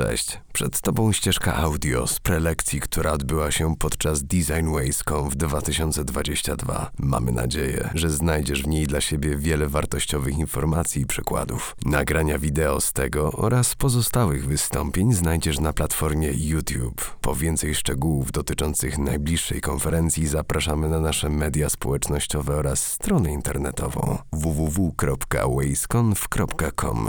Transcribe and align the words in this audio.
Cześć, 0.00 0.40
przed 0.52 0.80
Tobą 0.80 1.12
ścieżka 1.12 1.56
audio 1.56 2.06
z 2.06 2.20
prelekcji, 2.20 2.80
która 2.80 3.12
odbyła 3.12 3.50
się 3.50 3.76
podczas 3.76 4.22
Design 4.22 4.72
Ways.com 4.72 5.30
w 5.30 5.36
2022. 5.36 6.90
Mamy 6.98 7.32
nadzieję, 7.32 7.90
że 7.94 8.10
znajdziesz 8.10 8.62
w 8.62 8.66
niej 8.66 8.86
dla 8.86 9.00
siebie 9.00 9.36
wiele 9.36 9.68
wartościowych 9.68 10.38
informacji 10.38 11.02
i 11.02 11.06
przykładów. 11.06 11.76
Nagrania 11.84 12.38
wideo 12.38 12.80
z 12.80 12.92
tego 12.92 13.32
oraz 13.32 13.74
pozostałych 13.74 14.46
wystąpień 14.46 15.12
znajdziesz 15.12 15.58
na 15.58 15.72
platformie 15.72 16.30
YouTube. 16.32 17.16
Po 17.20 17.34
więcej 17.34 17.74
szczegółów 17.74 18.32
dotyczących 18.32 18.98
najbliższej 18.98 19.60
konferencji 19.60 20.26
zapraszamy 20.26 20.88
na 20.88 21.00
nasze 21.00 21.28
media 21.28 21.68
społecznościowe 21.68 22.56
oraz 22.56 22.92
stronę 22.92 23.32
internetową 23.32 24.18
www.waysconf.com. 24.32 27.08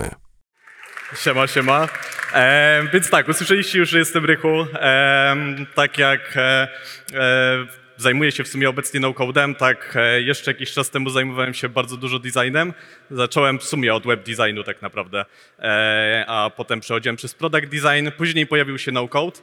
Siema, 1.16 1.48
siema. 1.48 1.88
E, 2.34 2.84
więc 2.94 3.10
tak, 3.10 3.30
usłyszeliście 3.30 3.80
już, 3.80 3.90
że 3.90 4.00
jestem 4.00 4.26
Rychu. 4.26 4.68
E, 4.74 5.36
tak 5.76 5.98
jak 5.98 6.38
e, 6.38 6.68
e, 7.14 7.66
zajmuję 7.98 8.32
się 8.32 8.44
w 8.44 8.48
sumie 8.48 8.70
obecnie 8.70 9.00
no-codem, 9.00 9.56
tak 9.56 9.94
e, 9.96 10.22
jeszcze 10.22 10.52
jakiś 10.52 10.72
czas 10.72 10.90
temu 10.90 11.10
zajmowałem 11.10 11.54
się 11.54 11.70
bardzo 11.70 11.98
dużo 11.98 12.20
designem. 12.20 12.74
Zacząłem 13.12 13.60
w 13.60 13.64
sumie 13.64 13.94
od 13.94 14.04
web 14.04 14.24
designu 14.26 14.64
tak 14.64 14.82
naprawdę, 14.82 15.26
e, 15.60 16.26
a 16.28 16.50
potem 16.50 16.80
przechodziłem 16.80 17.16
przez 17.16 17.34
product 17.34 17.68
design. 17.68 18.12
Później 18.18 18.48
pojawił 18.48 18.78
się 18.78 18.92
no-code. 18.92 19.40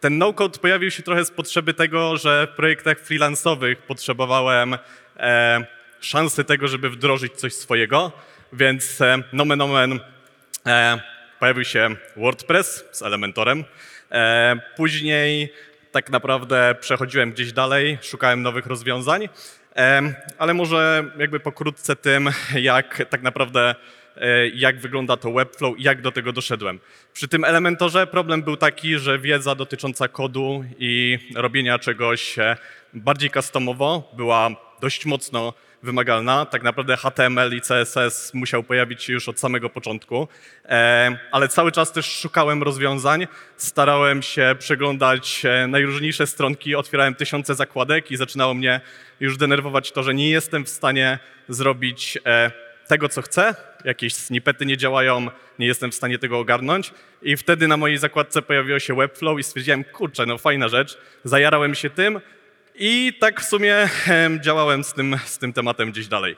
Ten 0.00 0.18
no-code 0.18 0.58
pojawił 0.58 0.90
się 0.90 1.02
trochę 1.02 1.24
z 1.24 1.30
potrzeby 1.30 1.74
tego, 1.74 2.16
że 2.16 2.48
w 2.52 2.56
projektach 2.56 2.98
freelansowych 2.98 3.78
potrzebowałem 3.78 4.76
e, 5.16 5.64
szansy 6.00 6.44
tego, 6.44 6.68
żeby 6.68 6.90
wdrożyć 6.90 7.32
coś 7.32 7.52
swojego, 7.52 8.12
więc 8.52 9.00
e, 9.00 9.18
nomen 9.32 9.60
omen 9.60 10.00
E, 10.66 11.00
pojawił 11.40 11.64
się 11.64 11.96
WordPress 12.16 12.84
z 12.92 13.02
Elementorem. 13.02 13.64
E, 14.12 14.56
później 14.76 15.52
tak 15.92 16.10
naprawdę 16.10 16.74
przechodziłem 16.80 17.32
gdzieś 17.32 17.52
dalej, 17.52 17.98
szukałem 18.02 18.42
nowych 18.42 18.66
rozwiązań, 18.66 19.28
e, 19.76 20.14
ale 20.38 20.54
może 20.54 21.04
jakby 21.18 21.40
pokrótce 21.40 21.96
tym, 21.96 22.30
jak 22.54 23.06
tak 23.10 23.22
naprawdę 23.22 23.74
e, 24.16 24.48
jak 24.48 24.80
wygląda 24.80 25.16
to 25.16 25.32
Webflow 25.32 25.78
i 25.78 25.82
jak 25.82 26.02
do 26.02 26.12
tego 26.12 26.32
doszedłem. 26.32 26.80
Przy 27.12 27.28
tym 27.28 27.44
Elementorze 27.44 28.06
problem 28.06 28.42
był 28.42 28.56
taki, 28.56 28.98
że 28.98 29.18
wiedza 29.18 29.54
dotycząca 29.54 30.08
kodu 30.08 30.64
i 30.78 31.18
robienia 31.34 31.78
czegoś 31.78 32.36
bardziej 32.94 33.30
customowo 33.30 34.12
była 34.16 34.50
dość 34.80 35.06
mocno 35.06 35.54
wymagalna. 35.82 36.46
Tak 36.46 36.62
naprawdę 36.62 36.96
HTML 36.96 37.56
i 37.56 37.60
CSS 37.60 38.34
musiał 38.34 38.62
pojawić 38.62 39.02
się 39.02 39.12
już 39.12 39.28
od 39.28 39.40
samego 39.40 39.70
początku, 39.70 40.28
e, 40.64 41.18
ale 41.32 41.48
cały 41.48 41.72
czas 41.72 41.92
też 41.92 42.06
szukałem 42.06 42.62
rozwiązań. 42.62 43.26
Starałem 43.56 44.22
się 44.22 44.56
przeglądać 44.58 45.42
e, 45.44 45.66
najróżniejsze 45.66 46.26
stronki, 46.26 46.74
otwierałem 46.74 47.14
tysiące 47.14 47.54
zakładek 47.54 48.10
i 48.10 48.16
zaczynało 48.16 48.54
mnie 48.54 48.80
już 49.20 49.36
denerwować 49.36 49.92
to, 49.92 50.02
że 50.02 50.14
nie 50.14 50.30
jestem 50.30 50.64
w 50.64 50.68
stanie 50.68 51.18
zrobić 51.48 52.18
e, 52.26 52.50
tego, 52.88 53.08
co 53.08 53.22
chcę. 53.22 53.54
Jakieś 53.84 54.14
snippety 54.14 54.66
nie 54.66 54.76
działają, 54.76 55.26
nie 55.58 55.66
jestem 55.66 55.90
w 55.90 55.94
stanie 55.94 56.18
tego 56.18 56.38
ogarnąć. 56.38 56.92
I 57.22 57.36
wtedy 57.36 57.68
na 57.68 57.76
mojej 57.76 57.98
zakładce 57.98 58.42
pojawiło 58.42 58.78
się 58.78 58.96
Webflow 58.96 59.38
i 59.38 59.42
stwierdziłem, 59.42 59.84
kurczę, 59.84 60.26
no 60.26 60.38
fajna 60.38 60.68
rzecz. 60.68 60.98
Zajarałem 61.24 61.74
się 61.74 61.90
tym, 61.90 62.20
i 62.82 63.12
tak 63.20 63.40
w 63.40 63.44
sumie 63.44 63.88
działałem 64.40 64.84
z 64.84 64.92
tym, 64.92 65.16
z 65.24 65.38
tym 65.38 65.52
tematem 65.52 65.90
gdzieś 65.90 66.08
dalej. 66.08 66.36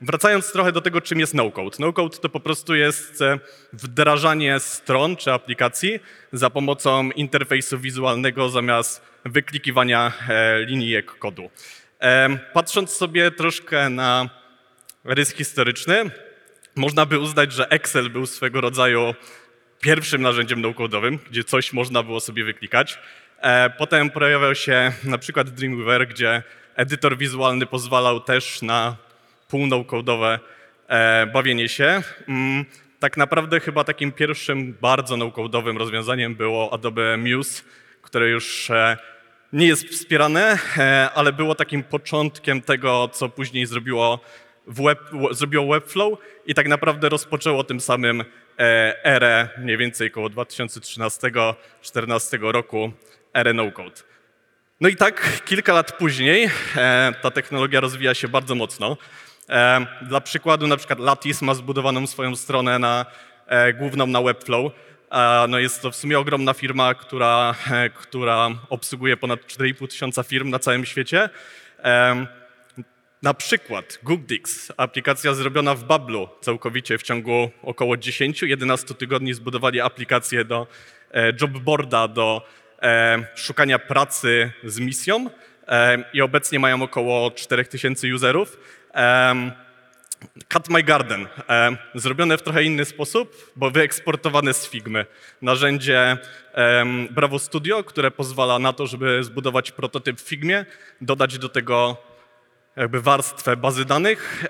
Wracając 0.00 0.52
trochę 0.52 0.72
do 0.72 0.80
tego, 0.80 1.00
czym 1.00 1.20
jest 1.20 1.34
no-code. 1.34 1.76
No-code 1.78 2.18
to 2.18 2.28
po 2.28 2.40
prostu 2.40 2.74
jest 2.74 3.22
e, 3.22 3.38
wdrażanie 3.72 4.60
stron 4.60 5.16
czy 5.16 5.32
aplikacji 5.32 6.00
za 6.32 6.50
pomocą 6.50 7.10
interfejsu 7.10 7.78
wizualnego 7.78 8.48
zamiast 8.48 9.02
wyklikiwania 9.24 10.12
e, 10.28 10.64
linijek 10.64 11.18
kodu. 11.18 11.50
Patrząc 12.52 12.90
sobie 12.90 13.30
troszkę 13.30 13.90
na 13.90 14.30
rys 15.04 15.34
historyczny, 15.34 16.10
można 16.76 17.06
by 17.06 17.18
uznać, 17.18 17.52
że 17.52 17.68
Excel 17.70 18.10
był 18.10 18.26
swego 18.26 18.60
rodzaju 18.60 19.14
pierwszym 19.80 20.22
narzędziem 20.22 20.60
no-code'owym, 20.60 21.18
gdzie 21.30 21.44
coś 21.44 21.72
można 21.72 22.02
było 22.02 22.20
sobie 22.20 22.44
wyklikać. 22.44 22.98
E, 23.40 23.70
potem 23.70 24.10
pojawiał 24.10 24.54
się 24.54 24.92
na 25.04 25.18
przykład 25.18 25.50
Dreamweaver, 25.50 26.08
gdzie 26.08 26.42
edytor 26.76 27.18
wizualny 27.18 27.66
pozwalał 27.66 28.20
też 28.20 28.62
na 28.62 28.96
półnaukodowe 29.48 30.38
e, 30.88 31.26
bawienie 31.26 31.68
się. 31.68 32.02
Mm, 32.28 32.64
tak 32.98 33.16
naprawdę 33.16 33.60
chyba 33.60 33.84
takim 33.84 34.12
pierwszym 34.12 34.76
bardzo 34.80 35.16
naukowym 35.16 35.78
rozwiązaniem 35.78 36.34
było 36.34 36.72
Adobe 36.72 37.16
Muse, 37.16 37.62
które 38.02 38.28
już 38.28 38.70
e, 38.70 38.96
nie 39.52 39.66
jest 39.66 39.88
wspierane, 39.88 40.58
ale 41.14 41.32
było 41.32 41.54
takim 41.54 41.82
początkiem 41.82 42.62
tego, 42.62 43.08
co 43.08 43.28
później 43.28 43.66
zrobiło, 43.66 44.20
web, 44.66 44.98
zrobiło 45.30 45.72
Webflow 45.72 46.18
i 46.46 46.54
tak 46.54 46.68
naprawdę 46.68 47.08
rozpoczęło 47.08 47.64
tym 47.64 47.80
samym 47.80 48.24
erę 49.04 49.48
mniej 49.58 49.76
więcej 49.76 50.08
około 50.08 50.28
2013-2014 50.28 52.52
roku 52.52 52.92
erę 53.34 53.52
no-code. 53.52 54.02
No 54.80 54.88
i 54.88 54.96
tak 54.96 55.44
kilka 55.44 55.72
lat 55.72 55.92
później 55.92 56.50
e, 56.76 57.12
ta 57.22 57.30
technologia 57.30 57.80
rozwija 57.80 58.14
się 58.14 58.28
bardzo 58.28 58.54
mocno. 58.54 58.96
E, 59.48 59.86
dla 60.02 60.20
przykładu 60.20 60.66
na 60.66 60.76
przykład 60.76 60.98
Lattice 60.98 61.44
ma 61.44 61.54
zbudowaną 61.54 62.06
swoją 62.06 62.36
stronę 62.36 62.78
na, 62.78 63.06
e, 63.46 63.72
główną 63.72 64.06
na 64.06 64.22
Webflow. 64.22 64.72
E, 65.10 65.46
no 65.48 65.58
jest 65.58 65.82
to 65.82 65.90
w 65.90 65.96
sumie 65.96 66.18
ogromna 66.18 66.54
firma, 66.54 66.94
która, 66.94 67.54
e, 67.70 67.90
która 67.90 68.48
obsługuje 68.68 69.16
ponad 69.16 69.40
4,5 69.46 69.88
tysiąca 69.88 70.22
firm 70.22 70.50
na 70.50 70.58
całym 70.58 70.84
świecie. 70.84 71.28
E, 71.84 72.26
na 73.22 73.34
przykład 73.34 73.98
Googdix, 74.02 74.72
aplikacja 74.76 75.34
zrobiona 75.34 75.74
w 75.74 75.84
Bablu 75.84 76.28
całkowicie 76.40 76.98
w 76.98 77.02
ciągu 77.02 77.50
około 77.62 77.96
10-11 77.96 78.94
tygodni 78.94 79.34
zbudowali 79.34 79.80
aplikację 79.80 80.44
do 80.44 80.66
jobboarda, 81.40 82.08
do 82.08 82.46
szukania 83.34 83.78
pracy 83.78 84.52
z 84.64 84.78
misją 84.78 85.30
e, 85.68 86.04
i 86.12 86.22
obecnie 86.22 86.58
mają 86.58 86.82
około 86.82 87.30
4000 87.30 88.14
userów. 88.14 88.58
E, 88.94 89.70
Cut 90.52 90.68
My 90.68 90.82
Garden, 90.82 91.26
zrobione 91.94 92.38
w 92.38 92.42
trochę 92.42 92.62
inny 92.62 92.84
sposób, 92.84 93.52
bo 93.56 93.70
wyeksportowane 93.70 94.54
z 94.54 94.68
Figmy. 94.68 95.06
Narzędzie 95.42 96.16
Bravo 97.10 97.38
Studio, 97.38 97.84
które 97.84 98.10
pozwala 98.10 98.58
na 98.58 98.72
to, 98.72 98.86
żeby 98.86 99.24
zbudować 99.24 99.72
prototyp 99.72 100.20
w 100.20 100.28
Figmie, 100.28 100.64
dodać 101.00 101.38
do 101.38 101.48
tego 101.48 101.96
jakby 102.76 103.00
warstwę 103.00 103.56
bazy 103.56 103.84
danych, 103.84 104.44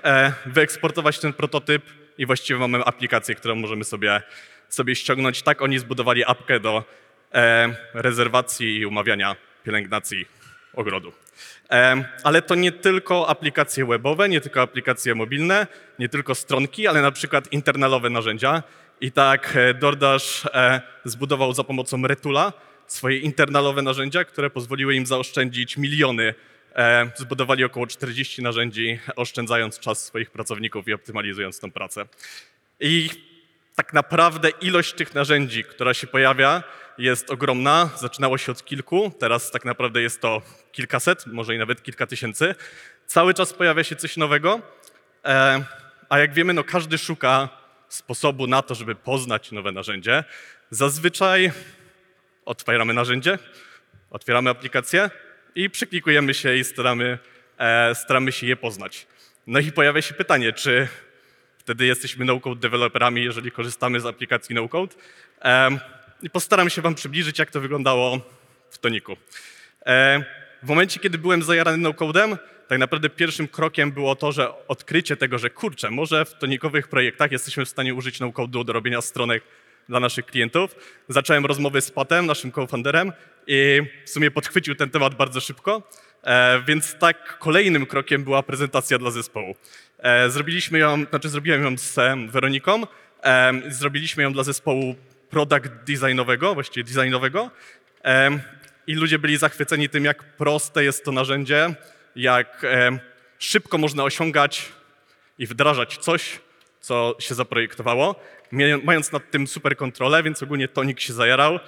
wyeksportować 0.45 1.19
ten 1.19 1.33
prototyp 1.33 1.83
i 2.17 2.25
właściwie 2.25 2.59
mamy 2.59 2.83
aplikację, 2.85 3.35
którą 3.35 3.55
możemy 3.55 3.83
sobie, 3.83 4.21
sobie 4.69 4.95
ściągnąć. 4.95 5.41
Tak 5.41 5.61
oni 5.61 5.79
zbudowali 5.79 6.25
apkę 6.25 6.59
do 6.59 6.83
E, 6.83 7.10
rezerwacji 7.93 8.77
i 8.77 8.85
umawiania 8.85 9.35
pielęgnacji 9.63 10.25
ogrodu. 10.73 11.13
E, 11.69 12.05
ale 12.23 12.41
to 12.41 12.55
nie 12.55 12.71
tylko 12.71 13.29
aplikacje 13.29 13.85
webowe, 13.85 14.29
nie 14.29 14.41
tylko 14.41 14.61
aplikacje 14.61 15.15
mobilne, 15.15 15.67
nie 15.99 16.09
tylko 16.09 16.35
stronki, 16.35 16.87
ale 16.87 17.01
na 17.01 17.11
przykład 17.11 17.53
internalowe 17.53 18.09
narzędzia. 18.09 18.63
I 19.01 19.11
tak 19.11 19.53
e, 19.55 19.73
DoorDash 19.73 20.47
zbudował 21.05 21.53
za 21.53 21.63
pomocą 21.63 22.07
Retula 22.07 22.53
swoje 22.87 23.17
internalowe 23.17 23.81
narzędzia, 23.81 24.25
które 24.25 24.49
pozwoliły 24.49 24.95
im 24.95 25.05
zaoszczędzić 25.05 25.77
miliony. 25.77 26.33
Zbudowali 27.15 27.63
około 27.63 27.87
40 27.87 28.41
narzędzi, 28.41 28.99
oszczędzając 29.15 29.79
czas 29.79 30.05
swoich 30.05 30.31
pracowników 30.31 30.87
i 30.87 30.93
optymalizując 30.93 31.59
tą 31.59 31.71
pracę. 31.71 32.05
I 32.79 33.09
tak 33.75 33.93
naprawdę 33.93 34.49
ilość 34.49 34.93
tych 34.93 35.15
narzędzi, 35.15 35.63
która 35.63 35.93
się 35.93 36.07
pojawia, 36.07 36.63
jest 37.01 37.31
ogromna. 37.31 37.89
Zaczynało 37.97 38.37
się 38.37 38.51
od 38.51 38.65
kilku, 38.65 39.11
teraz 39.19 39.51
tak 39.51 39.65
naprawdę 39.65 40.01
jest 40.01 40.21
to 40.21 40.41
kilkaset, 40.71 41.27
może 41.27 41.55
i 41.55 41.57
nawet 41.57 41.83
kilka 41.83 42.07
tysięcy. 42.07 42.55
Cały 43.05 43.33
czas 43.33 43.53
pojawia 43.53 43.83
się 43.83 43.95
coś 43.95 44.17
nowego, 44.17 44.61
e, 45.25 45.63
a 46.09 46.19
jak 46.19 46.33
wiemy, 46.33 46.53
no 46.53 46.63
każdy 46.63 46.97
szuka 46.97 47.49
sposobu 47.89 48.47
na 48.47 48.61
to, 48.61 48.75
żeby 48.75 48.95
poznać 48.95 49.51
nowe 49.51 49.71
narzędzie. 49.71 50.23
Zazwyczaj 50.69 51.51
otwieramy 52.45 52.93
narzędzie, 52.93 53.39
otwieramy 54.09 54.49
aplikację 54.49 55.09
i 55.55 55.69
przyklikujemy 55.69 56.33
się 56.33 56.55
i 56.55 56.63
staramy, 56.63 57.17
e, 57.57 57.95
staramy 57.95 58.31
się 58.31 58.47
je 58.47 58.55
poznać. 58.55 59.07
No 59.47 59.59
i 59.59 59.71
pojawia 59.71 60.01
się 60.01 60.13
pytanie, 60.13 60.53
czy 60.53 60.87
wtedy 61.57 61.85
jesteśmy 61.85 62.25
no-code 62.25 62.61
deweloperami, 62.61 63.23
jeżeli 63.23 63.51
korzystamy 63.51 63.99
z 63.99 64.05
aplikacji 64.05 64.55
no-code 64.55 64.95
i 66.21 66.29
postaram 66.29 66.69
się 66.69 66.81
wam 66.81 66.95
przybliżyć, 66.95 67.39
jak 67.39 67.51
to 67.51 67.61
wyglądało 67.61 68.19
w 68.69 68.77
toniku. 68.77 69.17
E, 69.85 70.23
w 70.63 70.67
momencie, 70.67 70.99
kiedy 70.99 71.17
byłem 71.17 71.43
zajarany 71.43 71.77
no-codem, 71.77 72.37
tak 72.67 72.79
naprawdę 72.79 73.09
pierwszym 73.09 73.47
krokiem 73.47 73.91
było 73.91 74.15
to, 74.15 74.31
że 74.31 74.67
odkrycie 74.67 75.17
tego, 75.17 75.37
że 75.37 75.49
kurczę, 75.49 75.91
może 75.91 76.25
w 76.25 76.33
tonikowych 76.33 76.87
projektach 76.87 77.31
jesteśmy 77.31 77.65
w 77.65 77.69
stanie 77.69 77.93
użyć 77.93 78.19
no-code'u 78.19 78.65
do 78.65 78.73
robienia 78.73 79.01
stronek 79.01 79.43
dla 79.89 79.99
naszych 79.99 80.25
klientów. 80.25 80.75
Zacząłem 81.09 81.45
rozmowy 81.45 81.81
z 81.81 81.91
Patem, 81.91 82.25
naszym 82.25 82.51
co-founderem 82.51 83.11
i 83.47 83.81
w 84.05 84.09
sumie 84.09 84.31
podchwycił 84.31 84.75
ten 84.75 84.89
temat 84.89 85.15
bardzo 85.15 85.39
szybko, 85.41 85.89
e, 86.23 86.63
więc 86.67 86.95
tak 86.95 87.37
kolejnym 87.39 87.85
krokiem 87.85 88.23
była 88.23 88.43
prezentacja 88.43 88.97
dla 88.97 89.11
zespołu. 89.11 89.55
E, 89.99 90.29
Zrobiliśmy 90.29 90.79
ją, 90.79 91.05
znaczy 91.09 91.29
zrobiłem 91.29 91.63
ją 91.63 91.77
z 91.77 91.95
Weroniką, 92.31 92.83
zrobiliśmy 93.67 94.23
ją 94.23 94.33
dla 94.33 94.43
zespołu 94.43 94.95
product 95.31 95.69
designowego, 95.85 96.53
właściwie 96.53 96.83
designowego 96.83 97.51
i 98.87 98.93
ludzie 98.95 99.19
byli 99.19 99.37
zachwyceni 99.37 99.89
tym, 99.89 100.05
jak 100.05 100.23
proste 100.37 100.83
jest 100.83 101.05
to 101.05 101.11
narzędzie, 101.11 101.75
jak 102.15 102.65
szybko 103.39 103.77
można 103.77 104.03
osiągać 104.03 104.71
i 105.37 105.47
wdrażać 105.47 105.97
coś, 105.97 106.39
co 106.81 107.15
się 107.19 107.35
zaprojektowało, 107.35 108.15
mając 108.83 109.11
nad 109.11 109.31
tym 109.31 109.47
super 109.47 109.77
kontrolę, 109.77 110.23
więc 110.23 110.43
ogólnie 110.43 110.67
Tonik 110.67 110.99
się 110.99 111.13
zajarał, 111.13 111.59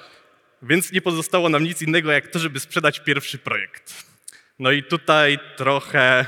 więc 0.61 0.91
nie 0.91 1.01
pozostało 1.01 1.49
nam 1.49 1.63
nic 1.63 1.81
innego, 1.81 2.11
jak 2.11 2.27
to, 2.27 2.39
żeby 2.39 2.59
sprzedać 2.59 2.99
pierwszy 2.99 3.37
projekt. 3.37 4.05
No 4.59 4.71
i 4.71 4.83
tutaj 4.83 5.39
trochę 5.55 6.25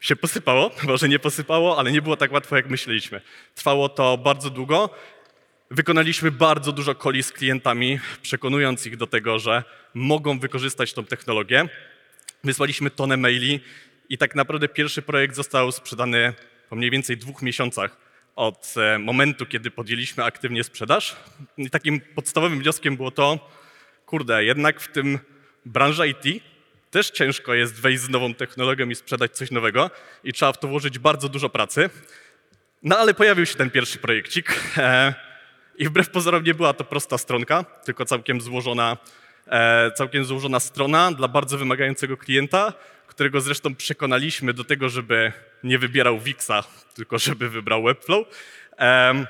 się 0.00 0.16
posypało, 0.16 0.70
może 0.82 1.08
nie 1.08 1.18
posypało, 1.18 1.78
ale 1.78 1.92
nie 1.92 2.02
było 2.02 2.16
tak 2.16 2.32
łatwo, 2.32 2.56
jak 2.56 2.70
myśleliśmy. 2.70 3.20
Trwało 3.54 3.88
to 3.88 4.18
bardzo 4.18 4.50
długo. 4.50 4.90
Wykonaliśmy 5.70 6.30
bardzo 6.30 6.72
dużo 6.72 6.94
coli 6.94 7.22
z 7.22 7.32
klientami, 7.32 8.00
przekonując 8.22 8.86
ich 8.86 8.96
do 8.96 9.06
tego, 9.06 9.38
że 9.38 9.64
mogą 9.94 10.38
wykorzystać 10.38 10.92
tą 10.92 11.04
technologię. 11.04 11.68
Wysłaliśmy 12.44 12.90
tonę 12.90 13.16
maili 13.16 13.60
i 14.08 14.18
tak 14.18 14.34
naprawdę 14.34 14.68
pierwszy 14.68 15.02
projekt 15.02 15.34
został 15.36 15.72
sprzedany 15.72 16.32
po 16.70 16.76
mniej 16.76 16.90
więcej 16.90 17.16
dwóch 17.16 17.42
miesiącach 17.42 17.96
od 18.36 18.74
e, 18.76 18.98
momentu, 18.98 19.46
kiedy 19.46 19.70
podjęliśmy 19.70 20.24
aktywnie 20.24 20.64
sprzedaż. 20.64 21.16
I 21.56 21.70
takim 21.70 22.00
podstawowym 22.00 22.58
wnioskiem 22.58 22.96
było 22.96 23.10
to, 23.10 23.50
kurde, 24.06 24.44
jednak 24.44 24.80
w 24.80 24.92
tym 24.92 25.18
branży 25.66 26.08
IT 26.08 26.42
też 26.90 27.10
ciężko 27.10 27.54
jest 27.54 27.80
wejść 27.80 28.02
z 28.02 28.08
nową 28.08 28.34
technologią 28.34 28.88
i 28.88 28.94
sprzedać 28.94 29.36
coś 29.36 29.50
nowego 29.50 29.90
i 30.24 30.32
trzeba 30.32 30.52
w 30.52 30.58
to 30.58 30.68
włożyć 30.68 30.98
bardzo 30.98 31.28
dużo 31.28 31.48
pracy. 31.48 31.90
No 32.82 32.98
ale 32.98 33.14
pojawił 33.14 33.46
się 33.46 33.54
ten 33.54 33.70
pierwszy 33.70 33.98
projekcik 33.98 34.60
e, 34.76 35.27
i 35.78 35.84
wbrew 35.84 36.10
pozorom 36.10 36.44
nie 36.44 36.54
była 36.54 36.72
to 36.72 36.84
prosta 36.84 37.18
stronka, 37.18 37.64
tylko 37.64 38.04
całkiem 38.04 38.40
złożona, 38.40 38.96
e, 39.46 39.90
całkiem 39.90 40.24
złożona 40.24 40.60
strona 40.60 41.12
dla 41.12 41.28
bardzo 41.28 41.58
wymagającego 41.58 42.16
klienta, 42.16 42.72
którego 43.06 43.40
zresztą 43.40 43.74
przekonaliśmy 43.74 44.52
do 44.52 44.64
tego, 44.64 44.88
żeby 44.88 45.32
nie 45.64 45.78
wybierał 45.78 46.20
Wixa, 46.20 46.64
tylko 46.94 47.18
żeby 47.18 47.48
wybrał 47.48 47.82
Webflow. 47.82 48.26
Em, 48.76 49.26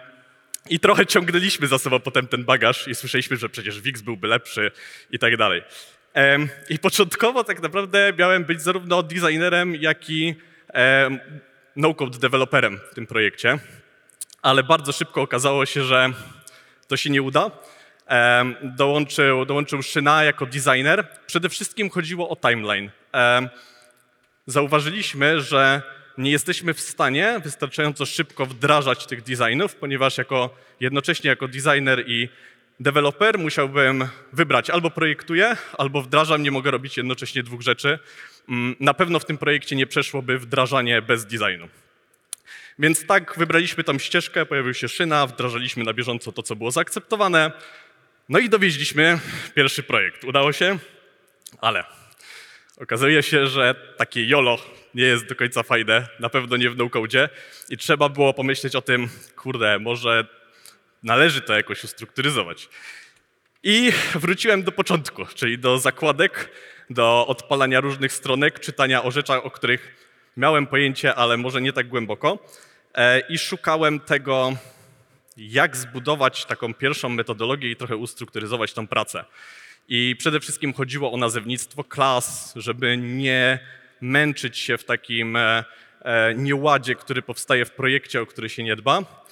I 0.71 0.81
trochę 0.81 1.07
ciągnęliśmy 1.07 1.67
za 1.67 1.79
sobą 1.79 2.01
potem 2.01 2.27
ten 2.27 2.45
bagaż 2.45 2.89
i 2.89 2.95
słyszeliśmy, 2.95 3.37
że 3.37 3.49
przecież 3.49 3.81
Wix 3.81 4.01
byłby 4.01 4.29
lepszy 4.29 4.71
i 5.11 5.19
tak 5.19 5.37
dalej. 5.37 5.63
I 6.69 6.79
początkowo 6.79 7.45
tak 7.45 7.63
naprawdę 7.63 8.13
miałem 8.19 8.45
być 8.45 8.63
zarówno 8.63 9.03
designerem, 9.03 9.75
jak 9.75 10.11
i 10.11 10.35
no-code 11.77 12.19
developerem 12.19 12.81
w 12.93 12.95
tym 12.95 13.07
projekcie, 13.07 13.59
ale 14.43 14.63
bardzo 14.63 14.93
szybko 14.93 15.23
okazało 15.23 15.67
się, 15.67 15.83
że 15.83 16.11
to 16.89 16.97
się 16.97 17.11
nie 17.11 17.23
uda. 17.23 17.51
Dołączył, 18.63 19.45
dołączył 19.45 19.83
Szyna 19.83 20.25
jako 20.25 20.47
designer. 20.47 21.09
Przede 21.27 21.49
wszystkim 21.49 21.91
chodziło 21.91 22.29
o 22.29 22.37
timeline. 22.37 22.91
Zauważyliśmy, 24.47 25.41
że 25.41 25.83
nie 26.19 26.31
jesteśmy 26.31 26.75
w 26.75 26.81
stanie 26.81 27.41
wystarczająco 27.45 28.07
szybko 28.07 28.47
wdrażać 28.47 29.07
tych 29.07 29.23
designów, 29.23 29.75
ponieważ 29.75 30.19
jako, 30.19 30.57
jednocześnie 30.81 31.31
jako 31.31 31.49
designer 31.49 32.05
i 32.07 32.29
deweloper 32.81 33.39
musiałbym 33.39 34.09
wybrać 34.33 34.71
albo 34.71 34.91
projektuję, 34.91 35.57
albo 35.79 36.03
wdrażam, 36.03 36.43
nie 36.43 36.51
mogę 36.51 36.71
robić 36.71 36.97
jednocześnie 36.97 37.43
dwóch 37.43 37.61
rzeczy. 37.61 37.99
Mm, 38.49 38.77
Na 38.81 38.95
pewno 38.95 39.19
w 39.19 39.25
tym 39.25 39.39
projekcie 39.39 39.77
nie 39.77 39.87
przeszłoby 39.87 40.39
wdrażanie 40.39 41.03
bez 41.03 41.27
designu. 41.27 41.69
Więc 42.79 43.07
tak 43.07 43.39
wybraliśmy 43.39 43.85
tą 43.85 43.99
ścieżkę, 43.99 44.47
pojawił 44.47 44.75
się 44.75 44.89
szyna, 44.89 45.27
wdrażaliśmy 45.27 45.85
na 45.85 45.93
bieżąco 45.93 46.33
to, 46.33 46.43
co 46.43 46.57
było 46.57 46.71
zaakceptowane. 46.71 47.53
No 48.29 48.39
i 48.39 48.49
dowieźliśmy 48.49 49.19
pierwszy 49.55 49.83
projekt. 49.83 50.25
Udało 50.25 50.53
się, 50.53 50.79
ale 51.61 51.85
okazuje 52.81 53.23
się, 53.23 53.47
że 53.47 53.75
takie 53.97 54.25
YOLO 54.25 54.59
nie 54.95 55.05
jest 55.05 55.27
do 55.27 55.35
końca 55.35 55.63
fajne, 55.63 56.09
na 56.21 56.29
pewno 56.29 56.57
nie 56.57 56.71
w 56.71 56.77
no-codzie 56.77 57.29
i 57.69 57.77
trzeba 57.77 58.09
było 58.09 58.35
pomyśleć 58.35 58.77
o 58.77 58.83
tym, 58.83 59.09
kurde, 59.37 59.79
może 59.79 60.27
należy 61.03 61.41
to 61.41 61.57
jakoś 61.57 61.85
ustrukturyzować. 61.85 62.69
I 63.63 63.93
wróciłem 64.15 64.63
do 64.63 64.73
początku, 64.73 65.27
czyli 65.35 65.59
do 65.59 65.79
zakładek, 65.79 66.51
do 66.91 67.27
odpalania 67.27 67.81
różnych 67.81 68.13
stronek, 68.13 68.61
czytania 68.61 69.03
o 69.03 69.11
rzeczach, 69.11 69.47
o 69.47 69.51
których 69.51 70.09
miałem 70.37 70.67
pojęcie, 70.67 71.15
ale 71.15 71.37
może 71.37 71.61
nie 71.61 71.73
tak 71.73 71.89
głęboko. 71.89 72.39
E, 72.95 73.21
I 73.21 73.39
szukałem 73.39 74.01
tego, 74.01 74.53
jak 75.37 75.77
zbudować 75.77 76.45
taką 76.45 76.75
pierwszą 76.75 77.09
metodologię 77.09 77.71
i 77.71 77.77
trochę 77.77 77.97
ustrukturyzować 77.97 78.73
tą 78.73 78.87
pracę. 78.87 79.25
I 79.89 80.17
przede 80.19 80.41
wszystkim 80.41 80.73
chodziło 80.73 81.13
o 81.13 81.17
nazewnictwo 81.17 81.85
klas, 81.85 82.53
żeby 82.57 82.97
nie 82.97 83.59
męczyć 84.01 84.59
się 84.59 84.79
w 84.79 84.85
takim 84.85 85.37
e, 85.37 85.65
e, 86.03 86.35
nieładzie, 86.35 86.95
który 86.95 87.23
powstaje 87.23 87.65
w 87.65 87.71
projekcie, 87.71 88.21
o 88.23 88.27
który 88.27 88.49
się 88.49 88.63
nie 88.63 88.77
dba. 88.77 89.25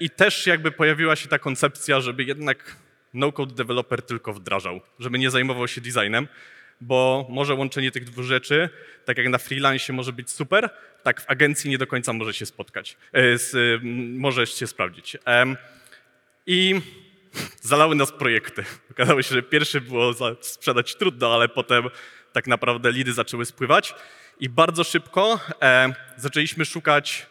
I 0.00 0.10
też 0.10 0.46
jakby 0.46 0.70
pojawiła 0.70 1.16
się 1.16 1.28
ta 1.28 1.38
koncepcja, 1.38 2.00
żeby 2.00 2.24
jednak 2.24 2.76
no-code 3.14 3.54
developer 3.54 4.02
tylko 4.02 4.32
wdrażał, 4.32 4.80
żeby 4.98 5.18
nie 5.18 5.30
zajmował 5.30 5.68
się 5.68 5.80
designem, 5.80 6.28
bo 6.80 7.26
może 7.30 7.54
łączenie 7.54 7.90
tych 7.90 8.04
dwóch 8.04 8.24
rzeczy, 8.24 8.68
tak 9.04 9.18
jak 9.18 9.28
na 9.28 9.38
freelance 9.38 9.92
może 9.92 10.12
być 10.12 10.30
super, 10.30 10.70
tak 11.02 11.20
w 11.20 11.30
agencji 11.30 11.70
nie 11.70 11.78
do 11.78 11.86
końca 11.86 12.12
może 12.12 12.34
się 12.34 12.46
spotkać, 12.46 12.96
e, 13.12 13.38
z, 13.38 13.80
może 14.18 14.46
się 14.46 14.66
sprawdzić. 14.66 15.16
I 16.46 16.80
zalały 17.60 17.94
nas 17.94 18.12
projekty. 18.12 18.64
Okazało 18.90 19.22
się, 19.22 19.34
że 19.34 19.42
pierwszy 19.42 19.80
było 19.80 20.14
sprzedać 20.40 20.96
trudno, 20.96 21.34
ale 21.34 21.48
potem 21.48 21.84
tak 22.32 22.46
naprawdę 22.46 22.92
lidy 22.92 23.12
zaczęły 23.12 23.44
spływać 23.44 23.94
i 24.40 24.48
bardzo 24.48 24.84
szybko 24.84 25.40
e, 25.62 25.94
zaczęliśmy 26.16 26.64
szukać 26.64 27.26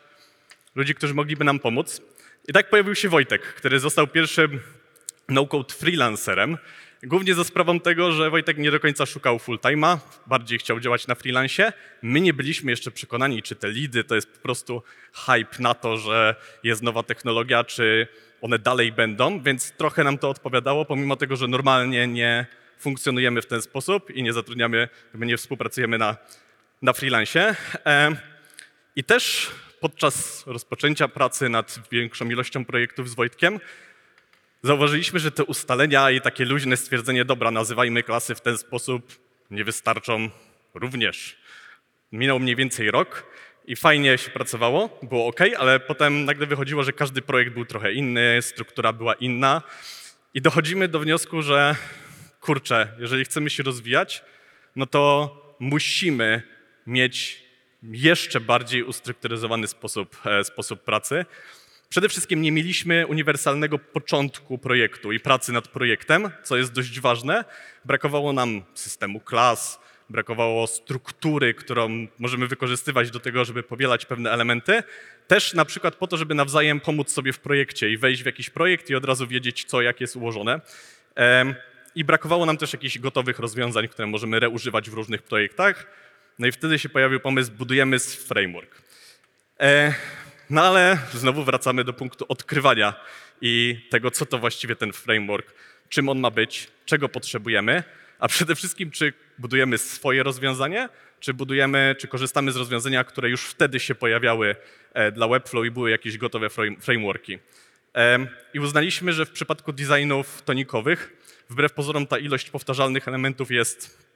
ludzi, 0.76 0.96
którzy 0.96 1.14
mogliby 1.14 1.44
nam 1.44 1.60
pomóc. 1.60 2.02
I 2.48 2.54
tak 2.54 2.70
pojawił 2.70 2.96
się 2.96 3.10
Wojtek, 3.10 3.42
który 3.42 3.80
został 3.80 4.08
pierwszym 4.08 4.60
no-code 5.30 5.74
freelancerem. 5.74 6.58
Głównie 7.04 7.36
za 7.36 7.44
sprawą 7.44 7.80
tego, 7.80 8.12
że 8.12 8.30
Wojtek 8.30 8.58
nie 8.58 8.72
do 8.72 8.80
końca 8.80 9.06
szukał 9.06 9.38
full-time'a, 9.38 9.98
bardziej 10.27 10.60
chciał 10.60 10.80
działać 10.80 11.08
na 11.08 11.16
freelancie. 11.16 11.74
My 12.01 12.22
nie 12.22 12.34
byliśmy 12.34 12.72
jeszcze 12.72 12.92
przekonani, 12.92 13.44
czy 13.44 13.56
te 13.56 13.70
lidy 13.70 14.04
to 14.04 14.16
jest 14.16 14.32
po 14.32 14.39
prostu 14.39 14.84
hype 15.13 15.60
na 15.60 15.74
to, 15.74 15.98
że 15.98 16.36
jest 16.63 16.84
nowa 16.84 17.04
technologia, 17.04 17.63
czy 17.63 18.08
one 18.42 18.60
dalej 18.60 18.92
będą, 18.92 19.42
więc 19.42 19.72
trochę 19.72 20.04
nam 20.04 20.18
to 20.18 20.30
odpowiadało, 20.30 20.86
pomimo 20.86 21.16
tego, 21.16 21.36
że 21.36 21.48
normalnie 21.48 22.08
nie 22.08 22.46
funkcjonujemy 22.80 23.42
w 23.42 23.46
ten 23.46 23.62
sposób 23.62 24.12
i 24.12 24.24
nie 24.24 24.34
zatrudniamy, 24.34 24.89
jakby 25.13 25.25
nie 25.25 25.38
współpracujemy 25.38 25.98
na, 25.98 26.18
na 26.82 26.94
freelancie. 26.94 27.56
I 28.96 29.04
też 29.04 29.51
podczas 29.80 30.48
rozpoczęcia 30.48 31.08
pracy 31.08 31.50
nad 31.50 31.80
większą 31.92 32.30
ilością 32.30 32.66
projektów 32.66 33.10
z 33.10 33.16
Wojtkiem 33.16 33.60
zauważyliśmy, 34.64 35.20
że 35.20 35.32
te 35.32 35.44
ustalenia 35.44 36.12
i 36.12 36.22
takie 36.22 36.46
luźne 36.46 36.78
stwierdzenie, 36.78 37.26
dobra, 37.26 37.52
nazywajmy 37.52 38.04
klasy 38.04 38.36
w 38.36 38.42
ten 38.42 38.58
sposób, 38.58 39.20
nie 39.52 39.64
wystarczą 39.64 40.30
również. 40.74 41.38
Minął 42.12 42.40
mniej 42.40 42.56
więcej 42.56 42.92
rok 42.92 43.26
i 43.66 43.76
fajnie 43.76 44.18
się 44.18 44.32
pracowało, 44.32 45.00
było 45.04 45.28
ok, 45.28 45.40
ale 45.58 45.80
potem 45.80 46.26
nagle 46.26 46.48
wychodziło, 46.48 46.84
że 46.84 46.94
każdy 46.94 47.22
projekt 47.22 47.54
był 47.54 47.66
trochę 47.66 47.94
inny, 47.94 48.38
struktura 48.42 48.94
była 48.94 49.14
inna 49.14 49.62
i 50.34 50.42
dochodzimy 50.42 50.88
do 50.88 51.00
wniosku, 51.00 51.42
że 51.42 51.76
kurczę, 52.42 52.88
jeżeli 53.00 53.26
chcemy 53.26 53.50
się 53.50 53.64
rozwijać, 53.64 54.24
no 54.76 54.86
to 54.86 55.32
musimy 55.60 56.42
mieć 56.88 57.44
jeszcze 57.84 58.40
bardziej 58.40 58.84
ustrukturyzowany 58.84 59.68
sposób, 59.68 60.18
e, 60.26 60.44
sposób 60.44 60.84
pracy. 60.84 61.26
Przede 61.89 62.10
wszystkim 62.10 62.41
nie 62.41 62.51
mieliśmy 62.51 63.08
uniwersalnego 63.08 63.79
początku 63.79 64.58
projektu 64.58 65.12
i 65.12 65.20
pracy 65.20 65.51
nad 65.51 65.67
projektem, 65.67 66.29
co 66.44 66.58
jest 66.58 66.74
dość 66.74 67.00
ważne. 67.00 67.46
Brakowało 67.86 68.34
nam 68.34 68.63
systemu 68.74 69.20
klas, 69.20 69.79
brakowało 70.10 70.67
struktury, 70.67 71.53
którą 71.53 72.08
możemy 72.20 72.48
wykorzystywać 72.48 73.12
do 73.12 73.20
tego, 73.20 73.46
żeby 73.46 73.63
powielać 73.63 74.06
pewne 74.06 74.32
elementy. 74.32 74.84
Też 75.27 75.53
na 75.53 75.65
przykład 75.65 75.96
po 75.96 76.08
to, 76.08 76.17
żeby 76.17 76.36
nawzajem 76.36 76.79
pomóc 76.79 77.12
sobie 77.12 77.34
w 77.34 77.39
projekcie 77.39 77.89
i 77.89 77.98
wejść 77.98 78.24
w 78.24 78.25
jakiś 78.25 78.50
projekt 78.50 78.89
i 78.89 78.96
od 78.96 79.06
razu 79.06 79.27
wiedzieć, 79.27 79.63
co, 79.63 79.82
jak 79.82 80.01
jest 80.01 80.15
ułożone. 80.15 80.62
I 81.96 82.03
brakowało 82.03 82.46
nam 82.46 82.58
też 82.58 82.74
jakichś 82.74 83.00
gotowych 83.00 83.39
rozwiązań, 83.39 83.88
które 83.88 84.08
możemy 84.08 84.39
reużywać 84.39 84.89
w 84.89 84.94
różnych 84.94 85.22
projektach. 85.22 85.88
No 86.39 86.48
i 86.48 86.51
wtedy 86.51 86.79
się 86.79 86.89
pojawił 86.89 87.20
pomysł, 87.20 87.51
budujemy 87.51 88.00
framework. 88.00 88.82
No 90.50 90.63
ale 90.63 90.98
znowu 91.13 91.44
wracamy 91.44 91.84
do 91.84 91.94
punktu 91.94 92.25
odkrywania 92.30 92.94
i 93.42 93.86
tego, 93.89 94.12
co 94.12 94.25
to 94.25 94.38
właściwie 94.38 94.75
ten 94.75 94.94
framework, 94.94 95.54
czym 95.89 96.10
on 96.10 96.20
ma 96.20 96.32
być, 96.32 96.68
czego 96.86 97.10
potrzebujemy, 97.10 97.84
a 98.20 98.27
przede 98.27 98.56
wszystkim, 98.56 98.92
czy 98.92 99.13
budujemy 99.39 99.77
swoje 99.77 100.24
rozwiązanie, 100.24 100.89
czy 101.20 101.34
budujemy, 101.34 101.96
czy 102.00 102.08
korzystamy 102.08 102.51
z 102.51 102.56
rozwiązania, 102.56 103.04
które 103.04 103.30
już 103.30 103.46
wtedy 103.46 103.80
się 103.80 103.96
pojawiały 103.96 104.56
e, 104.94 105.12
dla 105.12 105.27
Webflow 105.27 105.66
i 105.66 105.72
były 105.72 105.92
jakieś 105.92 106.18
gotowe 106.18 106.48
frame- 106.48 106.82
frameworki. 106.82 107.39
I 108.54 108.60
uznaliśmy, 108.60 109.13
że 109.13 109.25
w 109.25 109.32
przypadku 109.32 109.74
designów 109.74 110.42
tonikowych, 110.42 111.13
wbrew 111.50 111.74
pozorom 111.74 112.08
ta 112.08 112.18
ilość 112.18 112.50
powtarzalnych 112.50 113.08
elementów 113.08 113.51
jest 113.51 114.08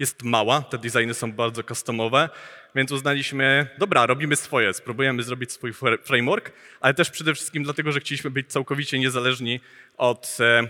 jest 0.00 0.22
mała, 0.22 0.62
te 0.62 0.78
designy 0.78 1.14
są 1.14 1.32
bardzo 1.32 1.62
customowe, 1.62 2.28
więc 2.74 2.92
uznaliśmy, 2.92 3.66
dobra, 3.78 4.06
robimy 4.06 4.36
swoje, 4.36 4.74
spróbujemy 4.74 5.22
zrobić 5.22 5.52
swój 5.52 5.72
fr- 5.72 5.98
framework, 6.04 6.52
ale 6.80 6.94
też 6.94 7.10
przede 7.10 7.34
wszystkim 7.34 7.62
dlatego, 7.62 7.92
że 7.92 8.00
chcieliśmy 8.00 8.30
być 8.30 8.52
całkowicie 8.52 8.98
niezależni 8.98 9.60
od 9.96 10.36
e, 10.40 10.68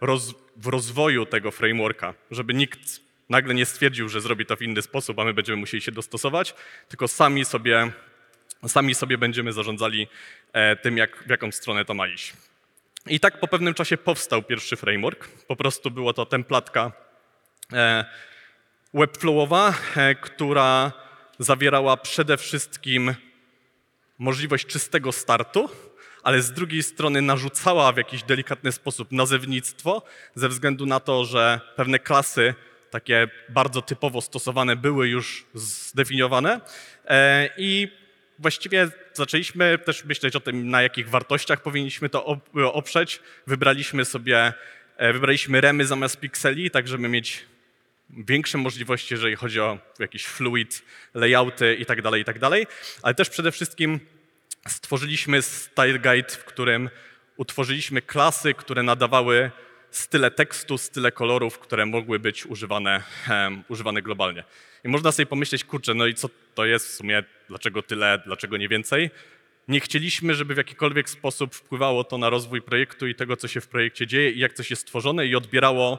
roz, 0.00 0.34
w 0.56 0.66
rozwoju 0.66 1.26
tego 1.26 1.50
frameworka, 1.50 2.14
żeby 2.30 2.54
nikt 2.54 2.80
nagle 3.28 3.54
nie 3.54 3.66
stwierdził, 3.66 4.08
że 4.08 4.20
zrobi 4.20 4.46
to 4.46 4.56
w 4.56 4.62
inny 4.62 4.82
sposób, 4.82 5.18
a 5.18 5.24
my 5.24 5.34
będziemy 5.34 5.56
musieli 5.56 5.80
się 5.82 5.92
dostosować, 5.92 6.54
tylko 6.88 7.08
sami 7.08 7.44
sobie, 7.44 7.92
sami 8.66 8.94
sobie 8.94 9.18
będziemy 9.18 9.52
zarządzali 9.52 10.08
e, 10.52 10.76
tym, 10.76 10.96
jak, 10.96 11.24
w 11.26 11.30
jaką 11.30 11.52
stronę 11.52 11.84
to 11.84 11.94
ma 11.94 12.08
iść. 12.08 12.32
I 13.06 13.20
tak 13.20 13.40
po 13.40 13.48
pewnym 13.48 13.74
czasie 13.74 13.96
powstał 13.96 14.42
pierwszy 14.42 14.76
framework. 14.76 15.28
Po 15.28 15.56
prostu 15.56 15.90
było 15.90 16.12
to 16.12 16.26
templatka 16.26 16.92
e, 17.72 18.04
webflowowa, 18.94 19.74
która 20.20 20.92
zawierała 21.42 21.96
przede 21.96 22.36
wszystkim 22.36 23.14
możliwość 24.18 24.66
czystego 24.66 25.12
startu, 25.12 25.70
ale 26.22 26.42
z 26.42 26.52
drugiej 26.52 26.82
strony 26.82 27.22
narzucała 27.22 27.92
w 27.92 27.96
jakiś 27.96 28.22
delikatny 28.22 28.72
sposób 28.72 29.12
nazewnictwo, 29.12 30.02
ze 30.34 30.48
względu 30.48 30.86
na 30.86 31.00
to, 31.00 31.24
że 31.24 31.60
pewne 31.76 31.98
klasy, 31.98 32.54
takie 32.90 33.28
bardzo 33.48 33.82
typowo 33.82 34.20
stosowane, 34.20 34.76
były 34.76 35.08
już 35.08 35.46
zdefiniowane. 35.54 36.60
E, 37.04 37.48
I 37.56 37.88
właściwie 38.38 38.88
zaczęliśmy 39.12 39.78
też 39.78 40.04
myśleć 40.04 40.36
o 40.36 40.40
tym, 40.40 40.68
na 40.70 40.82
jakich 40.82 41.08
wartościach 41.08 41.62
powinniśmy 41.62 42.08
to 42.08 42.26
op- 42.26 42.70
oprzeć. 42.72 43.20
Wybraliśmy 43.46 44.04
sobie, 44.04 44.52
e, 44.96 45.12
wybraliśmy 45.12 45.60
remy 45.60 45.86
zamiast 45.86 46.20
pikseli, 46.20 46.70
tak 46.70 46.88
żeby 46.88 47.08
mieć 47.08 47.51
większe 48.12 48.58
możliwości, 48.58 49.14
jeżeli 49.14 49.36
chodzi 49.36 49.60
o 49.60 49.78
jakiś 49.98 50.24
fluid, 50.24 50.82
layouty 51.14 51.74
i 51.74 51.86
tak 51.86 52.02
dalej, 52.02 52.22
i 52.22 52.24
tak 52.24 52.36
ale 53.02 53.14
też 53.14 53.30
przede 53.30 53.52
wszystkim 53.52 54.00
stworzyliśmy 54.68 55.42
style 55.42 55.98
guide, 55.98 56.28
w 56.28 56.44
którym 56.44 56.90
utworzyliśmy 57.36 58.02
klasy, 58.02 58.54
które 58.54 58.82
nadawały 58.82 59.50
style 59.90 60.30
tekstu, 60.30 60.78
style 60.78 61.12
kolorów, 61.12 61.58
które 61.58 61.86
mogły 61.86 62.18
być 62.18 62.46
używane, 62.46 63.02
em, 63.28 63.64
używane 63.68 64.02
globalnie. 64.02 64.44
I 64.84 64.88
można 64.88 65.12
sobie 65.12 65.26
pomyśleć, 65.26 65.64
kurczę, 65.64 65.94
no 65.94 66.06
i 66.06 66.14
co 66.14 66.28
to 66.54 66.64
jest 66.64 66.88
w 66.88 66.94
sumie, 66.94 67.22
dlaczego 67.48 67.82
tyle, 67.82 68.22
dlaczego 68.26 68.56
nie 68.56 68.68
więcej? 68.68 69.10
Nie 69.68 69.80
chcieliśmy, 69.80 70.34
żeby 70.34 70.54
w 70.54 70.56
jakikolwiek 70.56 71.10
sposób 71.10 71.54
wpływało 71.54 72.04
to 72.04 72.18
na 72.18 72.30
rozwój 72.30 72.62
projektu 72.62 73.06
i 73.06 73.14
tego, 73.14 73.36
co 73.36 73.48
się 73.48 73.60
w 73.60 73.68
projekcie 73.68 74.06
dzieje 74.06 74.30
i 74.30 74.38
jak 74.38 74.52
coś 74.52 74.70
jest 74.70 74.82
stworzone 74.82 75.26
i 75.26 75.36
odbierało 75.36 75.98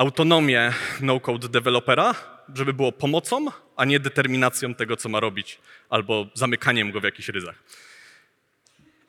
autonomię 0.00 0.72
no-code 1.00 1.48
dewelopera, 1.48 2.14
żeby 2.54 2.72
było 2.72 2.92
pomocą, 2.92 3.46
a 3.76 3.84
nie 3.84 4.00
determinacją 4.00 4.74
tego, 4.74 4.96
co 4.96 5.08
ma 5.08 5.20
robić, 5.20 5.58
albo 5.90 6.26
zamykaniem 6.34 6.90
go 6.90 7.00
w 7.00 7.04
jakichś 7.04 7.28
ryzach. 7.28 7.54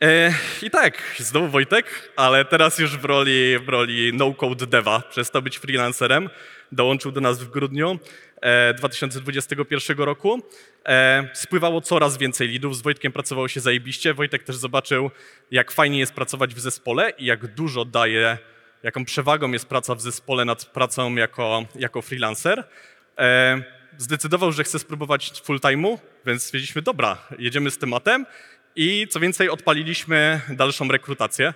E, 0.04 0.34
I 0.62 0.70
tak, 0.70 1.04
znowu 1.18 1.48
Wojtek, 1.48 2.12
ale 2.16 2.46
teraz 2.46 2.80
już 2.80 2.98
w 2.98 3.06
roli, 3.06 3.60
w 3.66 3.70
roli 3.70 4.14
no-code 4.14 4.68
deva. 4.68 5.04
Przestał 5.10 5.42
być 5.42 5.58
freelancerem, 5.58 6.30
dołączył 6.72 7.12
do 7.12 7.22
nas 7.22 7.44
w 7.44 7.50
grudniu 7.50 8.00
e, 8.42 8.74
2021 8.74 9.98
roku. 9.98 10.42
E, 10.86 11.30
spływało 11.34 11.82
coraz 11.82 12.18
więcej 12.18 12.48
lidów, 12.48 12.78
z 12.78 12.82
Wojtkiem 12.82 13.12
pracowało 13.12 13.48
się 13.48 13.60
zajebiście. 13.60 14.14
Wojtek 14.14 14.44
też 14.44 14.56
zobaczył, 14.56 15.12
jak 15.52 15.72
fajnie 15.72 16.00
jest 16.00 16.14
pracować 16.14 16.56
w 16.56 16.60
zespole 16.60 17.14
i 17.18 17.26
jak 17.26 17.48
dużo 17.48 17.86
daje, 17.86 18.38
jaką 18.84 19.06
przewagą 19.06 19.52
jest 19.52 19.66
praca 19.66 19.96
w 19.96 20.02
zespole 20.02 20.46
nad 20.46 20.66
pracą 20.66 21.16
jako, 21.16 21.66
jako 21.76 22.02
freelancer. 22.02 22.64
E, 23.18 23.64
zdecydował, 23.98 24.52
że 24.52 24.64
chce 24.64 24.80
spróbować 24.80 25.42
full 25.44 25.60
time'u, 25.60 25.98
więc 26.26 26.44
stwierdziliśmy, 26.44 26.82
dobra, 26.82 27.18
jedziemy 27.40 27.72
z 27.72 27.78
tematem 27.78 28.26
i 28.76 29.08
co 29.10 29.20
więcej, 29.20 29.50
odpaliliśmy 29.50 30.42
dalszą 30.50 30.88
rekrutację. 30.88 31.54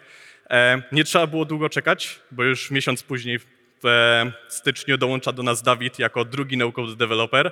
E, 0.50 0.82
nie 0.92 1.04
trzeba 1.04 1.28
było 1.28 1.46
długo 1.46 1.70
czekać, 1.70 2.20
bo 2.32 2.44
już 2.44 2.72
miesiąc 2.72 3.04
później 3.04 3.40
w 3.84 4.32
styczniu 4.48 4.98
dołącza 4.98 5.32
do 5.32 5.44
nas 5.44 5.62
Dawid 5.62 6.00
jako 6.00 6.26
drugi 6.26 6.58
no-code 6.58 6.96
developer. 6.96 7.52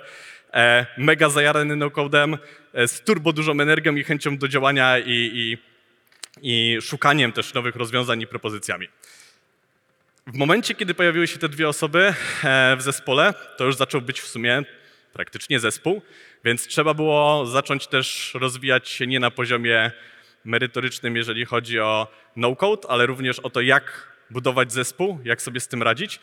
E, 0.54 0.86
mega 0.98 1.30
zajarany 1.30 1.76
no-codem, 1.76 2.38
e, 2.74 2.88
z 2.88 3.02
turbo 3.02 3.34
dużą 3.34 3.52
energią 3.52 3.96
i 3.96 4.04
chęcią 4.04 4.38
do 4.38 4.48
działania 4.48 5.00
i, 5.00 5.32
i, 5.34 5.58
i 6.42 6.82
szukaniem 6.82 7.32
też 7.32 7.54
nowych 7.54 7.76
rozwiązań 7.76 8.22
i 8.22 8.28
propozycjami. 8.28 8.88
W 10.28 10.38
momencie, 10.38 10.76
kiedy 10.76 10.94
pojawiły 10.94 11.28
się 11.28 11.40
te 11.40 11.50
dwie 11.50 11.70
osoby 11.70 12.14
e, 12.44 12.76
w 12.76 12.82
zespole, 12.82 13.34
to 13.58 13.66
już 13.66 13.76
zaczął 13.76 14.02
być 14.02 14.22
w 14.22 14.28
sumie 14.28 14.64
praktycznie 15.14 15.60
zespół, 15.60 16.02
więc 16.46 16.68
trzeba 16.68 16.94
było 16.94 17.46
zacząć 17.46 17.88
też 17.88 18.34
rozwijać 18.34 18.90
się 18.90 19.08
nie 19.08 19.20
na 19.20 19.32
poziomie 19.32 19.92
merytorycznym, 20.46 21.16
jeżeli 21.16 21.46
chodzi 21.46 21.80
o 21.80 22.08
no-code, 22.36 22.90
ale 22.90 23.06
również 23.06 23.40
o 23.40 23.50
to, 23.50 23.62
jak 23.62 24.14
budować 24.30 24.74
zespół, 24.74 25.20
jak 25.24 25.42
sobie 25.42 25.60
z 25.60 25.68
tym 25.68 25.84
radzić. 25.84 26.20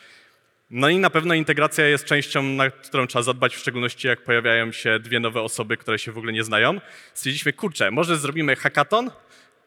No 0.69 0.89
i 0.89 0.97
na 0.97 1.09
pewno 1.09 1.33
integracja 1.33 1.87
jest 1.87 2.05
częścią, 2.05 2.43
na 2.43 2.69
którą 2.69 3.07
trzeba 3.07 3.23
zadbać, 3.23 3.55
w 3.55 3.59
szczególności 3.59 4.07
jak 4.07 4.23
pojawiają 4.23 4.71
się 4.71 4.99
dwie 4.99 5.19
nowe 5.19 5.41
osoby, 5.41 5.77
które 5.77 5.99
się 5.99 6.11
w 6.11 6.17
ogóle 6.17 6.33
nie 6.33 6.43
znają. 6.43 6.81
Stwierdziliśmy, 7.13 7.53
kurczę, 7.53 7.91
może 7.91 8.17
zrobimy 8.17 8.55
hackathon 8.55 9.11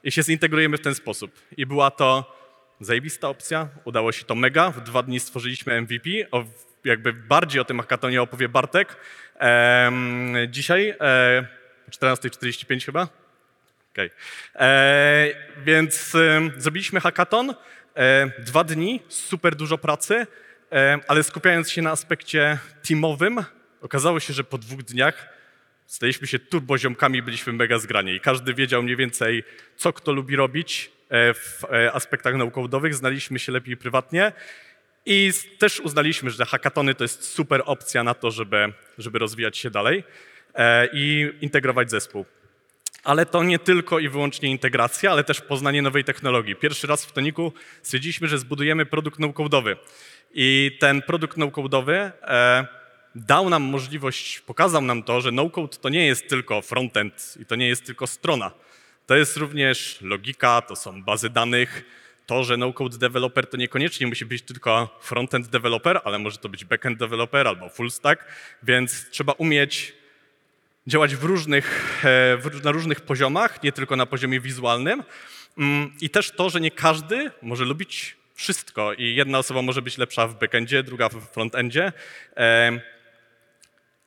i 0.04 0.12
się 0.12 0.22
zintegrujemy 0.22 0.76
w 0.76 0.80
ten 0.80 0.94
sposób. 0.94 1.40
I 1.56 1.66
była 1.66 1.90
to 1.90 2.34
Zajebista 2.80 3.28
opcja, 3.28 3.68
udało 3.84 4.12
się 4.12 4.24
to 4.24 4.34
mega. 4.34 4.70
W 4.70 4.80
dwa 4.80 5.02
dni 5.02 5.20
stworzyliśmy 5.20 5.80
MVP. 5.80 6.10
O, 6.30 6.44
jakby 6.84 7.12
bardziej 7.12 7.60
o 7.60 7.64
tym 7.64 7.80
hackathonie 7.80 8.22
opowie 8.22 8.48
Bartek. 8.48 8.96
Ehm, 9.38 10.36
dzisiaj, 10.48 10.94
e, 11.00 11.46
14.45 11.90 12.84
chyba? 12.86 13.08
Okej. 13.92 14.10
E, 14.54 15.34
Więc 15.64 16.14
em, 16.14 16.52
zrobiliśmy 16.56 17.00
hackathon. 17.00 17.54
E, 17.96 18.30
dwa 18.38 18.64
dni, 18.64 19.02
super 19.08 19.54
dużo 19.56 19.78
pracy, 19.78 20.26
e, 20.72 20.98
ale 21.08 21.22
skupiając 21.22 21.70
się 21.70 21.82
na 21.82 21.90
aspekcie 21.90 22.58
teamowym, 22.88 23.44
okazało 23.80 24.20
się, 24.20 24.32
że 24.34 24.44
po 24.44 24.58
dwóch 24.58 24.82
dniach 24.82 25.28
staliśmy 25.86 26.26
się 26.26 26.38
turboziomkami, 26.38 27.22
byliśmy 27.22 27.52
mega 27.52 27.78
zgrani 27.78 28.12
i 28.12 28.20
każdy 28.20 28.54
wiedział 28.54 28.82
mniej 28.82 28.96
więcej, 28.96 29.44
co 29.76 29.92
kto 29.92 30.12
lubi 30.12 30.36
robić 30.36 30.90
e, 30.90 30.93
w 31.10 31.64
e, 31.72 31.92
aspektach 31.92 32.34
naukowych, 32.34 32.94
znaliśmy 32.94 33.38
się 33.38 33.52
lepiej 33.52 33.76
prywatnie 33.76 34.32
i 35.06 35.32
też 35.58 35.80
uznaliśmy, 35.80 36.30
że 36.30 36.44
hackatony 36.44 36.94
to 36.94 37.04
jest 37.04 37.24
super 37.24 37.62
opcja 37.66 38.04
na 38.04 38.14
to, 38.14 38.30
żeby, 38.30 38.72
żeby 38.98 39.18
rozwijać 39.18 39.58
się 39.58 39.70
dalej 39.70 40.04
e, 40.54 40.88
i 40.92 41.32
integrować 41.40 41.90
zespół. 41.90 42.24
Ale 43.04 43.26
to 43.26 43.42
nie 43.42 43.58
tylko 43.58 43.98
i 43.98 44.08
wyłącznie 44.08 44.50
integracja, 44.50 45.10
ale 45.10 45.24
też 45.24 45.40
poznanie 45.40 45.82
nowej 45.82 46.04
technologii. 46.04 46.56
Pierwszy 46.56 46.86
raz 46.86 47.06
w 47.06 47.12
Toniku 47.12 47.52
stwierdziliśmy, 47.82 48.28
że 48.28 48.38
zbudujemy 48.38 48.86
produkt 48.86 49.18
no-code'owy. 49.18 49.76
I 50.34 50.76
ten 50.80 51.02
produkt 51.02 51.36
no-code'owy 51.36 52.10
e, 52.22 52.66
dał 53.14 53.50
nam 53.50 53.62
możliwość, 53.62 54.40
pokazał 54.40 54.82
nam 54.82 55.02
to, 55.02 55.20
że 55.20 55.32
no-code 55.32 55.76
to 55.76 55.88
nie 55.88 56.06
jest 56.06 56.28
tylko 56.28 56.62
frontend 56.62 57.34
i 57.40 57.46
to 57.46 57.56
nie 57.56 57.68
jest 57.68 57.86
tylko 57.86 58.06
strona. 58.06 58.50
To 59.06 59.16
jest 59.16 59.36
również 59.36 59.98
logika, 60.00 60.62
to 60.62 60.76
są 60.76 61.02
bazy 61.02 61.30
danych. 61.30 61.84
To, 62.26 62.44
że 62.44 62.56
no-code 62.56 62.98
developer 62.98 63.46
to 63.46 63.56
niekoniecznie 63.56 64.06
musi 64.06 64.26
być 64.26 64.42
tylko 64.42 64.98
frontend 65.02 65.48
developer, 65.48 66.00
ale 66.04 66.18
może 66.18 66.38
to 66.38 66.48
być 66.48 66.64
backend 66.64 66.98
developer 66.98 67.48
albo 67.48 67.68
full 67.68 67.90
stack, 67.90 68.24
więc 68.62 69.10
trzeba 69.10 69.32
umieć 69.32 69.92
działać 70.86 71.16
w 71.16 71.24
różnych, 71.24 72.00
e, 72.04 72.38
na 72.64 72.70
różnych 72.70 73.00
poziomach, 73.00 73.62
nie 73.62 73.72
tylko 73.72 73.96
na 73.96 74.06
poziomie 74.06 74.40
wizualnym. 74.40 75.02
Mm, 75.58 75.92
I 76.00 76.10
też 76.10 76.30
to, 76.30 76.50
że 76.50 76.60
nie 76.60 76.70
każdy 76.70 77.30
może 77.42 77.64
lubić 77.64 78.16
wszystko 78.34 78.92
i 78.92 79.14
jedna 79.14 79.38
osoba 79.38 79.62
może 79.62 79.82
być 79.82 79.98
lepsza 79.98 80.26
w 80.26 80.38
backendzie, 80.38 80.82
druga 80.82 81.08
w 81.08 81.32
frontendzie, 81.32 81.92
em, 82.34 82.80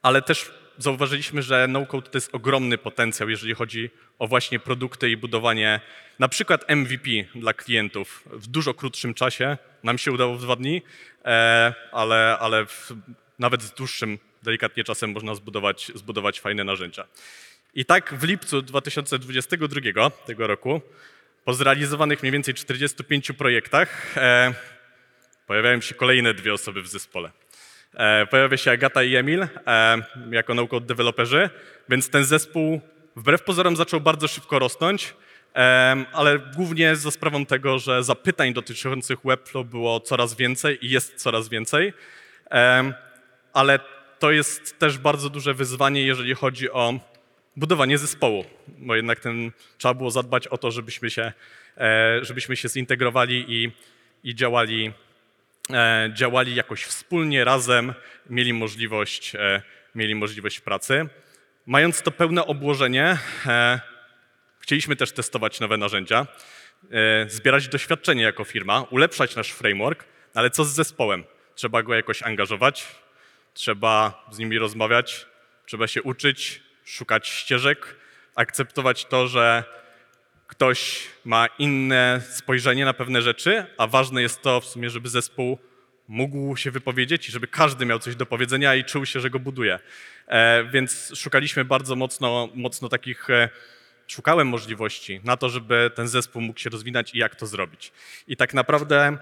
ale 0.01 0.21
też 0.21 0.51
zauważyliśmy, 0.77 1.41
że 1.41 1.67
no-code 1.69 2.09
to 2.09 2.17
jest 2.17 2.35
ogromny 2.35 2.77
potencjał, 2.77 3.29
jeżeli 3.29 3.53
chodzi 3.53 3.89
o 4.19 4.27
właśnie 4.27 4.59
produkty 4.59 5.09
i 5.09 5.17
budowanie 5.17 5.79
na 6.19 6.27
przykład 6.27 6.65
MVP 6.69 7.09
dla 7.35 7.53
klientów 7.53 8.23
w 8.31 8.47
dużo 8.47 8.73
krótszym 8.73 9.13
czasie. 9.13 9.57
Nam 9.83 9.97
się 9.97 10.11
udało 10.11 10.35
w 10.35 10.41
dwa 10.41 10.55
dni, 10.55 10.81
e, 11.25 11.73
ale, 11.91 12.37
ale 12.39 12.65
w, 12.65 12.93
nawet 13.39 13.61
z 13.61 13.71
dłuższym, 13.71 14.19
delikatnie 14.43 14.83
czasem 14.83 15.11
można 15.11 15.35
zbudować, 15.35 15.91
zbudować 15.95 16.39
fajne 16.39 16.63
narzędzia. 16.63 17.07
I 17.73 17.85
tak 17.85 18.13
w 18.13 18.23
lipcu 18.23 18.61
2022 18.61 20.09
tego 20.09 20.47
roku 20.47 20.81
Po 21.45 21.53
zrealizowanych 21.53 22.21
mniej 22.21 22.31
więcej 22.31 22.53
45 22.53 23.31
projektach 23.31 24.17
e, 24.17 24.53
pojawiają 25.47 25.81
się 25.81 25.95
kolejne 25.95 26.33
dwie 26.33 26.53
osoby 26.53 26.81
w 26.81 26.87
zespole. 26.87 27.31
E, 27.97 28.25
pojawia 28.25 28.57
się 28.57 28.71
Agata 28.71 29.03
i 29.03 29.15
Emil 29.15 29.43
e, 29.43 29.47
jako 30.31 30.53
no-code 30.53 30.85
deweloperzy, 30.85 31.49
więc 31.89 32.09
ten 32.09 32.23
zespół 32.23 32.81
wbrew 33.15 33.43
pozorom 33.43 33.75
zaczął 33.75 34.01
bardzo 34.01 34.27
szybko 34.27 34.59
rosnąć, 34.59 35.13
em, 35.53 36.05
ale 36.13 36.39
głównie 36.39 36.95
za 36.95 37.11
sprawą 37.11 37.45
tego, 37.45 37.79
że 37.79 38.03
zapytań 38.03 38.53
dotyczących 38.53 39.19
Webflow 39.25 39.67
było 39.67 39.99
coraz 39.99 40.35
więcej 40.35 40.85
i 40.85 40.89
jest 40.89 41.15
coraz 41.15 41.49
więcej. 41.49 41.93
Ale 43.53 43.79
to 44.19 44.31
jest 44.31 44.79
też 44.79 44.97
bardzo 44.97 45.29
duże 45.29 45.53
wyzwanie, 45.53 46.05
jeżeli 46.05 46.33
chodzi 46.33 46.71
o 46.71 46.99
budowanie 47.55 47.97
zespołu, 47.97 48.45
bo 48.67 48.95
jednak 48.95 49.19
ten, 49.19 49.51
trzeba 49.77 49.93
było 49.93 50.11
zadbać 50.11 50.47
o 50.47 50.57
to, 50.57 50.71
żebyśmy 50.71 51.09
się, 51.09 51.31
e, 51.77 52.19
żebyśmy 52.21 52.55
się 52.55 52.69
zintegrowali 52.69 53.45
i, 53.47 53.71
i 54.23 54.35
działali, 54.35 54.85
e, 54.85 54.91
działali 56.13 56.55
jakoś 56.55 56.83
wspólnie, 56.83 57.43
razem, 57.43 57.93
mieli 58.29 58.53
możliwość, 58.53 59.35
e, 59.35 59.61
mieli 59.95 60.15
możliwość 60.15 60.59
pracy. 60.59 61.07
Mając 61.65 62.01
to 62.01 62.11
pełne 62.11 62.45
obłożenie, 62.45 63.17
e, 63.45 63.79
chcieliśmy 64.59 64.95
też 64.95 65.11
testować 65.11 65.59
nowe 65.59 65.77
narzędzia, 65.77 66.27
e, 66.91 67.29
zbierać 67.29 67.67
doświadczenie 67.67 68.23
jako 68.23 68.43
firma, 68.43 68.81
ulepszać 68.81 69.35
nasz 69.35 69.51
framework, 69.51 70.05
ale 70.33 70.49
co 70.49 70.65
z 70.65 70.69
zespołem? 70.69 71.23
Trzeba 71.55 71.83
go 71.83 71.95
jakoś 71.95 72.23
angażować, 72.23 72.87
trzeba 73.53 74.25
z 74.31 74.37
nimi 74.37 74.57
rozmawiać, 74.57 75.25
trzeba 75.65 75.87
się 75.87 76.01
uczyć, 76.01 76.61
szukać 76.85 77.27
ścieżek, 77.27 77.95
akceptować 78.35 79.05
to, 79.05 79.27
że 79.27 79.63
ktoś 80.47 81.07
ma 81.25 81.47
inne 81.59 82.21
spojrzenie 82.29 82.85
na 82.85 82.93
pewne 82.93 83.21
rzeczy, 83.21 83.65
a 83.77 83.87
ważne 83.87 84.21
jest 84.21 84.41
to 84.41 84.61
w 84.61 84.65
sumie, 84.65 84.89
żeby 84.89 85.09
zespół 85.09 85.57
mógł 86.07 86.57
się 86.57 86.71
wypowiedzieć 86.71 87.29
i 87.29 87.31
żeby 87.31 87.47
każdy 87.47 87.85
miał 87.85 87.99
coś 87.99 88.15
do 88.15 88.25
powiedzenia 88.25 88.75
i 88.75 88.83
czuł 88.83 89.05
się, 89.05 89.19
że 89.19 89.29
go 89.29 89.39
buduje. 89.39 89.79
E, 90.27 90.63
więc 90.63 91.11
szukaliśmy 91.15 91.65
bardzo 91.65 91.95
mocno, 91.95 92.49
mocno 92.53 92.89
takich, 92.89 93.29
e, 93.29 93.49
szukałem 94.07 94.47
możliwości 94.47 95.21
na 95.23 95.37
to, 95.37 95.49
żeby 95.49 95.91
ten 95.95 96.07
zespół 96.07 96.41
mógł 96.41 96.59
się 96.59 96.69
rozwinąć 96.69 97.15
i 97.15 97.17
jak 97.17 97.35
to 97.35 97.45
zrobić. 97.45 97.91
I 98.27 98.37
tak 98.37 98.53
naprawdę 98.53 99.17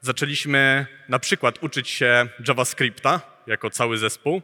zaczęliśmy 0.00 0.86
na 1.08 1.18
przykład 1.18 1.62
uczyć 1.62 1.88
się 1.88 2.28
JavaScripta 2.48 3.20
jako 3.46 3.70
cały 3.70 3.98
zespół 3.98 4.42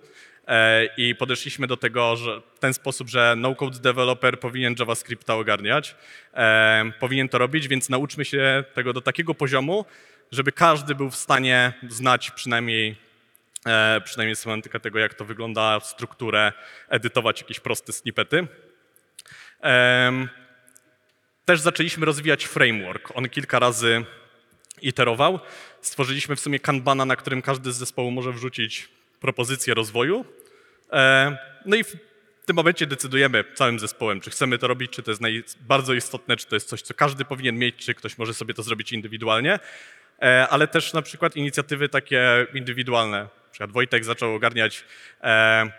i 0.96 1.14
podeszliśmy 1.14 1.66
do 1.66 1.76
tego 1.76 2.16
że 2.16 2.40
w 2.54 2.58
ten 2.58 2.74
sposób, 2.74 3.08
że 3.08 3.34
no-code 3.36 3.78
developer 3.78 4.40
powinien 4.40 4.74
JavaScripta 4.78 5.34
ogarniać, 5.34 5.96
e, 6.34 6.92
powinien 7.00 7.28
to 7.28 7.38
robić, 7.38 7.68
więc 7.68 7.88
nauczmy 7.88 8.24
się 8.24 8.64
tego 8.74 8.92
do 8.92 9.00
takiego 9.00 9.34
poziomu, 9.34 9.84
żeby 10.32 10.52
każdy 10.52 10.94
był 10.94 11.10
w 11.10 11.16
stanie 11.16 11.72
znać 11.88 12.30
przynajmniej, 12.30 12.96
e, 13.66 14.00
przynajmniej 14.04 14.36
semantykę 14.36 14.80
tego, 14.80 14.98
jak 14.98 15.14
to 15.14 15.24
wygląda, 15.24 15.80
strukturę, 15.80 16.52
edytować 16.88 17.40
jakieś 17.40 17.60
proste 17.60 17.92
snippety. 17.92 18.46
Też 21.44 21.60
zaczęliśmy 21.60 22.06
rozwijać 22.06 22.44
framework. 22.44 23.12
On 23.14 23.28
kilka 23.28 23.58
razy 23.58 24.04
iterował. 24.82 25.40
Stworzyliśmy 25.80 26.36
w 26.36 26.40
sumie 26.40 26.60
kanbana, 26.60 27.04
na 27.04 27.16
którym 27.16 27.42
każdy 27.42 27.72
z 27.72 27.76
zespołu 27.76 28.10
może 28.10 28.32
wrzucić 28.32 28.88
propozycję 29.24 29.74
rozwoju. 29.74 30.24
E, 30.92 31.36
No 31.66 31.76
i 31.76 31.84
w 31.84 32.46
tym 32.46 32.56
momencie 32.56 32.86
decydujemy 32.86 33.44
całym 33.54 33.78
zespołem, 33.78 34.20
czy 34.20 34.30
chcemy 34.30 34.58
to 34.58 34.66
robić, 34.66 34.92
czy 34.92 35.02
to 35.02 35.10
jest 35.10 35.62
bardzo 35.62 35.94
istotne, 35.94 36.36
czy 36.36 36.46
to 36.46 36.56
jest 36.56 36.68
coś, 36.68 36.82
co 36.82 36.94
każdy 36.94 37.24
powinien 37.24 37.58
mieć, 37.58 37.76
czy 37.76 37.94
ktoś 37.94 38.18
może 38.18 38.34
sobie 38.34 38.54
to 38.54 38.62
zrobić 38.62 38.92
indywidualnie. 38.92 39.58
E, 40.22 40.48
Ale 40.50 40.68
też 40.68 40.92
na 40.92 41.02
przykład 41.02 41.36
inicjatywy 41.36 41.88
takie 41.88 42.46
indywidualne. 42.54 43.18
Na 43.18 43.50
przykład 43.50 43.72
Wojtek 43.72 44.04
zaczął 44.04 44.34
ogarniać 44.34 44.84
e, 45.22 45.70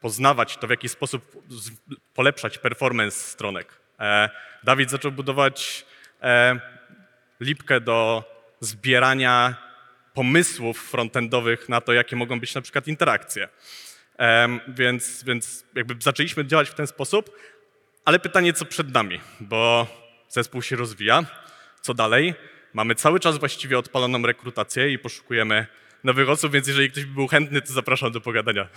poznawać 0.00 0.56
to, 0.56 0.66
w 0.66 0.70
jaki 0.70 0.88
sposób 0.88 1.22
polepszać 2.14 2.58
performance 2.58 3.16
stronek. 3.16 3.80
Dawid 4.64 4.90
zaczął 4.90 5.12
budować 5.12 5.86
lipkę 7.40 7.80
do 7.80 8.24
zbierania 8.60 9.56
pomysłów 10.14 10.90
frontendowych 10.90 11.68
na 11.68 11.80
to, 11.80 11.92
jakie 11.92 12.16
mogą 12.16 12.40
być 12.40 12.54
na 12.54 12.60
przykład 12.60 12.88
interakcje. 12.88 13.48
Więc, 14.68 15.24
więc 15.24 15.64
jakby 15.74 15.96
zaczęliśmy 16.00 16.46
działać 16.46 16.68
w 16.70 16.74
ten 16.74 16.86
sposób, 16.86 17.36
ale 18.04 18.18
pytanie, 18.18 18.52
co 18.52 18.64
przed 18.64 18.94
nami, 18.94 19.20
bo 19.40 19.86
zespół 20.28 20.62
się 20.62 20.76
rozwija. 20.76 21.24
Co 21.80 21.94
dalej? 21.94 22.34
Mamy 22.74 22.94
cały 22.94 23.20
czas 23.20 23.38
właściwie 23.38 23.78
odpaloną 23.78 24.22
rekrutację 24.22 24.92
i 24.92 24.98
poszukujemy 24.98 25.66
nowych 26.04 26.30
osób, 26.30 26.52
więc 26.52 26.66
jeżeli 26.66 26.90
ktoś 26.90 27.04
by 27.04 27.14
był 27.14 27.26
chętny, 27.26 27.62
to 27.62 27.72
zapraszam 27.72 28.12
do 28.12 28.20
pogadania. 28.20 28.68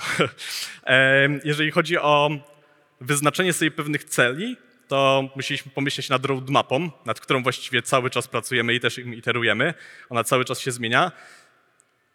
Jeżeli 1.44 1.72
chodzi 1.72 1.98
o 1.98 2.30
wyznaczenie 3.02 3.54
sobie 3.54 3.72
pewnych 3.72 4.04
celi, 4.04 4.58
to 4.88 5.30
musieliśmy 5.36 5.72
pomyśleć 5.72 6.10
nad 6.10 6.26
roadmapą, 6.26 6.90
nad 7.06 7.20
którą 7.20 7.44
właściwie 7.44 7.82
cały 7.82 8.10
czas 8.10 8.28
pracujemy 8.28 8.74
i 8.74 8.80
też 8.80 8.98
iterujemy. 8.98 9.74
Ona 10.10 10.24
cały 10.24 10.46
czas 10.46 10.60
się 10.60 10.72
zmienia. 10.72 11.12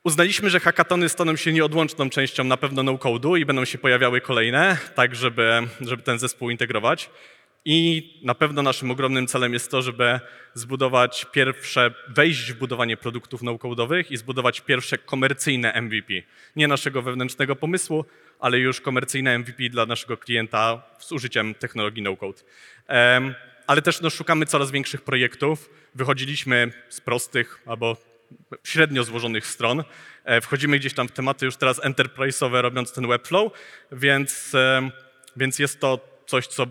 Uznaliśmy, 0.04 0.50
że 0.50 0.61
hackatony 0.61 1.08
staną 1.08 1.37
się 1.37 1.52
nieodłączną 1.52 2.11
częścią 2.11 2.44
na 2.44 2.56
pewno 2.56 2.82
no-code'u 2.82 3.38
i 3.38 3.44
będą 3.44 3.64
się 3.64 3.78
pojawiały 3.78 4.20
kolejne, 4.20 4.78
tak 4.94 5.14
żeby, 5.14 5.62
żeby 5.80 6.02
ten 6.02 6.18
zespół 6.18 6.50
integrować. 6.50 7.11
I 7.64 8.20
na 8.22 8.35
pewno 8.35 8.62
naszym 8.62 8.90
ogromnym 8.90 9.27
celem 9.27 9.53
jest 9.53 9.70
to, 9.70 9.83
żeby 9.83 10.20
zbudować 10.55 11.27
pierwsze, 11.33 11.94
wejść 12.09 12.53
w 12.53 12.59
budowanie 12.59 12.96
produktów 12.96 13.42
no-code'owych 13.42 14.05
i 14.11 14.16
zbudować 14.16 14.61
pierwsze 14.61 14.98
komercyjne 14.98 15.83
MVP. 15.83 16.12
Nie 16.57 16.68
naszego 16.68 17.03
wewnętrznego 17.03 17.57
pomysłu, 17.57 18.05
ale 18.38 18.59
już 18.59 18.81
komercyjne 18.81 19.38
MVP 19.38 19.68
dla 19.68 19.87
naszego 19.87 20.16
klienta 20.16 20.83
z 20.98 21.12
użyciem 21.12 21.55
technologii 21.55 22.03
no-code. 22.03 22.42
Ale 23.66 23.83
też 23.83 24.01
no, 24.01 24.11
szukamy 24.11 24.46
coraz 24.46 24.70
większych 24.70 25.03
projektów. 25.03 25.70
Wychodziliśmy 25.94 26.72
z 26.88 27.01
prostych 27.01 27.61
albo 27.66 27.96
średnio 28.64 29.05
złożonych 29.05 29.46
stron. 29.46 29.85
E, 30.25 30.40
Wchodzimy 30.40 30.79
gdzieś 30.79 30.94
tam 30.94 31.09
w 31.09 31.12
tematy 31.12 31.46
już 31.46 31.57
teraz 31.57 31.81
enterprise'owe, 31.81 32.61
robiąc 32.61 32.92
ten 32.92 33.09
webflow, 33.09 33.53
więc, 33.92 34.53
więc 35.37 35.59
jest 35.59 35.81
to 35.81 36.09
coś, 36.27 36.46
co 36.46 36.66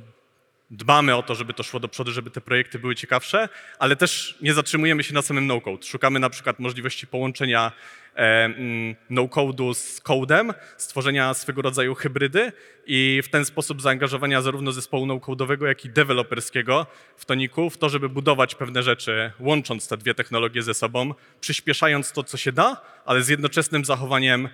dbamy 0.72 1.16
o 1.16 1.24
to, 1.24 1.36
żeby 1.36 1.54
to 1.54 1.64
szło 1.64 1.80
do 1.80 1.88
przodu, 1.88 2.12
żeby 2.12 2.32
te 2.32 2.42
projekty 2.42 2.80
były 2.80 2.96
ciekawsze, 2.96 3.50
ale 3.80 3.96
też 3.96 4.38
nie 4.42 4.54
zatrzymujemy 4.54 5.04
się 5.04 5.14
na 5.14 5.22
samym 5.22 5.48
no-code. 5.48 5.84
Szukamy 5.84 6.20
na 6.20 6.30
przykład 6.30 6.60
możliwości 6.60 7.08
połączenia 7.08 7.72
e, 8.16 8.20
mm, 8.46 8.96
no-code'u 9.10 9.74
z 9.74 10.02
codem, 10.02 10.54
stworzenia 10.78 11.34
swego 11.34 11.62
rodzaju 11.62 11.96
hybrydy 11.96 12.52
i 12.86 13.22
w 13.24 13.30
ten 13.30 13.46
sposób 13.46 13.82
zaangażowania 13.82 14.42
zarówno 14.42 14.72
zespołu 14.72 15.06
no-code'owego, 15.06 15.66
jak 15.66 15.86
i 15.86 15.90
deweloperskiego 15.90 16.88
w 17.18 17.26
toniku, 17.26 17.70
w 17.70 17.78
to, 17.78 17.90
żeby 17.90 18.10
budować 18.10 18.56
pewne 18.56 18.84
rzeczy, 18.84 19.32
łącząc 19.40 19.88
te 19.88 19.98
dwie 19.98 20.14
technologie 20.14 20.64
ze 20.64 20.74
sobą, 20.74 21.14
przyspieszając 21.42 22.12
to, 22.12 22.24
co 22.24 22.38
się 22.38 22.52
da, 22.52 22.82
ale 23.06 23.24
z 23.24 23.28
jednoczesnym 23.28 23.86
zachowaniem 23.86 24.50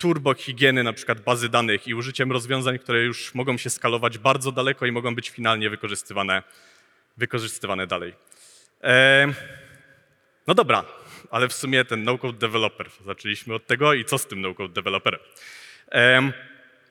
turbo 0.00 0.34
higieny 0.34 0.82
na 0.82 0.92
przykład 0.92 1.20
bazy 1.20 1.48
danych 1.48 1.88
i 1.88 1.94
użyciem 1.94 2.32
rozwiązań, 2.32 2.78
które 2.78 3.04
już 3.04 3.34
mogą 3.34 3.56
się 3.56 3.70
skalować 3.70 4.18
bardzo 4.18 4.52
daleko 4.52 4.86
i 4.86 4.92
mogą 4.92 5.14
być 5.14 5.30
finalnie 5.30 5.70
wykorzystywane, 5.70 6.42
wykorzystywane 7.16 7.86
dalej. 7.86 8.14
No 10.46 10.54
dobra, 10.54 10.84
ale 11.30 11.48
w 11.48 11.52
sumie 11.52 11.84
ten 11.84 12.04
no-code 12.04 12.38
developer, 12.38 12.90
zaczęliśmy 13.06 13.54
od 13.54 13.66
tego 13.66 13.94
i 13.94 14.04
co 14.04 14.18
z 14.18 14.26
tym 14.26 14.40
no-code 14.40 14.74
developerem? 14.74 15.20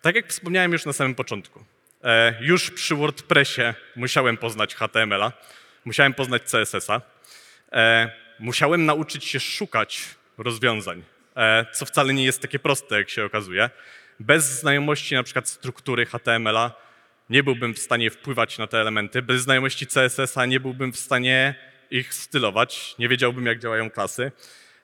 Tak 0.01 0.15
jak 0.15 0.27
wspomniałem 0.27 0.71
już 0.71 0.85
na 0.85 0.93
samym 0.93 1.15
początku, 1.15 1.63
e, 2.03 2.33
już 2.41 2.71
przy 2.71 2.95
WordPressie 2.95 3.61
musiałem 3.95 4.37
poznać 4.37 4.75
HTML-a, 4.75 5.31
musiałem 5.85 6.13
poznać 6.13 6.43
CSS-a, 6.43 7.01
e, 7.71 8.11
musiałem 8.39 8.85
nauczyć 8.85 9.25
się 9.25 9.39
szukać 9.39 10.01
rozwiązań, 10.37 11.03
co 11.71 11.85
wcale 11.85 12.13
nie 12.13 12.25
jest 12.25 12.41
takie 12.41 12.59
proste, 12.59 12.97
jak 12.97 13.09
się 13.09 13.25
okazuje. 13.25 13.69
Bez 14.19 14.59
znajomości 14.59 15.15
na 15.15 15.23
przykład 15.23 15.47
struktury 15.47 16.05
HTML-a 16.05 16.71
nie 17.29 17.43
byłbym 17.43 17.73
w 17.73 17.79
stanie 17.79 18.09
wpływać 18.09 18.57
na 18.57 18.67
te 18.67 18.81
elementy. 18.81 19.21
Bez 19.21 19.41
znajomości 19.41 19.87
CSS-a 19.87 20.45
nie 20.45 20.59
byłbym 20.59 20.93
w 20.93 20.99
stanie 20.99 21.55
ich 21.91 22.13
stylować, 22.13 22.95
nie 22.99 23.09
wiedziałbym, 23.09 23.45
jak 23.45 23.59
działają 23.59 23.89
klasy. 23.89 24.31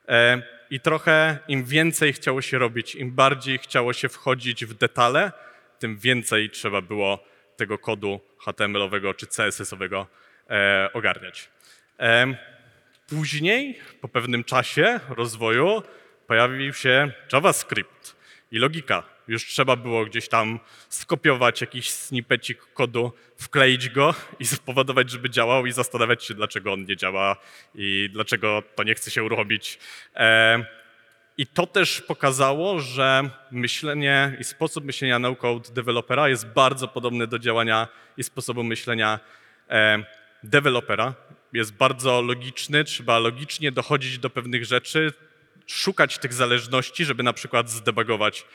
E, 0.08 0.42
I 0.70 0.80
trochę 0.80 1.38
im 1.48 1.64
więcej 1.64 2.12
chciało 2.12 2.42
się 2.42 2.58
robić, 2.58 2.94
im 2.94 3.12
bardziej 3.12 3.58
chciało 3.58 3.92
się 3.92 4.08
wchodzić 4.08 4.64
w 4.64 4.74
detale, 4.74 5.32
tym 5.78 5.98
więcej 5.98 6.50
trzeba 6.50 6.82
było 6.82 7.24
tego 7.56 7.78
kodu 7.78 8.20
HTML-owego 8.38 9.14
czy 9.14 9.26
CSS-owego 9.26 10.06
e, 10.50 10.90
ogarniać. 10.92 11.48
E, 12.00 12.36
Później, 13.08 13.78
po 14.00 14.08
pewnym 14.08 14.44
czasie 14.44 15.00
rozwoju, 15.08 15.82
pojawił 16.26 16.72
się 16.72 17.12
JavaScript. 17.32 18.16
i 18.52 18.58
logika. 18.58 19.02
Już 19.28 19.46
trzeba 19.46 19.76
było 19.76 20.04
gdzieś 20.04 20.28
tam 20.28 20.60
skopiować 20.88 21.60
jakiś 21.60 21.90
snippecik 21.90 22.58
kodu, 22.74 23.12
wkleić 23.36 23.88
go 23.88 24.14
i 24.40 24.46
spowodować, 24.46 25.10
żeby 25.10 25.30
działał 25.30 25.66
i 25.66 25.72
zastanawiać 25.72 26.24
się, 26.24 26.34
dlaczego 26.34 26.72
on 26.72 26.84
nie 26.84 26.96
działa 26.96 27.36
i 27.74 28.10
dlaczego 28.12 28.62
to 28.74 28.82
nie 28.82 28.94
chce 28.94 29.10
się 29.10 29.24
uruchomić. 29.24 29.78
E, 30.14 30.64
I 31.38 31.46
to 31.46 31.66
też 31.66 32.00
pokazało, 32.00 32.80
że 32.80 33.30
myślenie 33.50 34.36
i 34.40 34.44
sposób 34.44 34.84
myślenia 34.84 35.18
no-code 35.18 35.72
dewelopera 35.72 36.28
jest 36.28 36.46
bardzo 36.46 36.88
podobny 36.88 37.26
do 37.26 37.38
działania 37.38 37.88
i 38.16 38.22
sposobu 38.22 38.62
myślenia 38.64 39.20
e, 39.70 40.04
dewelopera. 40.42 41.14
Jest 41.52 41.72
bardzo 41.74 42.22
logiczny, 42.22 42.84
trzeba 42.84 43.18
logicznie 43.18 43.72
dochodzić 43.72 44.18
do 44.18 44.30
pewnych 44.30 44.64
rzeczy, 44.64 45.12
szukać 45.66 46.18
tych 46.18 46.32
zależności, 46.32 47.04
żeby 47.04 47.22
na 47.22 47.32
przykład 47.32 47.70
zdebugować 47.70 48.46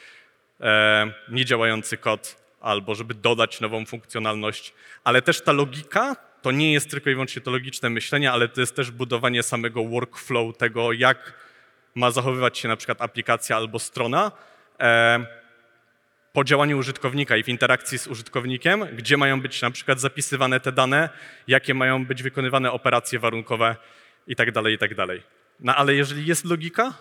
e, 0.62 1.14
niedziałający 1.30 1.98
kod 1.98 2.42
albo 2.62 2.96
żeby 2.96 3.14
dodać 3.14 3.62
nową 3.62 3.86
funkcjonalność, 3.86 4.74
ale 5.04 5.22
też 5.22 5.42
ta 5.42 5.52
logika 5.52 6.16
to 6.42 6.52
nie 6.52 6.74
jest 6.74 6.90
tylko 6.92 7.10
i 7.10 7.14
wyłącznie 7.14 7.42
to 7.42 7.52
logiczne 7.52 7.90
myślenie, 7.90 8.32
ale 8.32 8.48
to 8.48 8.62
jest 8.62 8.76
też 8.76 8.92
budowanie 8.92 9.44
samego 9.44 9.84
workflow 9.84 10.58
tego, 10.58 10.92
jak 10.92 11.34
ma 11.96 12.12
zachowywać 12.12 12.58
się 12.58 12.68
na 12.68 12.76
przykład 12.76 13.02
aplikacja 13.02 13.56
albo 13.56 13.80
strona 13.80 14.32
e, 14.80 15.26
po 16.34 16.44
działaniu 16.44 16.78
użytkownika 16.78 17.38
i 17.38 17.44
w 17.44 17.50
interakcji 17.50 18.00
z 18.00 18.08
użytkownikiem, 18.08 18.86
gdzie 18.96 19.18
mają 19.18 19.42
być 19.42 19.62
na 19.62 19.72
przykład 19.72 20.00
zapisywane 20.00 20.60
te 20.60 20.72
dane, 20.72 21.10
jakie 21.48 21.74
mają 21.74 22.06
być 22.06 22.24
wykonywane 22.24 22.72
operacje 22.72 23.20
warunkowe 23.20 23.76
i 24.28 24.36
tak 24.36 24.52
No 25.62 25.76
ale 25.76 25.94
jeżeli 25.94 26.26
jest 26.26 26.46
logika, 26.46 26.94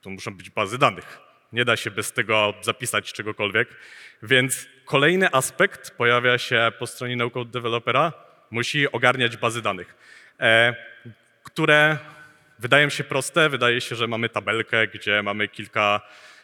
to 0.00 0.10
muszą 0.10 0.36
być 0.36 0.50
bazy 0.50 0.78
danych. 0.78 1.18
Nie 1.52 1.64
da 1.64 1.76
się 1.76 1.90
bez 1.90 2.12
tego 2.12 2.54
zapisać 2.60 3.12
czegokolwiek. 3.12 3.68
Więc 4.22 4.66
kolejny 4.84 5.32
aspekt 5.32 5.90
pojawia 5.90 6.38
się 6.38 6.72
po 6.78 6.86
stronie 6.86 7.16
no-code 7.16 7.50
developera, 7.50 8.12
musi 8.50 8.92
ogarniać 8.92 9.36
bazy 9.36 9.62
danych, 9.62 9.94
e, 10.40 10.74
które 11.42 11.98
wydają 12.58 12.88
się 12.88 13.04
proste. 13.04 13.48
Wydaje 13.48 13.80
się, 13.80 13.96
że 13.96 14.06
mamy 14.06 14.28
tabelkę, 14.28 14.86
gdzie 14.86 15.22
mamy 15.22 15.48
kilka, 15.48 16.00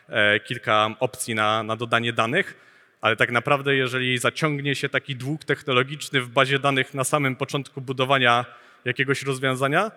e, 0.08 0.40
kilka 0.40 0.90
opcji 1.00 1.34
na, 1.34 1.62
na 1.62 1.76
dodanie 1.76 2.12
danych, 2.12 2.54
ale 3.00 3.16
tak 3.16 3.30
naprawdę, 3.30 3.74
jeżeli 3.74 4.18
zaciągnie 4.18 4.74
się 4.74 4.88
taki 4.88 5.16
dług 5.16 5.44
technologiczny 5.44 6.20
w 6.20 6.28
bazie 6.28 6.58
danych 6.58 6.94
na 6.94 7.04
samym 7.04 7.36
początku 7.36 7.80
budowania 7.80 8.44
jakiegoś 8.84 9.22
rozwiązania, 9.22 9.90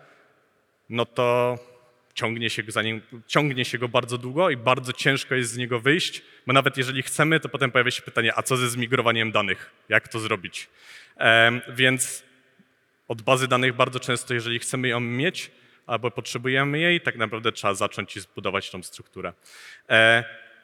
no 0.89 1.05
to 1.05 1.57
ciągnie 2.13 2.49
się, 2.49 2.63
za 2.67 2.81
nim, 2.81 3.01
ciągnie 3.27 3.65
się 3.65 3.77
go 3.77 3.87
bardzo 3.87 4.17
długo 4.17 4.49
i 4.49 4.57
bardzo 4.57 4.93
ciężko 4.93 5.35
jest 5.35 5.51
z 5.51 5.57
niego 5.57 5.79
wyjść, 5.79 6.21
bo 6.47 6.53
nawet 6.53 6.77
jeżeli 6.77 7.03
chcemy, 7.03 7.39
to 7.39 7.49
potem 7.49 7.71
pojawia 7.71 7.91
się 7.91 8.01
pytanie, 8.01 8.33
a 8.35 8.43
co 8.43 8.57
ze 8.57 8.69
zmigrowaniem 8.69 9.31
danych? 9.31 9.71
Jak 9.89 10.07
to 10.07 10.19
zrobić? 10.19 10.67
Em, 11.17 11.61
więc 11.69 12.23
od 13.07 13.21
bazy 13.21 13.47
danych 13.47 13.75
bardzo 13.75 13.99
często, 13.99 14.33
jeżeli 14.33 14.59
chcemy 14.59 14.87
ją 14.87 14.99
mieć 14.99 15.51
albo 15.87 16.11
potrzebujemy 16.11 16.79
jej, 16.79 17.01
tak 17.01 17.15
naprawdę 17.15 17.51
trzeba 17.51 17.73
zacząć 17.73 18.17
i 18.17 18.19
zbudować 18.19 18.71
tą 18.71 18.83
strukturę. 18.83 19.33
E, 19.89 20.23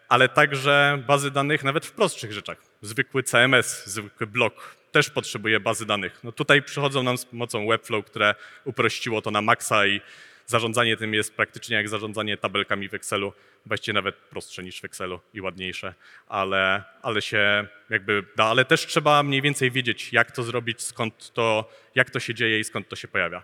ale 0.10 0.30
także 0.30 1.04
bazy 1.08 1.32
danych 1.32 1.64
nawet 1.64 1.86
w 1.86 1.92
prostszych 1.92 2.34
rzeczach. 2.34 2.58
Zwykły 2.82 3.24
CMS, 3.24 3.86
zwykły 3.86 4.28
blok 4.28 4.76
też 4.96 5.10
potrzebuje 5.10 5.60
bazy 5.60 5.86
danych. 5.86 6.20
No 6.24 6.32
tutaj 6.32 6.62
przychodzą 6.62 7.04
nam 7.04 7.18
z 7.18 7.26
pomocą 7.26 7.68
Webflow, 7.68 8.06
które 8.06 8.36
uprościło 8.66 9.22
to 9.22 9.32
na 9.32 9.42
maksa 9.42 9.88
i 9.88 10.02
zarządzanie 10.46 10.98
tym 10.98 11.14
jest 11.14 11.36
praktycznie 11.36 11.76
jak 11.76 11.90
zarządzanie 11.90 12.38
tabelkami 12.38 12.90
w 12.90 12.94
Excelu, 12.94 13.34
właściwie 13.66 13.94
nawet 13.94 14.16
prostsze 14.16 14.64
niż 14.64 14.82
w 14.82 14.86
Excelu 14.86 15.20
i 15.34 15.42
ładniejsze, 15.42 15.94
ale, 16.28 16.84
ale 17.02 17.22
się 17.22 17.68
jakby 17.90 18.24
da, 18.36 18.46
ale 18.46 18.66
też 18.66 18.88
trzeba 18.88 19.24
mniej 19.24 19.42
więcej 19.42 19.72
wiedzieć, 19.72 20.14
jak 20.14 20.32
to 20.32 20.44
zrobić, 20.44 20.82
skąd 20.82 21.34
to, 21.34 21.72
jak 21.96 22.10
to 22.10 22.20
się 22.20 22.34
dzieje 22.34 22.60
i 22.60 22.64
skąd 22.64 22.90
to 22.90 22.96
się 22.96 23.08
pojawia. 23.08 23.44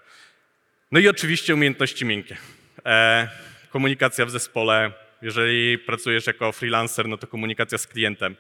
No 0.91 0.99
i 0.99 1.07
oczywiście 1.07 1.53
umiejętności 1.53 2.05
miękkie. 2.05 2.37
E, 2.85 3.29
komunikacja 3.69 4.25
w 4.25 4.31
zespole. 4.31 4.91
Jeżeli 5.21 5.77
pracujesz 5.77 6.27
jako 6.27 6.51
freelancer, 6.51 7.07
no 7.07 7.17
to 7.17 7.27
komunikacja 7.27 7.77
z 7.77 7.87
klientem. 7.87 8.35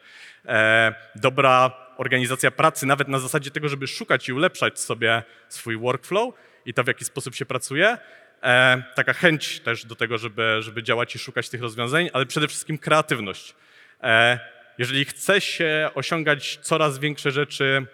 E, 0.45 0.93
dobra 1.15 1.71
organizacja 2.01 2.51
pracy, 2.51 2.85
nawet 2.85 3.07
na 3.07 3.19
zasadzie 3.19 3.51
tego, 3.51 3.69
żeby 3.69 3.87
szukać 3.87 4.29
i 4.29 4.33
ulepszać 4.33 4.79
sobie 4.79 5.23
swój 5.49 5.77
workflow 5.77 6.33
i 6.65 6.73
to, 6.73 6.83
w 6.83 6.87
jaki 6.87 7.05
sposób 7.05 7.35
się 7.35 7.45
pracuje. 7.45 7.97
E, 8.43 8.83
taka 8.95 9.13
chęć 9.13 9.59
też 9.59 9.85
do 9.85 9.95
tego, 9.95 10.17
żeby, 10.17 10.57
żeby 10.59 10.83
działać 10.83 11.15
i 11.15 11.19
szukać 11.19 11.49
tych 11.49 11.61
rozwiązań, 11.61 12.09
ale 12.13 12.25
przede 12.25 12.47
wszystkim 12.47 12.77
kreatywność. 12.77 13.55
E, 14.03 14.39
jeżeli 14.77 15.05
chce 15.05 15.41
się 15.41 15.89
osiągać 15.95 16.59
coraz 16.61 16.99
większe 16.99 17.31
rzeczy 17.31 17.85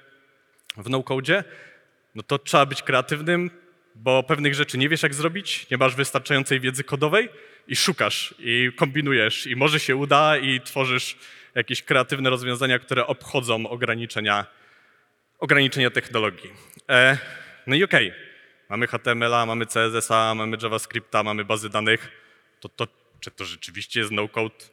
w 0.78 0.89
no-code, 0.89 1.43
no 2.15 2.24
to 2.24 2.39
trzeba 2.39 2.65
być 2.65 2.84
kreatywnym, 2.84 3.52
bo 3.96 4.24
pewnych 4.24 4.56
rzeczy 4.56 4.78
nie 4.78 4.89
wiesz, 4.89 5.04
jak 5.04 5.13
zrobić, 5.13 5.70
nie 5.70 5.78
masz 5.78 5.96
wystarczającej 5.96 6.60
wiedzy 6.60 6.84
kodowej 6.84 7.30
i 7.67 7.76
szukasz, 7.76 8.36
i 8.39 8.72
kombinujesz, 8.76 9.48
i 9.48 9.56
może 9.56 9.80
się 9.80 9.96
uda, 9.96 10.38
i 10.38 10.62
tworzysz 10.62 11.17
jakieś 11.58 11.84
kreatywne 11.84 12.30
rozwiązania, 12.30 12.80
które 12.80 13.08
obchodzą 13.08 13.70
ograniczenia, 13.70 14.46
ograniczenia 15.39 15.89
technologii. 15.89 16.50
E, 16.89 17.17
no 17.67 17.76
i 17.76 17.84
okej, 17.84 18.13
mamy 18.70 18.88
HTML-a, 18.88 19.46
mamy 19.46 19.65
CSS-a, 19.65 20.36
mamy 20.36 20.58
JavaScripta, 20.63 21.24
mamy 21.24 21.46
bazy 21.46 21.70
danych. 21.70 22.12
To, 22.60 22.70
to, 22.70 22.88
czy 23.20 23.32
to 23.32 23.46
rzeczywiście 23.46 24.00
jest 24.00 24.12
no-code? 24.12 24.65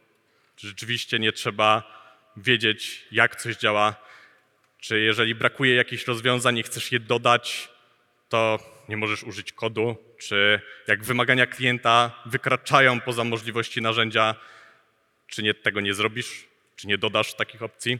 Czy 0.55 0.67
rzeczywiście 0.67 1.19
nie 1.19 1.31
trzeba 1.31 1.83
wiedzieć, 2.37 3.07
jak 3.11 3.35
coś 3.35 3.57
działa? 3.57 3.95
Czy 4.79 4.99
jeżeli 4.99 5.35
brakuje 5.35 5.75
jakichś 5.75 6.07
rozwiązań 6.07 6.57
i 6.57 6.63
chcesz 6.63 6.91
je 6.91 6.99
dodać, 6.99 7.69
to 8.29 8.59
nie 8.89 8.97
możesz 8.97 9.23
użyć 9.23 9.51
kodu, 9.51 9.95
czy 10.17 10.61
jak 10.87 11.03
wymagania 11.03 11.45
klienta 11.45 12.21
wykraczają 12.25 13.01
poza 13.01 13.23
możliwości 13.23 13.81
narzędzia, 13.81 14.35
czy 15.27 15.43
nie, 15.43 15.53
tego 15.53 15.81
nie 15.81 15.93
zrobisz, 15.93 16.54
czy 16.75 16.87
nie 16.87 16.97
dodasz 16.97 17.33
takich 17.33 17.63
opcji. 17.63 17.99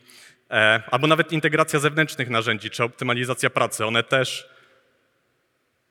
E, 0.52 0.84
albo 0.92 1.08
nawet 1.08 1.32
integracja 1.32 1.80
zewnętrznych 1.80 2.30
narzędzi, 2.30 2.70
czy 2.70 2.84
optymalizacja 2.84 3.50
pracy, 3.50 3.86
one 3.86 4.04
też 4.04 4.50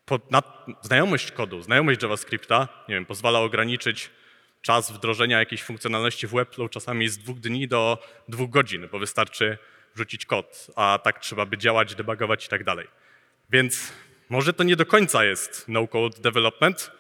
pod, 0.07 0.31
na, 0.31 0.43
znajomość 0.83 1.33
kodu, 1.33 1.63
znajomość 1.63 2.03
JavaScripta, 2.03 2.69
nie 2.89 2.95
wiem, 2.95 3.07
pozwala 3.07 3.41
ograniczyć 3.41 4.11
czas 4.63 4.93
wdrożenia 4.93 5.39
jakiejś 5.39 5.63
funkcjonalności 5.63 6.27
w 6.27 6.31
Webflow 6.31 6.71
czasami 6.71 7.09
z 7.09 7.19
dwóch 7.19 7.41
dni 7.41 7.69
do 7.69 7.99
dwóch 8.29 8.51
godzin, 8.51 8.89
bo 8.93 8.99
wystarczy 8.99 9.59
wrzucić 9.95 10.27
kod, 10.27 10.67
a 10.77 10.99
tak 11.05 11.21
trzeba 11.21 11.47
by 11.47 11.59
działać, 11.59 11.95
debugować 11.95 12.47
i 12.47 12.49
tak 12.49 12.65
dalej. 12.65 12.87
Więc 13.51 13.93
może 14.29 14.53
to 14.53 14.65
nie 14.65 14.77
do 14.77 14.87
końca 14.87 15.25
jest 15.25 15.65
no-code 15.69 16.21
development, 16.21 16.91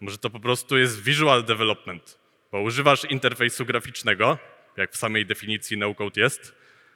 może 0.00 0.18
to 0.18 0.30
po 0.30 0.40
prostu 0.40 0.78
jest 0.78 1.02
visual 1.02 1.44
development, 1.44 2.18
bo 2.52 2.60
używasz 2.60 3.04
interfejsu 3.04 3.66
graficznego, 3.66 4.38
jak 4.80 4.92
w 4.92 4.96
samej 4.96 5.26
definicji 5.26 5.78
no-code 5.78 6.20
jest, 6.20 6.54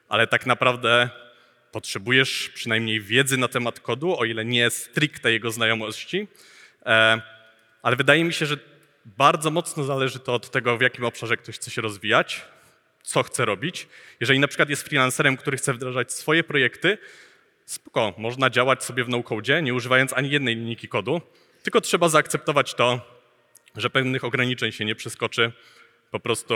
ale 0.08 0.26
tak 0.26 0.46
naprawdę 0.46 1.10
potrzebujesz 1.72 2.50
przynajmniej 2.54 3.00
wiedzy 3.00 3.36
na 3.36 3.48
temat 3.48 3.80
kodu, 3.80 4.18
o 4.18 4.24
ile 4.24 4.44
nie 4.44 4.70
stricte 4.70 5.32
jego 5.32 5.50
znajomości. 5.50 6.28
E, 6.86 7.20
ale 7.82 7.96
wydaje 7.96 8.24
mi 8.24 8.32
się, 8.32 8.46
że 8.46 8.56
bardzo 9.04 9.50
mocno 9.50 9.84
zależy 9.84 10.18
to 10.18 10.34
od 10.34 10.50
tego, 10.50 10.76
w 10.78 10.80
jakim 10.80 11.04
obszarze 11.04 11.36
ktoś 11.36 11.54
chce 11.54 11.70
się 11.70 11.82
rozwijać, 11.82 12.42
co 13.02 13.22
chce 13.22 13.44
robić. 13.44 13.88
Jeżeli 14.20 14.38
na 14.38 14.48
przykład 14.48 14.68
jest 14.68 14.82
freelancerem, 14.82 15.36
który 15.36 15.56
chce 15.56 15.72
wdrażać 15.72 16.12
swoje 16.12 16.44
projekty, 16.44 16.98
spoko, 17.64 18.14
można 18.18 18.50
działać 18.50 18.84
sobie 18.84 19.04
w 19.04 19.08
no-code, 19.08 19.62
nie 19.62 19.74
używając 19.74 20.12
ani 20.12 20.30
jednej 20.30 20.56
linijki 20.56 20.88
kodu, 20.88 21.20
tylko 21.62 21.80
trzeba 21.80 22.08
zaakceptować 22.08 22.74
to, 22.74 23.00
że 23.76 23.90
pewnych 23.90 24.24
ograniczeń 24.24 24.72
się 24.72 24.84
nie 24.84 24.94
przeskoczy, 24.94 25.52
po 26.10 26.20
prostu 26.20 26.54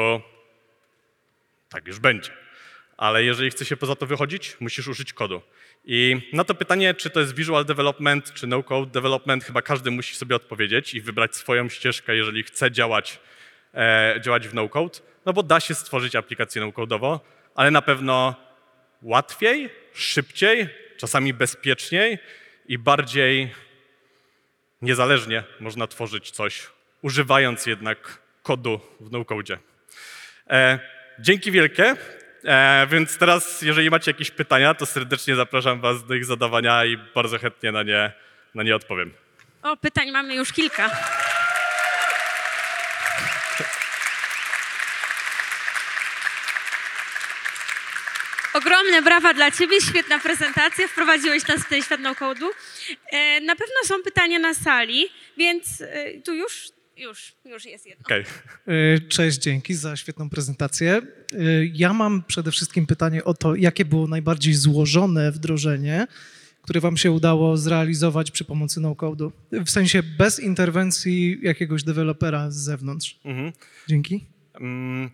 tak 1.69 1.87
już 1.87 1.99
będzie. 1.99 2.31
Ale 2.97 3.25
jeżeli 3.25 3.51
chce 3.51 3.65
się 3.65 3.77
poza 3.77 3.97
to 3.97 4.07
wychodzić, 4.07 4.57
musisz 4.61 4.89
użyć 4.89 5.13
kodu. 5.13 5.43
I 5.85 6.17
na 6.33 6.45
to 6.45 6.55
pytanie, 6.55 6.95
czy 6.95 7.11
to 7.11 7.21
jest 7.21 7.35
visual 7.35 7.65
development, 7.65 8.33
czy 8.35 8.47
no-code 8.47 8.91
development, 8.91 9.45
chyba 9.45 9.63
każdy 9.63 9.91
musi 9.91 10.15
sobie 10.15 10.37
odpowiedzieć 10.37 10.95
i 10.95 11.01
wybrać 11.01 11.37
swoją 11.37 11.69
ścieżkę, 11.69 12.17
jeżeli 12.17 12.43
chce 12.43 12.71
działać, 12.71 13.21
e, 13.75 14.21
działać 14.21 14.49
w 14.49 14.55
no-code, 14.55 14.99
no 15.27 15.33
bo 15.33 15.43
da 15.43 15.61
się 15.61 15.75
stworzyć 15.75 16.17
aplikację 16.17 16.63
no-code'ową, 16.63 17.19
ale 17.55 17.71
na 17.71 17.83
pewno 17.83 18.35
łatwiej, 19.03 19.71
szybciej, 19.95 20.69
czasami 20.97 21.35
bezpieczniej 21.35 22.19
i 22.67 22.79
bardziej 22.79 23.55
niezależnie 24.83 25.45
można 25.61 25.87
tworzyć 25.87 26.31
coś, 26.31 26.67
używając 27.03 27.67
jednak 27.67 28.23
kodu 28.43 28.81
w 29.01 29.11
no-code. 29.11 29.59
E, 30.51 30.98
dzięki 31.19 31.51
wielkie. 31.51 31.97
E, 32.45 32.87
więc 32.91 33.19
teraz, 33.19 33.63
jeżeli 33.63 33.91
macie 33.91 34.11
jakieś 34.11 34.31
pytania, 34.31 34.75
to 34.75 34.87
serdecznie 34.87 35.37
zapraszam 35.37 35.81
Was 35.81 36.05
do 36.05 36.15
ich 36.15 36.25
zadawania 36.25 36.85
i 36.85 36.97
bardzo 37.15 37.39
chętnie 37.39 37.73
na 37.73 37.83
nie, 37.83 38.13
na 38.55 38.63
nie 38.63 38.77
odpowiem. 38.77 39.13
O, 39.63 39.77
pytań 39.77 40.11
mamy 40.11 40.35
już 40.35 40.53
kilka. 40.53 40.91
Ogromne 48.55 49.03
brawa 49.03 49.35
dla 49.35 49.51
Ciebie, 49.51 49.81
świetna 49.81 50.19
prezentacja, 50.19 50.89
wprowadziłeś 50.89 51.47
nas 51.47 51.61
w 51.61 51.69
ten 51.69 51.83
świat. 51.83 52.01
E, 52.01 53.41
na 53.41 53.57
pewno 53.57 53.77
są 53.85 54.03
pytania 54.03 54.39
na 54.39 54.55
sali, 54.55 55.09
więc 55.37 55.81
e, 55.81 56.21
tu 56.25 56.35
już 56.35 56.69
już, 56.99 57.33
już 57.45 57.65
jest 57.65 57.87
jedno. 57.87 58.05
E, 58.17 58.99
Cześć, 59.09 59.39
dzięki 59.39 59.75
za 59.75 59.97
świetną 59.97 60.31
prezentację. 60.31 60.93
E, 60.93 61.03
Ja 61.73 61.93
mam 61.93 62.23
przede 62.23 62.51
wszystkim 62.51 62.87
pytanie 62.87 63.25
o 63.25 63.35
to, 63.35 63.55
jakie 63.55 63.85
było 63.85 64.07
najbardziej 64.07 64.55
złożone 64.55 65.33
wdrożenie, 65.33 66.07
które 66.63 66.81
wam 66.81 66.97
się 66.97 67.11
udało 67.11 67.57
zrealizować 67.57 68.31
przy 68.31 68.45
pomocy 68.45 68.81
no-code'u. 68.81 69.31
W 69.53 69.71
sensie 69.71 70.03
bez 70.03 70.41
interwencji 70.41 71.39
jakiegoś 71.43 71.83
dewelopera 71.85 72.51
z 72.51 72.57
zewnątrz. 72.57 73.21
Mhm. 73.25 73.53
Dzięki. 73.89 74.25
Mm, 74.61 75.11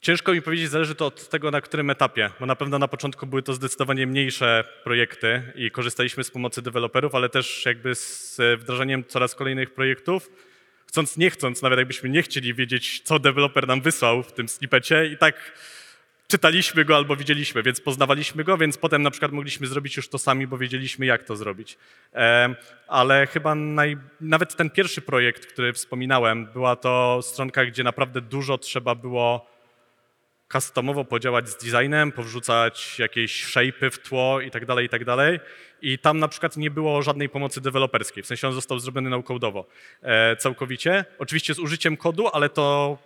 Ciężko 0.00 0.32
mi 0.34 0.42
powiedzieć, 0.42 0.70
zależy 0.70 0.94
to 0.94 1.06
od 1.06 1.28
tego, 1.28 1.50
na 1.50 1.60
którym 1.60 1.90
etapie, 1.90 2.30
bo 2.40 2.46
na 2.46 2.56
pewno 2.56 2.78
na 2.78 2.88
początku 2.88 3.26
były 3.26 3.42
to 3.42 3.54
zdecydowanie 3.54 4.06
mniejsze 4.06 4.64
projekty 4.84 5.42
i 5.54 5.70
korzystaliśmy 5.70 6.24
z 6.24 6.30
pomocy 6.30 6.62
deweloperów, 6.62 7.14
ale 7.14 7.28
też 7.28 7.62
jakby 7.66 7.94
z 7.94 8.40
wdrażaniem 8.58 9.04
coraz 9.08 9.34
kolejnych 9.34 9.74
projektów, 9.74 10.30
chcąc 10.96 11.16
nie 11.16 11.30
chcąc, 11.30 11.62
nawet 11.62 11.78
jakbyśmy 11.78 12.08
nie 12.08 12.22
chcieli 12.22 12.54
wiedzieć, 12.54 13.00
co 13.04 13.18
deweloper 13.18 13.66
nam 13.66 13.80
wysłał 13.80 14.22
w 14.22 14.32
tym 14.32 14.48
snippecie 14.48 15.06
i 15.06 15.16
tak 15.16 15.52
czytaliśmy 16.28 16.84
go 16.84 16.96
albo 16.96 17.16
widzieliśmy, 17.16 17.62
więc 17.62 17.80
poznawaliśmy 17.80 18.44
go, 18.44 18.58
więc 18.58 18.78
potem 18.78 19.02
na 19.02 19.10
przykład 19.10 19.32
mogliśmy 19.32 19.66
zrobić 19.66 19.96
już 19.96 20.08
to 20.08 20.18
sami, 20.18 20.46
bo 20.46 20.58
wiedzieliśmy, 20.58 21.06
jak 21.06 21.24
to 21.24 21.36
zrobić. 21.36 21.78
Ale 22.88 23.26
chyba 23.26 23.54
naj... 23.54 23.96
nawet 24.20 24.56
ten 24.56 24.70
pierwszy 24.70 25.00
projekt, 25.00 25.46
który 25.46 25.72
wspominałem, 25.72 26.46
była 26.46 26.76
to 26.76 27.20
stronka, 27.22 27.66
gdzie 27.66 27.84
naprawdę 27.84 28.20
dużo 28.20 28.58
trzeba 28.58 28.94
było 28.94 29.55
customowo 30.52 31.04
podziałać 31.04 31.48
z 31.48 31.56
designem, 31.56 32.12
powrzucać 32.12 32.98
jakieś 32.98 33.46
shape'y 33.46 33.90
w 33.90 33.98
tło 33.98 34.40
i 34.40 34.50
tak 34.50 34.66
dalej, 34.66 34.86
i 34.86 34.88
tak 34.88 35.04
dalej. 35.04 35.40
I 35.82 35.98
tam 35.98 36.18
na 36.18 36.28
przykład 36.28 36.56
nie 36.56 36.70
było 36.70 37.02
żadnej 37.02 37.28
pomocy 37.28 37.60
deweloperskiej, 37.60 38.22
w 38.22 38.26
sensie 38.26 38.48
on 38.48 38.54
został 38.54 38.78
zrobiony 38.78 39.10
no-code'owo 39.10 39.64
e, 40.02 40.36
całkowicie. 40.36 41.04
Oczywiście 41.18 41.54
z 41.54 41.58
użyciem 41.58 41.96
kodu, 41.96 42.28
ale 42.28 42.48
to 42.48 42.98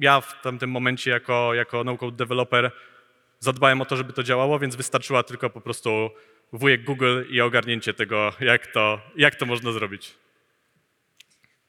ja 0.00 0.20
w 0.20 0.42
tamtym 0.42 0.70
momencie 0.70 1.10
jako, 1.10 1.54
jako 1.54 1.84
no-code 1.84 2.16
developer 2.16 2.70
zadbałem 3.38 3.80
o 3.80 3.84
to, 3.84 3.96
żeby 3.96 4.12
to 4.12 4.22
działało, 4.22 4.58
więc 4.58 4.76
wystarczyła 4.76 5.22
tylko 5.22 5.50
po 5.50 5.60
prostu 5.60 6.10
wujek 6.52 6.84
Google 6.84 7.22
i 7.30 7.40
ogarnięcie 7.40 7.94
tego, 7.94 8.32
jak 8.40 8.66
to, 8.66 9.00
jak 9.16 9.34
to 9.34 9.46
można 9.46 9.72
zrobić. 9.72 10.21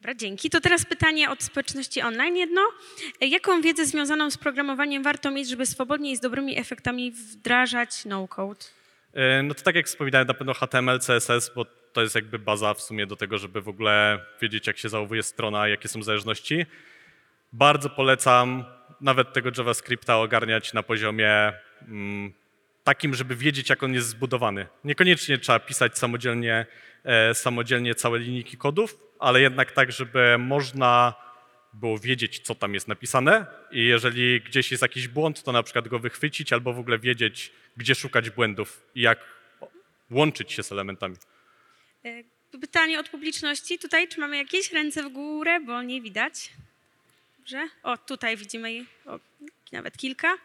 Dobra, 0.04 0.16
dzięki. 0.16 0.50
To 0.50 0.62
teraz 0.62 0.86
pytanie 0.86 1.30
od 1.30 1.44
społeczności 1.44 2.02
online 2.02 2.36
jedno. 2.36 2.62
Jaką 3.22 3.62
wiedzę 3.62 3.86
związaną 3.86 4.32
z 4.32 4.38
programowaniem 4.38 5.04
warto 5.04 5.32
mieć, 5.32 5.50
żeby 5.50 5.66
swobodnie 5.66 6.12
i 6.12 6.18
z 6.18 6.20
dobrymi 6.20 6.60
efektami 6.60 7.12
wdrażać 7.12 8.06
no-code? 8.06 8.66
E, 9.14 9.44
No 9.44 9.54
to 9.54 9.64
tak 9.64 9.76
jak 9.76 9.86
wspominałem, 9.88 10.28
na 10.28 10.34
pewno 10.34 10.54
HTML, 10.54 11.00
CSS, 11.00 11.52
bo 11.56 11.66
to 11.94 12.02
jest 12.02 12.16
jakby 12.16 12.40
baza 12.40 12.74
w 12.74 12.82
sumie 12.82 13.08
do 13.08 13.16
tego, 13.16 13.38
żeby 13.38 13.62
w 13.62 13.68
ogóle 13.68 14.26
wiedzieć, 14.42 14.68
jak 14.68 14.78
się 14.78 14.90
zachowuje 14.90 15.24
strona, 15.24 15.68
jakie 15.68 15.88
są 15.88 16.04
zależności. 16.04 16.66
Bardzo 17.54 17.90
polecam 17.90 18.66
nawet 19.02 19.34
tego 19.34 19.50
JavaScripta 19.58 20.18
ogarniać 20.18 20.74
na 20.74 20.84
poziomie 20.84 21.54
mm, 21.82 22.34
takim, 22.84 23.14
żeby 23.14 23.36
wiedzieć, 23.36 23.70
jak 23.70 23.84
on 23.84 23.94
jest 23.94 24.08
zbudowany. 24.08 24.68
Niekoniecznie 24.84 25.38
trzeba 25.38 25.60
pisać 25.60 25.98
samodzielnie, 25.98 26.66
e, 27.04 27.34
samodzielnie 27.34 27.96
całe 27.96 28.20
linijki 28.20 28.58
kodów, 28.58 28.98
ale 29.24 29.42
jednak 29.42 29.72
tak, 29.72 29.92
żeby 29.92 30.38
można 30.38 31.14
było 31.74 31.98
wiedzieć, 32.00 32.40
co 32.40 32.56
tam 32.56 32.74
jest 32.74 32.88
napisane 32.88 33.46
i 33.72 33.86
jeżeli 33.86 34.42
gdzieś 34.42 34.72
jest 34.72 34.82
jakiś 34.84 35.08
błąd, 35.08 35.44
to 35.44 35.52
na 35.52 35.64
przykład 35.64 35.88
go 35.88 36.00
wychwycić 36.00 36.54
albo 36.54 36.74
w 36.74 36.80
ogóle 36.80 37.00
wiedzieć, 37.00 37.52
gdzie 37.78 37.96
szukać 37.96 38.30
błędów 38.30 38.86
i 38.96 39.02
jak 39.02 39.20
łączyć 40.12 40.52
się 40.52 40.64
z 40.64 40.72
elementami. 40.72 41.16
E, 42.06 42.24
Pytanie 42.62 43.00
od 43.00 43.10
publiczności 43.10 43.80
tutaj. 43.80 44.08
Czy 44.08 44.20
mamy 44.20 44.38
jakieś 44.38 44.72
ręce 44.72 45.04
w 45.04 45.10
górę, 45.10 45.60
bo 45.60 45.82
nie 45.82 46.02
widać? 46.02 46.50
Dobrze. 47.38 47.68
O, 47.84 47.98
tutaj 47.98 48.38
widzimy 48.38 48.86
o, 49.06 49.20
nawet 49.72 49.98
kilka. 49.98 50.38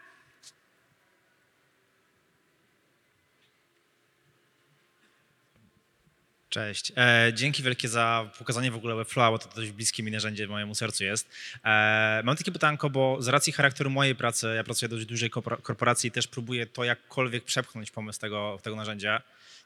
Cześć. 6.49 6.91
E, 6.97 7.31
dzięki 7.33 7.63
wielkie 7.63 7.87
za 7.87 8.29
pokazanie 8.37 8.71
w 8.71 8.75
ogóle 8.75 8.95
Webflowa, 8.95 9.31
bo 9.31 9.39
to 9.39 9.55
dość 9.55 9.71
bliskie 9.71 10.03
mi 10.03 10.11
narzędzie 10.11 10.47
mojemu 10.47 10.75
sercu 10.75 11.03
jest. 11.03 11.29
E, 11.65 12.21
mam 12.23 12.37
takie 12.37 12.51
pytanko, 12.51 12.89
bo 12.89 13.17
z 13.21 13.27
racji 13.27 13.53
charakteru 13.53 13.89
mojej 13.89 14.15
pracy, 14.15 14.53
ja 14.55 14.63
pracuję 14.63 14.89
w 14.89 14.91
dość 14.91 15.05
dużej 15.05 15.31
korpora- 15.31 15.61
korporacji 15.61 16.07
i 16.07 16.11
też 16.11 16.27
próbuję 16.27 16.65
to 16.65 16.83
jakkolwiek 16.83 17.43
przepchnąć 17.43 17.91
pomysł 17.91 18.19
tego, 18.19 18.59
tego 18.63 18.75
narzędzia. 18.75 19.21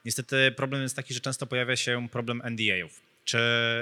Niestety 0.05 0.51
problem 0.55 0.81
jest 0.81 0.95
taki, 0.95 1.13
że 1.13 1.19
często 1.19 1.45
pojawia 1.45 1.75
się 1.75 2.07
problem 2.11 2.41
NDA-ów. 2.45 3.01
Czy 3.25 3.37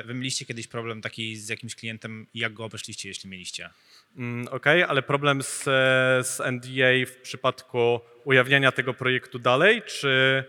wy 0.05 0.13
mieliście 0.13 0.45
kiedyś 0.45 0.67
problem 0.67 1.01
taki 1.01 1.35
z 1.35 1.49
jakimś 1.49 1.75
klientem 1.75 2.27
i 2.33 2.39
jak 2.39 2.53
go 2.53 2.65
obeszliście, 2.65 3.09
jeśli 3.09 3.29
mieliście? 3.29 3.69
Mm, 4.17 4.47
OK, 4.47 4.65
ale 4.87 5.01
problem 5.01 5.43
z, 5.43 5.61
e, 5.67 6.23
z 6.23 6.39
NDA 6.39 7.05
w 7.05 7.15
przypadku 7.21 7.99
ujawniania 8.23 8.71
tego 8.71 8.93
projektu 8.93 9.39
dalej, 9.39 9.81
czy. 9.81 10.43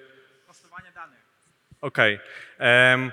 Okej. 1.82 2.18
Em, 2.58 3.12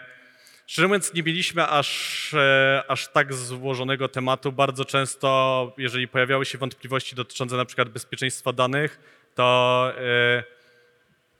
Szczerze 0.67 0.87
mówiąc, 0.87 1.13
nie 1.13 1.23
mieliśmy 1.23 1.67
aż, 1.67 2.33
e, 2.33 2.83
aż 2.87 3.07
tak 3.07 3.33
złożonego 3.33 4.07
tematu. 4.07 4.51
Bardzo 4.51 4.85
często, 4.85 5.73
jeżeli 5.77 6.07
pojawiały 6.07 6.45
się 6.45 6.57
wątpliwości 6.57 7.15
dotyczące 7.15 7.57
na 7.57 7.65
przykład 7.65 7.89
bezpieczeństwa 7.89 8.53
danych, 8.53 8.99
to 9.35 9.91
e, 9.97 10.43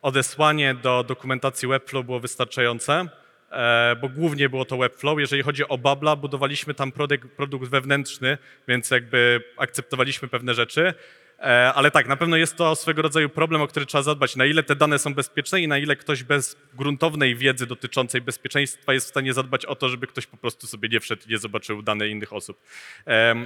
odesłanie 0.02 0.76
do 0.76 1.04
dokumentacji 1.04 1.68
Webflow 1.68 2.06
było 2.06 2.20
wystarczające, 2.20 3.08
e, 3.52 3.96
bo 4.02 4.10
głównie 4.10 4.50
było 4.50 4.66
to 4.66 4.78
Webflow. 4.78 5.20
Jeżeli 5.20 5.44
chodzi 5.44 5.68
o 5.68 5.78
Babla, 5.78 6.16
budowaliśmy 6.16 6.74
tam 6.74 6.92
produkt, 6.92 7.28
produkt 7.36 7.70
wewnętrzny, 7.70 8.38
więc 8.68 8.92
jakby 8.92 9.44
akceptowaliśmy 9.58 10.28
pewne 10.28 10.54
rzeczy. 10.54 10.94
E, 11.42 11.74
Ale 11.74 11.92
tak, 11.92 12.08
na 12.08 12.16
pewno 12.16 12.38
jest 12.38 12.56
to 12.56 12.76
swego 12.76 13.02
rodzaju 13.02 13.30
problem, 13.30 13.62
o 13.62 13.68
który 13.68 13.86
trzeba 13.86 14.02
zadbać, 14.02 14.36
na 14.36 14.46
ile 14.46 14.64
te 14.64 14.76
dane 14.76 15.00
są 15.00 15.14
bezpieczne 15.14 15.62
i 15.62 15.68
na 15.68 15.78
ile 15.78 15.96
ktoś 15.96 16.24
bez 16.24 16.58
gruntownej 16.74 17.36
wiedzy 17.36 17.66
dotyczącej 17.68 18.22
bezpieczeństwa 18.22 18.94
jest 18.94 19.06
w 19.06 19.10
stanie 19.10 19.34
zadbać 19.34 19.66
o 19.66 19.76
to, 19.76 19.90
żeby 19.90 20.08
ktoś 20.08 20.26
po 20.26 20.38
prostu 20.38 20.68
sobie 20.68 20.90
nie 20.90 21.00
wszedł 21.00 21.22
i 21.28 21.32
nie 21.32 21.38
zobaczył 21.38 21.82
danych 21.82 22.12
innych 22.12 22.34
osób. 22.34 22.62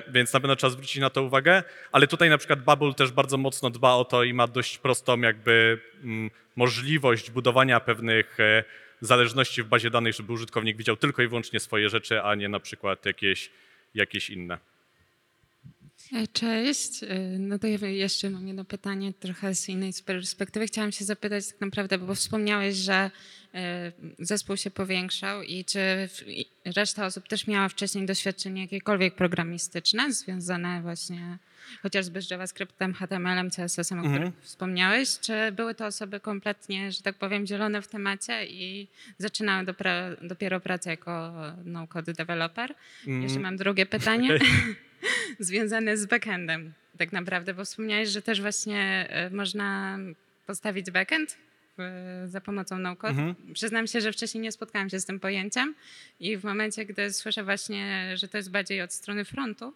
Więc 0.07 0.33
na 0.33 0.39
pewno 0.39 0.55
trzeba 0.55 0.71
zwrócić 0.71 1.01
na 1.01 1.09
to 1.09 1.23
uwagę, 1.23 1.63
ale 1.91 2.07
tutaj 2.07 2.29
na 2.29 2.37
przykład 2.37 2.63
Bubble 2.63 2.93
też 2.93 3.11
bardzo 3.11 3.37
mocno 3.37 3.69
dba 3.69 3.93
o 3.93 4.05
to 4.05 4.23
i 4.23 4.33
ma 4.33 4.47
dość 4.47 4.77
prostą 4.77 5.21
jakby 5.21 5.79
mm, 6.03 6.31
możliwość 6.55 7.31
budowania 7.31 7.79
pewnych 7.79 8.39
e, 8.39 8.63
zależności 9.01 9.63
w 9.63 9.67
bazie 9.67 9.89
danych, 9.89 10.15
żeby 10.15 10.33
użytkownik 10.33 10.77
widział 10.77 10.95
tylko 10.95 11.21
i 11.21 11.27
wyłącznie 11.27 11.59
swoje 11.59 11.89
rzeczy, 11.89 12.21
a 12.21 12.35
nie 12.35 12.49
na 12.49 12.59
przykład 12.59 13.05
jakieś, 13.05 13.51
jakieś 13.95 14.29
inne. 14.29 14.72
Cześć. 16.33 17.03
E, 17.03 17.19
No 17.39 17.59
to 17.59 17.67
ja 17.67 17.87
jeszcze 17.87 18.29
mam 18.29 18.47
jedno 18.47 18.65
pytanie 18.65 19.13
trochę 19.13 19.55
z 19.55 19.69
innej 19.69 19.91
perspektywy. 20.05 20.67
Chciałam 20.67 20.91
się 20.91 21.05
zapytać 21.05 21.47
tak 21.47 21.61
naprawdę, 21.61 21.97
bo 21.97 22.15
wspomniałeś, 22.15 22.75
że 22.75 23.11
e, 23.53 23.91
zespół 24.19 24.57
się 24.57 24.71
powiększał 24.71 25.43
i 25.43 25.65
czy 25.65 26.09
reszta 26.65 27.05
osób 27.05 27.27
też 27.27 27.47
miała 27.47 27.69
wcześniej 27.69 28.05
doświadczenie 28.05 28.61
jakiekolwiek 28.61 29.15
programistyczne 29.15 30.13
związane 30.13 30.81
właśnie 30.81 31.37
chociażby 31.81 32.21
z 32.21 32.29
JavaScriptem, 32.31 32.93
HTML-em, 32.93 33.49
CSS-em, 33.49 33.99
o 33.99 34.09
których 34.09 34.33
wspomniałeś, 34.41 35.19
czy 35.19 35.51
były 35.51 35.75
to 35.75 35.85
osoby 35.85 36.19
kompletnie, 36.19 36.91
że 36.91 37.01
tak 37.01 37.15
powiem, 37.15 37.47
zielone 37.47 37.81
w 37.81 37.87
temacie 37.87 38.45
i 38.45 38.87
zaczynały 39.17 39.65
dopiero 40.21 40.59
pracę 40.59 40.89
jako 40.89 41.33
no-code 41.65 42.13
developer? 42.13 42.75
Jeszcze 43.21 43.39
mam 43.39 43.57
drugie 43.57 43.85
pytanie 43.85 44.29
związane 45.39 45.97
z 45.97 46.05
backendem 46.05 46.73
tak 46.97 47.11
naprawdę, 47.11 47.53
bo 47.53 47.65
wspomniałeś, 47.65 48.09
że 48.09 48.21
też 48.21 48.41
właśnie 48.41 49.07
e, 49.09 49.29
można 49.29 49.97
postawić 50.47 50.91
backend 50.91 51.37
w, 51.77 52.23
za 52.25 52.41
pomocą 52.41 52.79
no-code. 52.79 53.33
Przyznam 53.53 53.87
się, 53.87 54.01
że 54.01 54.11
wcześniej 54.11 54.41
nie 54.41 54.51
spotkałam 54.51 54.89
się 54.89 54.99
z 54.99 55.05
tym 55.05 55.19
pojęciem 55.19 55.75
i 56.19 56.37
w 56.37 56.43
momencie, 56.43 56.85
gdy 56.85 57.13
słyszę 57.13 57.43
właśnie, 57.43 58.11
że 58.17 58.27
to 58.27 58.37
jest 58.37 58.51
bardziej 58.51 58.81
od 58.81 58.93
strony 58.93 59.25
frontu, 59.25 59.73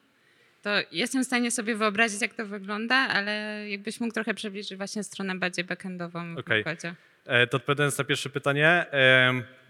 to 0.62 0.70
jestem 0.92 1.24
w 1.24 1.26
stanie 1.26 1.52
sobie 1.52 1.76
wyobrazić, 1.76 2.22
jak 2.22 2.34
to 2.34 2.46
wygląda, 2.46 2.96
ale 2.96 3.64
jakbyś 3.70 4.00
mógł 4.00 4.14
trochę 4.14 4.34
przybliżyć 4.34 4.76
właśnie 4.78 5.04
stronę 5.04 5.36
bardziej 5.36 5.66
backendową 5.66 6.36
w 6.36 6.38
Okej. 6.38 6.62
układzie. 6.62 6.96
E, 7.26 7.48
To 7.48 7.58
odpowiadając 7.58 7.98
na 7.98 8.04
pierwsze 8.04 8.30
pytanie, 8.30 8.86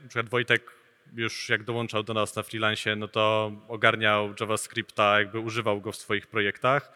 na 0.03 0.07
przykład 0.09 0.29
Wojtek 0.29 0.76
już 1.15 1.49
jak 1.49 1.63
dołączał 1.63 2.03
do 2.03 2.13
nas 2.13 2.35
na 2.35 2.43
freelancie, 2.43 2.95
no 2.95 3.07
to 3.07 3.51
ogarniał 3.67 4.33
JavaScripta, 4.39 5.19
jakby 5.19 5.39
używał 5.39 5.81
go 5.81 5.91
w 5.91 5.95
swoich 5.95 6.27
projektach. 6.27 6.91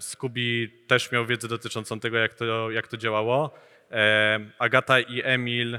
Scooby 0.00 0.70
też 0.86 1.12
miał 1.12 1.26
wiedzę 1.26 1.48
dotyczącą 1.48 2.00
tego, 2.00 2.18
jak 2.18 2.34
to, 2.34 2.70
jak 2.70 2.88
to 2.88 2.96
działało. 2.96 3.54
Agata 4.58 5.00
i 5.00 5.22
Emil 5.24 5.78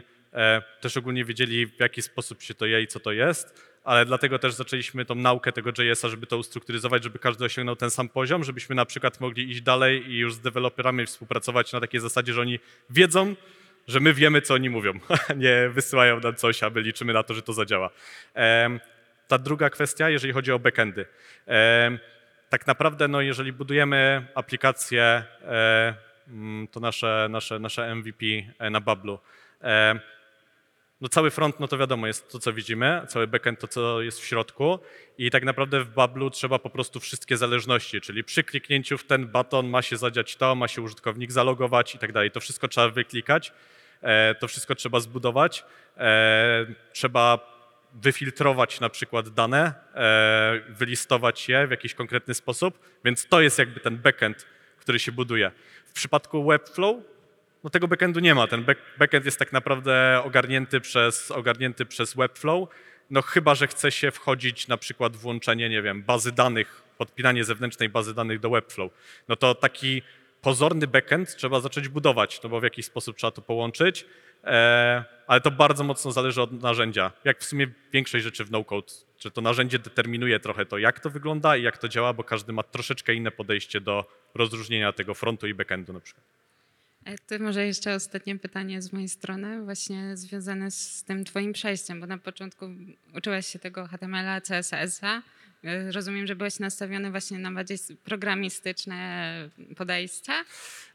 też 0.82 0.98
ogólnie 0.98 1.26
wiedzieli, 1.26 1.68
w 1.68 1.80
jaki 1.80 2.02
sposób 2.02 2.42
się 2.42 2.54
to 2.54 2.66
je 2.66 2.82
i 2.82 2.88
co 2.88 3.00
to 3.00 3.12
jest, 3.12 3.72
ale 3.84 4.06
dlatego 4.06 4.40
też 4.40 4.54
zaczęliśmy 4.54 5.06
tą 5.06 5.16
naukę 5.16 5.52
tego 5.52 5.70
JS-a, 5.78 6.10
żeby 6.10 6.28
to 6.28 6.38
ustrukturyzować, 6.38 7.04
żeby 7.04 7.20
każdy 7.20 7.46
osiągnął 7.46 7.76
ten 7.76 7.90
sam 7.90 8.10
poziom, 8.10 8.44
żebyśmy 8.44 8.76
na 8.76 8.86
przykład 8.86 9.22
mogli 9.22 9.52
iść 9.52 9.62
dalej 9.62 10.12
i 10.12 10.18
już 10.18 10.34
z 10.34 10.40
deweloperami 10.40 11.06
współpracować 11.06 11.74
na 11.74 11.80
takiej 11.80 12.02
zasadzie, 12.02 12.34
że 12.34 12.42
oni 12.42 12.60
wiedzą, 12.90 13.36
że 13.88 14.00
my 14.00 14.14
wiemy, 14.14 14.42
co 14.42 14.54
oni 14.54 14.70
mówią, 14.70 14.94
nie 15.36 15.70
wysyłają 15.70 16.20
nam 16.20 16.36
coś, 16.36 16.64
a 16.64 16.70
my 16.70 16.82
liczymy 16.82 17.14
na 17.14 17.24
to, 17.24 17.34
że 17.34 17.42
to 17.42 17.54
zadziała. 17.54 17.90
Ta 19.28 19.38
druga 19.38 19.70
kwestia, 19.70 20.10
jeżeli 20.10 20.34
chodzi 20.34 20.52
o 20.52 20.60
backendy. 20.60 21.06
Tak 22.52 22.68
naprawdę, 22.68 23.08
no, 23.08 23.22
jeżeli 23.22 23.54
budujemy 23.54 24.28
aplikację, 24.36 25.24
e, 25.48 25.94
mm, 26.28 26.68
to 26.68 26.80
nasze, 26.80 27.28
nasze, 27.30 27.60
nasze 27.60 27.96
MVP 27.96 28.26
e, 28.60 28.70
na 28.70 28.82
Bablu, 28.82 29.20
no 31.02 31.10
cały 31.10 31.32
front, 31.32 31.60
no 31.60 31.68
to 31.68 31.78
wiadomo, 31.78 32.08
jest 32.08 32.32
to, 32.32 32.40
co 32.40 32.54
widzimy, 32.54 33.02
cały 33.08 33.28
backend 33.28 33.60
to, 33.60 33.68
co 33.68 34.02
jest 34.02 34.20
w 34.20 34.26
środku 34.26 34.80
i 35.18 35.32
tak 35.32 35.44
naprawdę 35.44 35.84
w 35.84 35.90
Bablu 35.90 36.30
trzeba 36.30 36.60
po 36.60 36.70
prostu 36.70 37.00
wszystkie 37.00 37.38
zależności, 37.38 38.02
czyli 38.02 38.24
przy 38.24 38.44
kliknięciu 38.44 38.98
w 38.98 39.04
ten 39.04 39.28
baton 39.28 39.68
ma 39.70 39.82
się 39.82 39.98
zadziać 39.98 40.36
to, 40.36 40.56
ma 40.56 40.68
się 40.68 40.82
użytkownik 40.82 41.32
zalogować 41.32 41.96
i 41.96 41.98
tak 41.98 42.12
dalej. 42.12 42.32
To 42.32 42.40
wszystko 42.40 42.68
trzeba 42.68 42.90
wyklikać, 42.90 43.54
e, 44.02 44.36
to 44.36 44.48
wszystko 44.48 44.76
trzeba 44.76 45.00
zbudować, 45.00 45.66
e, 45.98 46.66
trzeba 46.94 47.52
wyfiltrować 47.94 48.80
na 48.80 48.90
przykład 48.90 49.30
dane, 49.30 49.74
e, 49.96 50.62
wylistować 50.70 51.50
je 51.50 51.68
w 51.68 51.72
jakiś 51.72 51.94
konkretny 51.94 52.34
sposób, 52.34 52.80
więc 53.06 53.28
to 53.28 53.42
jest 53.42 53.60
jakby 53.60 53.80
ten 53.80 53.98
backend, 53.98 54.46
który 54.78 55.00
się 55.00 55.12
buduje. 55.12 55.52
W 55.86 55.94
przypadku 55.94 56.46
Webflow 56.46 56.96
no 57.64 57.70
tego 57.70 57.88
backendu 57.88 58.20
nie 58.20 58.36
ma. 58.36 58.48
Ten 58.48 58.64
back, 58.64 58.82
backend 58.98 59.26
jest 59.26 59.40
tak 59.40 59.54
naprawdę 59.54 60.22
ogarnięty 60.24 60.82
przez, 60.82 61.32
ogarnięty 61.32 61.86
przez 61.86 62.16
Webflow. 62.16 62.70
No 63.10 63.22
chyba, 63.22 63.56
że 63.56 63.68
chce 63.68 63.92
się 63.92 64.12
wchodzić 64.12 64.68
na 64.68 64.78
przykład 64.78 65.16
włączenie, 65.16 65.70
nie 65.70 65.82
wiem, 65.82 66.04
bazy 66.04 66.32
danych, 66.32 66.84
podpinanie 66.98 67.44
zewnętrznej 67.44 67.90
bazy 67.90 68.14
danych 68.14 68.40
do 68.40 68.50
Webflow. 68.50 68.92
No 69.28 69.36
to 69.36 69.56
taki 69.56 70.02
pozorny 70.42 70.88
backend 70.88 71.36
trzeba 71.36 71.60
zacząć 71.60 71.88
budować, 71.88 72.44
no 72.44 72.50
bo 72.50 72.60
w 72.60 72.64
jakiś 72.64 72.86
sposób 72.86 73.18
trzeba 73.18 73.32
to 73.32 73.42
połączyć, 73.42 74.06
e, 74.44 75.04
ale 75.28 75.42
to 75.42 75.52
bardzo 75.52 75.84
mocno 75.84 76.12
zależy 76.12 76.42
od 76.42 76.52
narzędzia. 76.52 77.12
Jak 77.24 77.40
w 77.40 77.44
sumie 77.44 77.68
większość 77.94 78.24
rzeczy 78.24 78.46
w 78.46 78.52
no-code, 78.52 78.94
że 79.20 79.32
to 79.32 79.42
narzędzie 79.42 79.80
determinuje 79.80 80.40
trochę 80.40 80.66
to, 80.66 80.78
jak 80.78 81.00
to 81.00 81.10
wygląda 81.10 81.58
i 81.58 81.64
jak 81.64 81.78
to 81.78 81.90
działa, 81.90 82.14
bo 82.14 82.24
każdy 82.24 82.54
ma 82.54 82.64
troszeczkę 82.64 83.14
inne 83.14 83.32
podejście 83.32 83.82
do 83.82 84.06
rozróżnienia 84.34 84.94
tego 84.94 85.14
frontu 85.14 85.48
i 85.48 85.54
backendu 85.54 85.94
na 85.94 86.00
przykład. 86.00 86.41
E, 87.06 87.18
To 87.18 87.44
może 87.44 87.66
jeszcze 87.66 87.96
ostatnie 87.96 88.40
pytanie 88.40 88.82
z 88.82 88.94
mojej 88.94 89.10
strony, 89.10 89.64
właśnie 89.64 90.18
związane 90.18 90.72
z 90.72 91.04
tym 91.04 91.26
twoim 91.26 91.54
przejściem, 91.54 92.00
bo 92.00 92.08
na 92.08 92.18
początku 92.18 92.66
uczyłeś 93.18 93.48
się 93.48 93.60
tego 93.60 93.88
HTML-a, 93.88 94.42
CSS-a. 94.42 95.22
E, 95.64 95.92
Rozumiem, 95.92 96.28
że 96.28 96.36
byłeś 96.36 96.60
nastawiony 96.60 97.12
właśnie 97.12 97.40
na 97.40 97.52
bardziej 97.52 97.78
programistyczne 98.04 99.50
podejście 99.78 100.32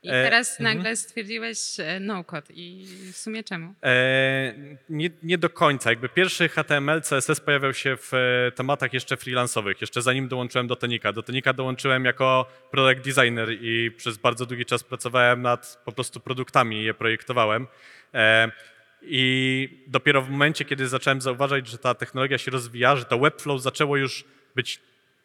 i 0.02 0.09
E, 0.09 0.24
teraz 0.24 0.61
mhm. 0.61 0.76
nagle 0.76 0.96
stwierdziłeś 0.96 1.59
e, 1.81 2.00
no-code 2.00 2.55
i 2.55 2.87
w 3.12 3.16
sumie 3.16 3.44
czemu? 3.44 3.74
E, 3.83 4.55
nie, 4.88 5.11
nie 5.22 5.38
do 5.38 5.50
końca. 5.50 5.90
Jakby 5.90 6.09
pierwszy 6.09 6.48
HTML, 6.48 7.02
CSS 7.02 7.40
pojawiał 7.40 7.74
się 7.74 7.96
w 7.96 8.14
e, 8.14 8.52
tematach 8.52 8.92
jeszcze 8.92 9.16
freelansowych, 9.16 9.81
jeszcze 9.81 10.02
zanim 10.02 10.29
dołączyłem 10.29 10.66
do 10.66 10.76
Tonika. 10.76 11.12
Do 11.12 11.22
Tonika 11.22 11.52
dołączyłem 11.52 12.05
jako 12.05 12.46
product 12.70 13.05
designer 13.05 13.48
i 13.61 13.90
przez 13.96 14.16
bardzo 14.16 14.46
długi 14.46 14.64
czas 14.64 14.85
pracowałem 14.85 15.42
nad 15.42 15.83
po 15.85 15.92
prostu 15.92 16.20
produktami 16.20 16.76
i 16.76 16.85
je 16.85 16.94
projektowałem. 16.94 17.66
E, 18.14 18.50
I 19.02 19.85
dopiero 19.87 20.22
w 20.22 20.31
momencie, 20.31 20.64
kiedy 20.64 20.88
zacząłem 20.88 21.20
zauważać, 21.20 21.68
że 21.68 21.79
ta 21.79 21.94
technologia 21.94 22.38
się 22.38 22.50
rozwija, 22.50 22.96
że 22.96 23.05
to 23.05 23.18
Webflow 23.18 23.62
zaczęło 23.62 23.96
już 23.96 24.24
być 24.57 24.81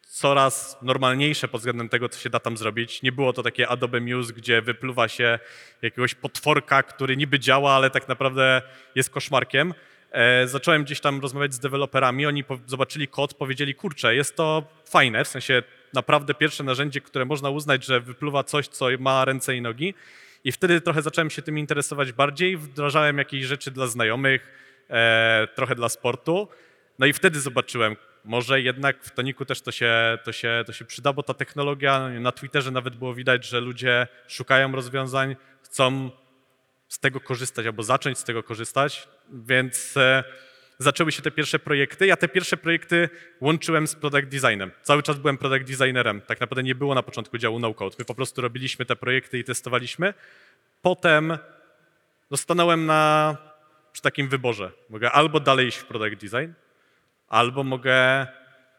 coraz 0.08 0.78
normalniejsze 0.82 1.48
pod 1.48 1.62
względem 1.62 1.90
tego, 1.90 2.10
co 2.10 2.20
się 2.20 2.30
da 2.30 2.40
tam 2.40 2.58
zrobić. 2.58 3.02
Nie 3.02 3.12
było 3.12 3.34
to 3.34 3.44
takie 3.44 3.68
Adobe 3.68 4.02
Muse, 4.02 4.34
gdzie 4.34 4.62
wypluwa 4.62 5.08
się 5.08 5.40
jakiegoś 5.82 6.16
potworka, 6.16 6.84
który 6.84 7.18
niby 7.18 7.40
działa, 7.40 7.72
ale 7.74 7.90
tak 7.90 8.08
naprawdę 8.08 8.62
jest 8.96 9.10
koszmarkiem. 9.10 9.74
E, 10.12 10.48
zacząłem 10.48 10.84
gdzieś 10.84 11.00
tam 11.00 11.22
rozmawiać 11.22 11.54
z 11.54 11.60
deweloperami, 11.60 12.26
oni 12.26 12.44
zobaczyli 12.68 13.08
kod, 13.08 13.34
powiedzieli, 13.34 13.76
kurczę, 13.76 14.16
jest 14.16 14.36
to 14.36 14.64
fajne, 14.86 15.26
w 15.26 15.28
sensie 15.28 15.64
naprawdę 15.94 16.34
pierwsze 16.34 16.64
narzędzie, 16.64 17.02
które 17.02 17.26
można 17.26 17.50
uznać, 17.50 17.86
że 17.86 18.00
wypluwa 18.00 18.44
coś, 18.44 18.68
co 18.68 18.86
ma 19.00 19.26
ręce 19.26 19.56
i 19.56 19.62
nogi. 19.62 19.94
I 20.44 20.52
wtedy 20.52 20.82
trochę 20.82 21.02
zacząłem 21.02 21.30
się 21.30 21.42
tym 21.42 21.58
interesować 21.58 22.12
bardziej, 22.12 22.58
wdrażałem 22.58 23.18
jakieś 23.18 23.46
rzeczy 23.46 23.72
dla 23.72 23.88
znajomych, 23.88 24.52
e, 24.90 25.48
trochę 25.56 25.76
dla 25.76 25.90
sportu. 25.90 26.48
No 27.00 27.06
i 27.06 27.14
wtedy 27.14 27.40
zobaczyłem, 27.40 27.96
może 28.26 28.62
jednak 28.62 29.04
w 29.04 29.12
toniku 29.12 29.46
też 29.46 29.62
to 29.62 29.72
się, 29.72 30.18
to, 30.24 30.32
się, 30.32 30.64
to 30.66 30.74
się 30.74 30.86
przyda, 30.86 31.14
bo 31.14 31.24
ta 31.24 31.34
technologia, 31.34 32.10
na 32.10 32.32
Twitterze 32.32 32.72
nawet 32.72 32.96
było 32.96 33.14
widać, 33.14 33.46
że 33.46 33.60
ludzie 33.60 34.08
szukają 34.28 34.72
rozwiązań, 34.72 35.36
chcą 35.64 36.10
z 36.88 37.00
tego 37.00 37.20
korzystać 37.20 37.66
albo 37.66 37.84
zacząć 37.84 38.18
z 38.18 38.24
tego 38.24 38.44
korzystać, 38.44 39.08
więc 39.30 39.98
e, 39.98 40.24
zaczęły 40.80 41.12
się 41.12 41.22
te 41.22 41.32
pierwsze 41.32 41.60
projekty. 41.60 42.08
Ja 42.08 42.18
te 42.18 42.28
pierwsze 42.28 42.58
projekty 42.58 43.10
łączyłem 43.42 43.88
z 43.88 43.96
product 43.96 44.28
designem. 44.28 44.72
Cały 44.82 45.04
czas 45.04 45.18
byłem 45.18 45.38
product 45.38 45.78
designerem. 45.78 46.22
Tak 46.22 46.40
naprawdę 46.40 46.64
nie 46.64 46.76
było 46.76 46.96
na 46.96 47.04
początku 47.04 47.38
działu 47.38 47.60
no-code. 47.60 47.96
My 48.00 48.06
po 48.06 48.16
prostu 48.16 48.42
robiliśmy 48.42 48.86
te 48.86 48.96
projekty 48.96 49.40
i 49.40 49.44
testowaliśmy. 49.44 50.14
Potem 50.82 51.38
stanąłem 52.36 52.86
na, 52.86 53.38
przy 53.94 54.02
takim 54.02 54.30
wyborze. 54.30 54.72
Mogę 54.90 55.12
albo 55.12 55.40
dalej 55.40 55.68
iść 55.68 55.78
w 55.78 55.86
product 55.86 56.22
design, 56.22 56.52
albo 57.32 57.64
mogę 57.64 58.28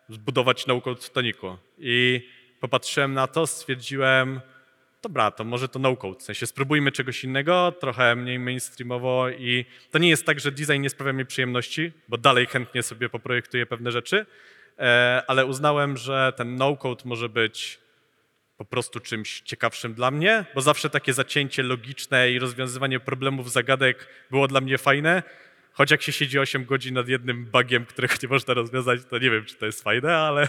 zbudować 0.09 0.67
no-code 0.67 1.01
w 1.01 1.11
toniku. 1.11 1.57
I 1.79 2.29
popatrzyłem 2.61 3.15
na 3.15 3.27
to, 3.27 3.47
stwierdziłem, 3.47 4.41
dobra, 5.03 5.31
to 5.31 5.45
może 5.45 5.69
to 5.69 5.79
no-code, 5.79 6.19
w 6.19 6.23
sensie 6.23 6.47
spróbujmy 6.47 6.93
czegoś 6.93 7.25
innego, 7.25 7.73
trochę 7.81 8.17
mniej 8.17 8.39
mainstreamowo 8.39 9.31
i 9.31 9.65
to 9.91 9.99
nie 9.99 10.09
jest 10.09 10.27
tak, 10.27 10.41
że 10.41 10.53
design 10.53 10.81
nie 10.81 10.91
sprawia 10.91 11.13
mi 11.13 11.27
przyjemności, 11.27 11.93
bo 12.09 12.19
dalej 12.19 12.47
chętnie 12.47 12.83
sobie 12.83 13.09
poprojektuję 13.09 13.67
pewne 13.67 13.93
rzeczy, 13.93 14.27
e, 14.79 15.23
ale 15.27 15.47
uznałem, 15.47 15.97
że 15.97 16.33
ten 16.37 16.57
no-code 16.57 17.03
może 17.05 17.29
być 17.29 17.79
po 18.57 18.65
prostu 18.65 19.01
czymś 19.01 19.41
ciekawszym 19.41 19.95
dla 19.95 20.11
mnie, 20.11 20.45
bo 20.55 20.61
zawsze 20.61 20.91
takie 20.91 21.13
zacięcie 21.13 21.63
logiczne 21.63 22.31
i 22.31 22.39
rozwiązywanie 22.39 23.01
problemów, 23.01 23.53
zagadek 23.53 24.09
było 24.31 24.49
dla 24.49 24.61
mnie 24.61 24.79
fajne, 24.79 25.23
choć 25.73 25.91
jak 25.91 26.03
się 26.03 26.13
siedzi 26.13 26.39
8 26.39 26.65
godzin 26.65 26.95
nad 26.95 27.09
jednym 27.09 27.45
bugiem, 27.45 27.87
którego 27.87 28.15
nie 28.23 28.29
można 28.29 28.55
rozwiązać, 28.55 29.01
to 29.11 29.19
nie 29.19 29.31
wiem, 29.31 29.45
czy 29.45 29.55
to 29.55 29.67
jest 29.67 29.83
fajne, 29.83 30.17
ale, 30.17 30.47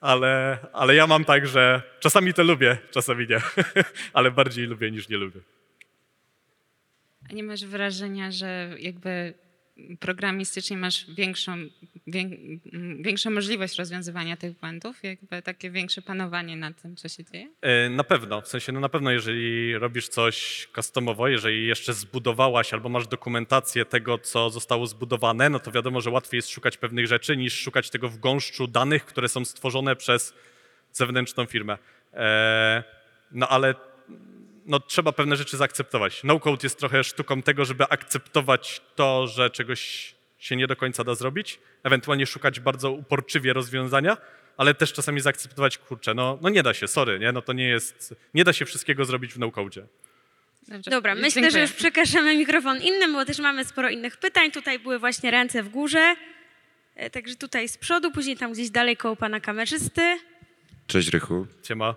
ale, 0.00 0.58
ale 0.72 0.94
ja 0.94 1.06
mam 1.06 1.24
tak, 1.24 1.46
że 1.46 1.82
czasami 2.00 2.34
to 2.34 2.42
lubię, 2.42 2.78
czasami 2.90 3.26
nie, 3.28 3.40
ale 4.12 4.30
bardziej 4.30 4.66
lubię 4.66 4.90
niż 4.90 5.08
nie 5.08 5.16
lubię. 5.16 5.40
A 7.30 7.32
nie 7.32 7.42
masz 7.42 7.64
wrażenia, 7.64 8.30
że 8.30 8.76
jakby 8.78 9.34
programistycznie 10.00 10.76
masz 10.76 11.10
większą, 11.10 11.56
wię, 12.06 12.24
większą 13.00 13.30
możliwość 13.30 13.78
rozwiązywania 13.78 14.36
tych 14.36 14.52
błędów, 14.52 15.02
jakby 15.02 15.42
takie 15.42 15.70
większe 15.70 16.02
panowanie 16.02 16.56
nad 16.56 16.82
tym, 16.82 16.96
co 16.96 17.08
się 17.08 17.24
dzieje? 17.24 17.48
E, 17.60 17.90
Na 17.90 18.04
pewno, 18.04 18.40
w 18.40 18.48
sensie 18.48 18.72
no 18.72 18.80
na 18.80 18.88
pewno 18.88 19.10
jeżeli 19.10 19.78
robisz 19.78 20.08
coś 20.08 20.68
customowo, 20.74 21.28
jeżeli 21.28 21.66
jeszcze 21.66 21.94
zbudowałaś 21.94 22.72
albo 22.74 22.88
masz 22.88 23.06
dokumentację 23.08 23.84
tego, 23.84 24.18
co 24.18 24.50
zostało 24.50 24.86
zbudowane, 24.86 25.50
no 25.50 25.58
to 25.60 25.70
wiadomo, 25.70 26.00
że 26.00 26.10
łatwiej 26.10 26.38
jest 26.38 26.48
szukać 26.50 26.76
pewnych 26.76 27.06
rzeczy 27.06 27.36
niż 27.36 27.54
szukać 27.60 27.90
tego 27.90 28.08
w 28.08 28.18
gąszczu 28.18 28.66
danych, 28.66 29.04
które 29.04 29.28
są 29.28 29.44
stworzone 29.44 29.96
przez 29.96 30.34
zewnętrzną 30.92 31.46
firmę. 31.46 31.78
E, 32.12 32.84
No 33.32 33.48
ale 33.48 33.74
no, 34.66 34.80
trzeba 34.80 35.12
pewne 35.12 35.36
rzeczy 35.36 35.56
zaakceptować. 35.56 36.20
No-code 36.24 36.60
jest 36.62 36.78
trochę 36.78 37.04
sztuką 37.04 37.42
tego, 37.42 37.64
żeby 37.64 37.84
akceptować 37.88 38.80
to, 38.96 39.26
że 39.26 39.50
czegoś 39.50 40.14
się 40.38 40.56
nie 40.56 40.66
do 40.66 40.76
końca 40.76 41.04
da 41.04 41.14
zrobić, 41.14 41.60
ewentualnie 41.82 42.26
szukać 42.26 42.60
bardzo 42.60 42.90
uporczywie 42.90 43.52
rozwiązania, 43.52 44.16
ale 44.56 44.74
też 44.74 44.92
czasami 44.92 45.20
zaakceptować, 45.20 45.78
kurczę, 45.78 46.14
no, 46.14 46.38
no 46.42 46.48
nie 46.48 46.62
da 46.62 46.74
się, 46.74 46.88
sorry, 46.88 47.18
nie? 47.18 47.32
No 47.32 47.42
to 47.42 47.52
nie 47.52 47.68
jest, 47.68 48.14
nie 48.34 48.44
da 48.44 48.52
się 48.52 48.64
wszystkiego 48.64 49.04
zrobić 49.04 49.32
w 49.32 49.38
no-codzie. 49.38 49.86
Dobrze. 50.68 50.90
Dobra, 50.90 51.14
myślę, 51.14 51.28
Dziękuję. 51.30 51.50
że 51.50 51.60
już 51.60 51.72
przekażemy 51.72 52.36
mikrofon 52.36 52.78
innym, 52.78 53.12
bo 53.12 53.24
też 53.24 53.38
mamy 53.38 53.64
sporo 53.64 53.90
innych 53.90 54.16
pytań. 54.16 54.50
Tutaj 54.50 54.78
były 54.78 54.98
właśnie 54.98 55.30
ręce 55.30 55.62
w 55.62 55.68
górze, 55.68 56.16
e, 56.94 57.10
także 57.10 57.34
tutaj 57.34 57.68
z 57.68 57.78
przodu, 57.78 58.10
później 58.10 58.36
tam 58.36 58.52
gdzieś 58.52 58.70
dalej 58.70 58.96
koło 58.96 59.16
pana 59.16 59.40
kamerzysty. 59.40 60.18
Cześć 60.86 61.08
Rychu. 61.08 61.46
Ciema. 61.62 61.94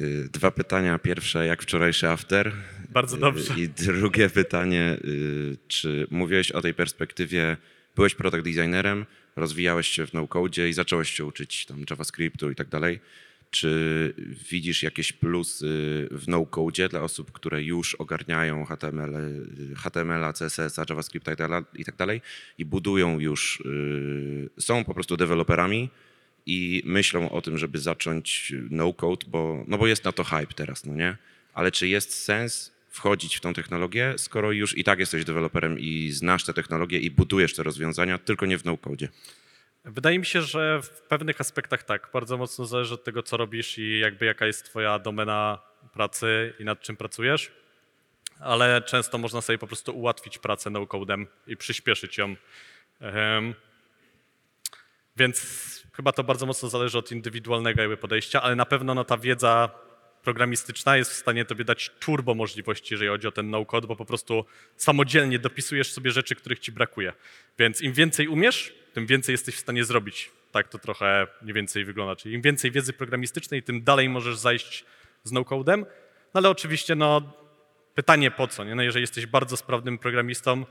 Y, 0.00 0.28
Dwa 0.32 0.50
pytania. 0.50 0.98
Pierwsze, 0.98 1.46
jak 1.46 1.62
wczorajszy 1.62 2.08
after? 2.08 2.52
Bardzo 2.88 3.16
Y, 3.16 3.20
dobrze. 3.20 3.54
I 3.60 3.68
drugie 3.68 4.30
pytanie, 4.30 4.96
y, 5.04 5.56
czy 5.68 6.06
mówiłeś 6.10 6.50
o 6.52 6.62
tej 6.62 6.74
perspektywie, 6.74 7.56
byłeś 7.96 8.14
product 8.14 8.44
designerem, 8.44 9.06
rozwijałeś 9.36 9.88
się 9.88 10.06
w 10.06 10.12
no-code 10.14 10.68
i 10.68 10.72
zacząłeś 10.72 11.10
się 11.10 11.24
uczyć 11.24 11.66
tam 11.66 11.84
JavaScriptu 11.90 12.50
i 12.50 12.54
tak 12.54 12.68
dalej. 12.68 13.00
Czy 13.50 14.14
widzisz 14.50 14.82
jakieś 14.82 15.12
plusy 15.12 16.08
w 16.10 16.28
no-code 16.28 16.88
dla 16.88 17.00
osób, 17.02 17.32
które 17.32 17.62
już 17.62 17.94
ogarniają 17.94 18.64
HTML, 18.64 19.12
HTML, 19.76 20.32
CSS, 20.32 20.76
JavaScript 20.88 21.26
i 21.26 21.30
tak 21.30 21.38
dalej- 21.38 21.64
i 21.74 21.84
tak 21.84 21.96
dalej 21.96 22.20
i 22.58 22.64
budują 22.64 23.18
już, 23.18 23.62
są 24.58 24.84
po 24.84 24.94
prostu 24.94 25.16
deweloperami 25.16 25.90
i 26.50 26.82
myślą 26.84 27.30
o 27.30 27.42
tym, 27.42 27.58
żeby 27.58 27.78
zacząć 27.78 28.52
no-code, 28.70 29.26
bo, 29.28 29.64
no 29.66 29.78
bo 29.78 29.86
jest 29.86 30.04
na 30.04 30.12
to 30.12 30.24
hype 30.24 30.54
teraz, 30.54 30.86
no 30.86 30.94
nie? 30.94 31.16
Ale 31.54 31.72
czy 31.72 31.88
jest 31.88 32.24
sens 32.24 32.72
wchodzić 32.88 33.36
w 33.36 33.40
tą 33.40 33.54
technologię, 33.54 34.14
skoro 34.16 34.52
już 34.52 34.78
i 34.78 34.84
tak 34.84 34.98
jesteś 34.98 35.24
deweloperem 35.24 35.78
i 35.78 36.10
znasz 36.10 36.44
tę 36.44 36.54
technologię 36.54 36.98
i 36.98 37.10
budujesz 37.10 37.54
te 37.54 37.62
rozwiązania, 37.62 38.18
tylko 38.18 38.46
nie 38.46 38.58
w 38.58 38.64
no-code? 38.64 39.08
Wydaje 39.84 40.18
mi 40.18 40.26
się, 40.26 40.42
że 40.42 40.82
w 40.82 40.88
pewnych 40.88 41.40
aspektach 41.40 41.82
tak. 41.82 42.10
Bardzo 42.12 42.36
mocno 42.36 42.66
zależy 42.66 42.94
od 42.94 43.04
tego, 43.04 43.22
co 43.22 43.36
robisz 43.36 43.78
i 43.78 43.98
jakby 43.98 44.26
jaka 44.26 44.46
jest 44.46 44.64
twoja 44.64 44.98
domena 44.98 45.58
pracy 45.92 46.54
i 46.58 46.64
nad 46.64 46.80
czym 46.80 46.96
pracujesz. 46.96 47.52
Ale 48.40 48.82
często 48.82 49.18
można 49.18 49.40
sobie 49.40 49.58
po 49.58 49.66
prostu 49.66 49.98
ułatwić 49.98 50.38
pracę 50.38 50.70
no-codem 50.70 51.26
i 51.46 51.56
przyspieszyć 51.56 52.18
ją. 52.18 52.36
Więc 55.20 55.40
chyba 55.92 56.12
to 56.12 56.24
bardzo 56.24 56.46
mocno 56.46 56.68
zależy 56.68 56.98
od 56.98 57.12
indywidualnego 57.12 57.80
jakby 57.80 57.96
podejścia, 57.96 58.42
ale 58.42 58.56
na 58.56 58.66
pewno 58.66 58.94
no, 58.94 59.04
ta 59.04 59.18
wiedza 59.18 59.70
programistyczna 60.22 60.96
jest 60.96 61.10
w 61.10 61.14
stanie 61.14 61.44
tobie 61.44 61.64
dać 61.64 61.90
turbo 62.00 62.34
możliwości, 62.34 62.94
jeżeli 62.94 63.10
chodzi 63.10 63.28
o 63.28 63.32
ten 63.32 63.50
no-code, 63.50 63.86
bo 63.86 63.96
po 63.96 64.04
prostu 64.04 64.44
samodzielnie 64.76 65.38
dopisujesz 65.38 65.92
sobie 65.92 66.10
rzeczy, 66.10 66.34
których 66.34 66.58
ci 66.58 66.72
brakuje. 66.72 67.12
Więc 67.58 67.82
im 67.82 67.92
więcej 67.92 68.28
umiesz, 68.28 68.74
tym 68.92 69.06
więcej 69.06 69.32
jesteś 69.32 69.54
w 69.54 69.58
stanie 69.58 69.84
zrobić. 69.84 70.30
Tak 70.52 70.68
to 70.68 70.78
trochę 70.78 71.26
mniej 71.42 71.54
więcej 71.54 71.84
wygląda. 71.84 72.16
Czyli 72.16 72.34
im 72.34 72.42
więcej 72.42 72.70
wiedzy 72.70 72.92
programistycznej, 72.92 73.62
tym 73.62 73.82
dalej 73.82 74.08
możesz 74.08 74.36
zajść 74.36 74.84
z 75.24 75.32
no-codem. 75.32 75.80
No 76.34 76.38
ale 76.38 76.50
oczywiście 76.50 76.94
no, 76.94 77.32
pytanie 77.94 78.30
po 78.30 78.48
co, 78.48 78.64
nie? 78.64 78.74
No 78.74 78.82
jeżeli 78.82 79.02
jesteś 79.02 79.26
bardzo 79.26 79.56
sprawnym 79.56 79.98
programistą, 79.98 80.64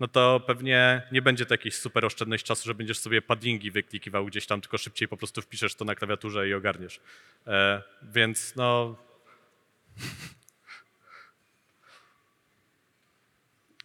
no 0.00 0.08
to 0.08 0.40
pewnie 0.46 1.02
nie 1.12 1.22
będzie 1.22 1.46
to 1.46 1.54
jakiejś 1.54 1.74
super 1.74 2.04
oszczędność 2.04 2.44
czasu, 2.44 2.64
że 2.64 2.74
będziesz 2.74 2.98
sobie 2.98 3.22
paddingi 3.22 3.70
wyklikiwał 3.70 4.26
gdzieś 4.26 4.46
tam, 4.46 4.60
tylko 4.60 4.78
szybciej 4.78 5.08
po 5.08 5.16
prostu 5.16 5.42
wpiszesz 5.42 5.74
to 5.74 5.84
na 5.84 5.94
klawiaturze 5.94 6.48
i 6.48 6.54
ogarniesz. 6.54 7.00
E, 7.46 7.82
więc 8.02 8.56
no, 8.56 8.96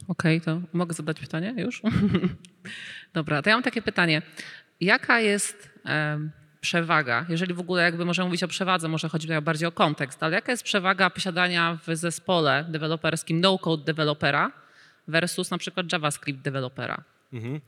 Okej, 0.07 0.41
to 0.41 0.61
mogę 0.73 0.93
zadać 0.93 1.19
pytanie 1.19 1.53
już? 1.57 1.81
Dobra, 3.13 3.41
to 3.41 3.49
ja 3.49 3.55
mam 3.55 3.63
takie 3.63 3.81
pytanie. 3.81 4.21
Jaka 4.81 5.19
jest 5.19 5.69
przewaga, 6.61 7.25
jeżeli 7.29 7.53
w 7.53 7.59
ogóle 7.59 7.83
jakby 7.83 8.05
możemy 8.05 8.25
mówić 8.25 8.43
o 8.43 8.47
przewadze, 8.47 8.87
może 8.87 9.09
chodzi 9.09 9.27
bardziej 9.41 9.67
o 9.67 9.71
kontekst, 9.71 10.23
ale 10.23 10.35
jaka 10.35 10.51
jest 10.51 10.63
przewaga 10.63 11.09
posiadania 11.09 11.79
w 11.87 11.95
zespole 11.95 12.65
deweloperskim 12.69 13.41
no-code 13.41 13.83
dewelopera 13.83 14.60
versus 15.07 15.51
na 15.51 15.57
przykład 15.57 15.91
JavaScript 15.91 16.41
dewelopera? 16.41 17.03
Mhm. 17.33 17.61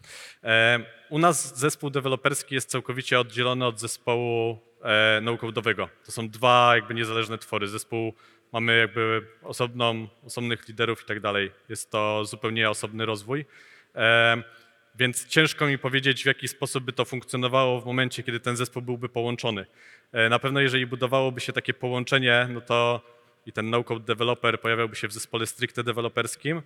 E, 0.44 0.80
U 1.10 1.20
nas 1.20 1.60
zespół 1.60 1.90
deweloperski 1.90 2.56
jest 2.56 2.70
całkowicie 2.70 3.20
oddzielony 3.20 3.66
od 3.66 3.80
zespołu 3.80 4.60
e, 4.84 5.20
no-code'owego. 5.22 5.88
To 6.06 6.12
są 6.12 6.30
dwa 6.30 6.72
jakby 6.76 6.94
niezależne 6.94 7.38
twory. 7.38 7.68
Zespół 7.68 8.14
mamy 8.52 8.78
jakby 8.78 9.28
osobną, 9.44 10.08
osobnych 10.24 10.68
liderów 10.68 11.04
i 11.04 11.06
tak 11.06 11.20
dalej. 11.20 11.52
Jest 11.70 11.92
to 11.92 12.26
zupełnie 12.26 12.70
osobny 12.70 13.06
rozwój. 13.06 13.46
E, 13.96 14.44
Więc 14.96 15.28
ciężko 15.28 15.68
mi 15.68 15.78
powiedzieć, 15.78 16.24
w 16.24 16.26
jaki 16.26 16.48
sposób 16.48 16.84
by 16.84 16.94
to 16.94 17.06
funkcjonowało 17.06 17.82
w 17.82 17.86
momencie, 17.86 18.24
kiedy 18.24 18.40
ten 18.40 18.56
zespół 18.56 18.82
byłby 18.82 19.10
połączony. 19.10 19.66
E, 20.12 20.30
Na 20.30 20.40
pewno 20.40 20.60
jeżeli 20.60 20.86
budowałoby 20.86 21.42
się 21.42 21.54
takie 21.54 21.74
połączenie, 21.74 22.48
no 22.50 22.62
to 22.62 23.02
i 23.46 23.52
ten 23.52 23.70
no-code 23.70 24.06
developer 24.06 24.62
pojawiałby 24.62 24.96
się 24.96 25.08
w 25.08 25.14
zespole 25.14 25.46
stricte 25.46 25.84
deweloperskim, 25.84 26.62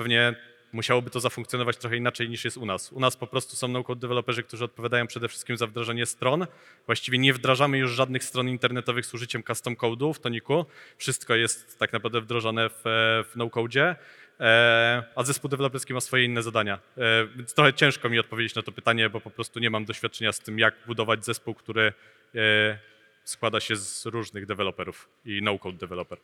pewnie 0.00 0.34
musiałoby 0.72 1.10
to 1.10 1.20
zafunkcjonować 1.20 1.76
trochę 1.76 1.96
inaczej 1.96 2.28
niż 2.28 2.44
jest 2.44 2.56
u 2.56 2.66
nas. 2.66 2.92
U 2.92 3.00
nas 3.00 3.16
po 3.16 3.26
prostu 3.26 3.56
są 3.56 3.68
no-code 3.68 4.00
deweloperzy, 4.00 4.42
którzy 4.42 4.64
odpowiadają 4.64 5.06
przede 5.06 5.28
wszystkim 5.28 5.56
za 5.56 5.66
wdrażanie 5.66 6.06
stron. 6.06 6.46
Właściwie 6.86 7.18
nie 7.18 7.32
wdrażamy 7.34 7.78
już 7.78 7.90
żadnych 7.90 8.24
stron 8.24 8.48
internetowych 8.48 9.06
z 9.06 9.14
użyciem 9.14 9.42
custom 9.42 9.76
code'u 9.76 10.14
w 10.14 10.20
Toniku. 10.20 10.66
Wszystko 10.96 11.34
jest 11.34 11.78
tak 11.78 11.92
naprawdę 11.92 12.20
wdrożone 12.20 12.68
w, 12.68 12.82
w 13.30 13.36
no-codzie. 13.36 13.96
E, 14.40 15.02
a 15.16 15.24
zespół 15.24 15.50
deweloperski 15.50 15.94
ma 15.94 16.00
swoje 16.00 16.24
inne 16.24 16.42
zadania. 16.42 16.78
E, 16.98 17.26
Więc 17.36 17.54
trochę 17.54 17.72
ciężko 17.74 18.08
mi 18.08 18.18
odpowiedzieć 18.18 18.54
na 18.54 18.62
to 18.62 18.72
pytanie, 18.72 19.10
bo 19.10 19.20
po 19.20 19.30
prostu 19.30 19.60
nie 19.60 19.70
mam 19.70 19.84
doświadczenia 19.84 20.32
z 20.32 20.40
tym, 20.40 20.58
jak 20.58 20.74
budować 20.86 21.24
zespół, 21.24 21.54
który 21.54 21.92
e, 22.34 22.78
składa 23.24 23.60
się 23.60 23.76
z 23.76 24.06
różnych 24.06 24.46
deweloperów 24.46 25.08
i 25.24 25.42
no-code 25.42 25.78
developer. 25.78 26.18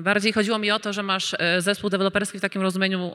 Bardziej 0.00 0.32
chodziło 0.32 0.58
mi 0.58 0.70
o 0.70 0.78
to, 0.78 0.92
że 0.92 1.02
masz 1.02 1.34
e, 1.38 1.62
zespół 1.62 1.90
deweloperski 1.90 2.38
w 2.38 2.40
takim 2.40 2.62
rozumieniu 2.62 3.12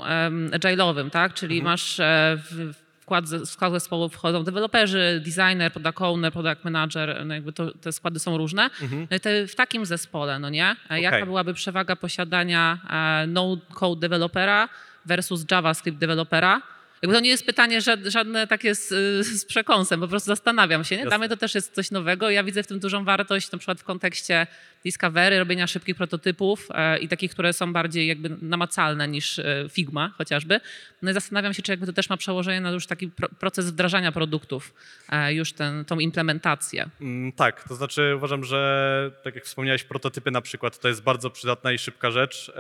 agile'owym, 0.51 1.09
tak? 1.09 1.34
Czyli 1.34 1.63
masz 1.63 1.99
e, 1.99 2.38
w 2.51 2.74
wkład, 2.99 3.26
w 3.26 3.49
skład 3.49 3.72
zespołu 3.74 4.09
wchodzą 4.09 4.43
deweloperzy, 4.43 5.22
designer, 5.26 5.72
product 5.72 6.01
owner, 6.01 6.34
product 6.34 6.63
manager, 6.63 7.26
no 7.26 7.34
jakby 7.34 7.53
to, 7.53 7.72
te 7.72 7.91
składy 7.91 8.19
są 8.19 8.38
różne. 8.38 8.69
No 9.09 9.17
i 9.17 9.19
te, 9.19 9.47
w 9.47 9.55
takim 9.55 9.86
zespole, 9.86 10.39
no 10.39 10.49
nie? 10.49 10.76
E, 10.89 11.01
Jaka 11.01 11.15
Okej. 11.15 11.26
byłaby 11.26 11.53
przewaga 11.53 11.95
posiadania 11.95 12.80
no-code 13.28 14.01
dewelopera 14.01 14.69
versus 15.05 15.45
JavaScript 15.51 15.97
dewelopera? 15.97 16.61
Jakby 17.01 17.15
to 17.15 17.19
nie 17.19 17.29
jest 17.29 17.45
pytanie 17.45 17.81
ża- 17.81 18.09
żadne 18.09 18.47
takie 18.47 18.75
z, 18.75 18.89
z 19.27 19.45
przekąsem, 19.45 19.99
po 19.99 20.07
prostu 20.07 20.27
zastanawiam 20.27 20.83
się. 20.83 20.97
Nie? 20.97 21.05
Dla 21.05 21.17
mnie 21.17 21.29
to 21.29 21.37
też 21.37 21.55
jest 21.55 21.75
coś 21.75 21.91
nowego. 21.91 22.29
Ja 22.29 22.43
widzę 22.43 22.63
w 22.63 22.67
tym 22.67 22.79
dużą 22.79 23.05
wartość, 23.05 23.51
na 23.51 23.57
przykład 23.57 23.79
w 23.79 23.83
kontekście 23.83 24.47
discovery, 24.85 25.39
robienia 25.39 25.67
szybkich 25.67 25.95
prototypów 25.95 26.67
e, 26.73 26.99
i 26.99 27.07
takich, 27.07 27.31
które 27.31 27.53
są 27.53 27.73
bardziej 27.73 28.07
jakby 28.07 28.29
namacalne 28.41 29.07
niż 29.07 29.39
e, 29.39 29.65
Figma 29.69 30.11
chociażby. 30.17 30.59
No 31.01 31.11
i 31.11 31.13
zastanawiam 31.13 31.53
się, 31.53 31.61
czy 31.61 31.71
jakby 31.71 31.85
to 31.85 31.93
też 31.93 32.09
ma 32.09 32.17
przełożenie 32.17 32.61
na 32.61 32.71
już 32.71 32.87
taki 32.87 33.07
pro, 33.07 33.29
proces 33.39 33.71
wdrażania 33.71 34.11
produktów, 34.11 34.73
e, 35.09 35.33
już 35.33 35.53
ten, 35.53 35.85
tą 35.85 35.99
implementację. 35.99 36.89
Mm, 37.01 37.31
Tak, 37.31 37.67
to 37.67 37.75
znaczy 37.75 38.13
uważam, 38.15 38.43
że 38.43 39.11
tak 39.23 39.35
jak 39.35 39.45
wspomniałeś, 39.45 39.83
prototypy 39.83 40.31
na 40.31 40.41
przykład 40.41 40.79
to 40.79 40.87
jest 40.87 41.03
bardzo 41.03 41.29
przydatna 41.29 41.71
i 41.71 41.77
szybka 41.77 42.11
rzecz 42.11 42.51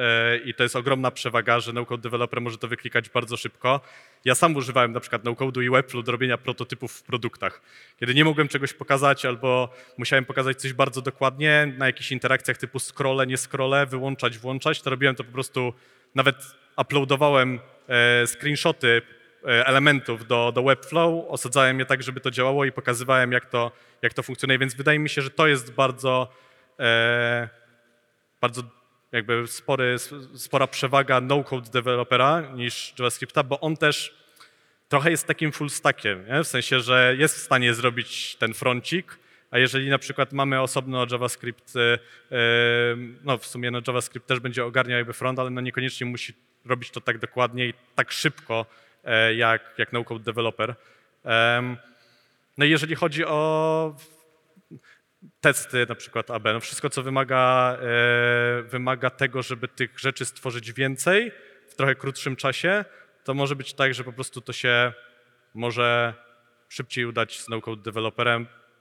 i 0.45 0.53
to 0.53 0.63
jest 0.63 0.75
ogromna 0.75 1.11
przewaga, 1.11 1.59
że 1.59 1.73
no-code 1.73 2.01
developer 2.03 2.41
może 2.41 2.57
to 2.57 2.67
wyklikać 2.67 3.09
bardzo 3.09 3.37
szybko. 3.37 3.81
Ja 4.25 4.30
sam 4.35 4.55
używałem 4.55 4.91
na 4.91 4.99
przykład 4.99 5.23
no-code'u 5.23 5.63
i 5.63 5.69
Webflow 5.69 6.05
do 6.05 6.11
robienia 6.11 6.37
prototypów 6.37 6.91
w 6.91 7.03
produktach. 7.03 7.61
Kiedy 7.99 8.13
nie 8.13 8.25
mogłem 8.25 8.47
czegoś 8.47 8.73
pokazać 8.73 9.25
albo 9.25 9.69
musiałem 9.97 10.25
pokazać 10.25 10.61
coś 10.61 10.73
bardzo 10.73 11.01
dokładnie 11.01 11.73
na 11.77 11.85
jakichś 11.85 12.11
interakcjach 12.11 12.57
typu 12.57 12.79
scrolle, 12.79 13.27
nie 13.27 13.37
scrolle, 13.37 13.85
wyłączać, 13.85 14.37
włączać, 14.37 14.81
to 14.81 14.89
robiłem 14.89 15.15
to 15.15 15.23
po 15.23 15.31
prostu, 15.31 15.73
nawet 16.15 16.35
uploadowałem 16.77 17.59
e, 17.87 18.27
screenshoty 18.27 19.01
e, 19.43 19.65
elementów 19.65 20.27
do, 20.27 20.51
do 20.55 20.63
Webflow, 20.63 21.25
osadzałem 21.27 21.79
je 21.79 21.85
tak, 21.85 22.03
żeby 22.03 22.19
to 22.19 22.31
działało 22.31 22.65
i 22.65 22.71
pokazywałem, 22.71 23.31
jak 23.31 23.45
to, 23.45 23.71
jak 24.01 24.13
to 24.13 24.23
funkcjonuje. 24.23 24.59
Więc 24.59 24.73
wydaje 24.73 24.99
mi 24.99 25.09
się, 25.09 25.21
że 25.21 25.29
to 25.29 25.47
jest 25.47 25.73
bardzo, 25.73 26.33
e, 26.79 27.49
bardzo 28.41 28.63
jakby 29.11 29.47
spory, 29.47 29.95
spora 30.35 30.67
przewaga 30.67 31.21
no-code 31.21 31.69
dewelopera 31.69 32.41
niż 32.41 32.93
JavaScripta, 32.99 33.43
bo 33.43 33.59
on 33.59 33.77
też 33.77 34.20
trochę 34.91 35.11
jest 35.11 35.27
takim 35.27 35.51
full 35.51 35.69
stackiem, 35.69 36.25
nie? 36.27 36.43
w 36.43 36.47
sensie, 36.47 36.79
że 36.79 37.15
jest 37.17 37.35
w 37.35 37.41
stanie 37.41 37.73
zrobić 37.73 38.35
ten 38.35 38.53
froncik, 38.53 39.17
a 39.51 39.59
jeżeli 39.59 39.89
na 39.89 39.97
przykład 39.97 40.33
mamy 40.33 40.61
osobno 40.61 41.05
JavaScript, 41.11 41.73
e, 41.75 41.79
e, 41.91 41.97
no 43.23 43.37
w 43.37 43.45
sumie 43.45 43.71
no 43.71 43.81
JavaScript 43.87 44.27
też 44.27 44.39
będzie 44.39 44.65
ogarniał 44.65 44.97
jakby 44.97 45.13
front, 45.13 45.39
ale 45.39 45.49
no 45.49 45.61
niekoniecznie 45.61 46.07
musi 46.07 46.33
robić 46.65 46.91
to 46.91 47.01
tak 47.01 47.17
dokładnie 47.17 47.67
i 47.67 47.73
tak 47.95 48.11
szybko 48.11 48.65
e, 49.03 49.33
jak, 49.35 49.61
jak 49.77 49.93
no-code 49.93 50.23
developer. 50.23 50.75
No 52.57 52.65
i 52.65 52.69
jeżeli 52.69 52.95
chodzi 52.95 53.25
o 53.25 53.95
testy, 55.41 55.85
na 55.89 55.95
przykład 55.95 56.31
AB, 56.31 56.43
no 56.45 56.59
wszystko 56.59 56.89
co 56.89 57.03
wymaga, 57.03 57.77
wymaga 58.63 59.09
tego, 59.09 59.41
żeby 59.41 59.67
tych 59.67 59.99
rzeczy 59.99 60.25
stworzyć 60.25 60.73
więcej 60.73 61.31
w 61.67 61.75
trochę 61.75 61.95
krótszym 61.95 62.35
czasie, 62.35 62.85
to 63.23 63.33
może 63.33 63.55
być 63.55 63.73
tak, 63.73 63.93
że 63.93 64.03
po 64.03 64.13
prostu 64.13 64.41
to 64.41 64.53
się 64.53 64.93
może 65.53 66.13
szybciej 66.69 67.05
udać 67.05 67.39
z 67.39 67.49
no-code 67.49 67.91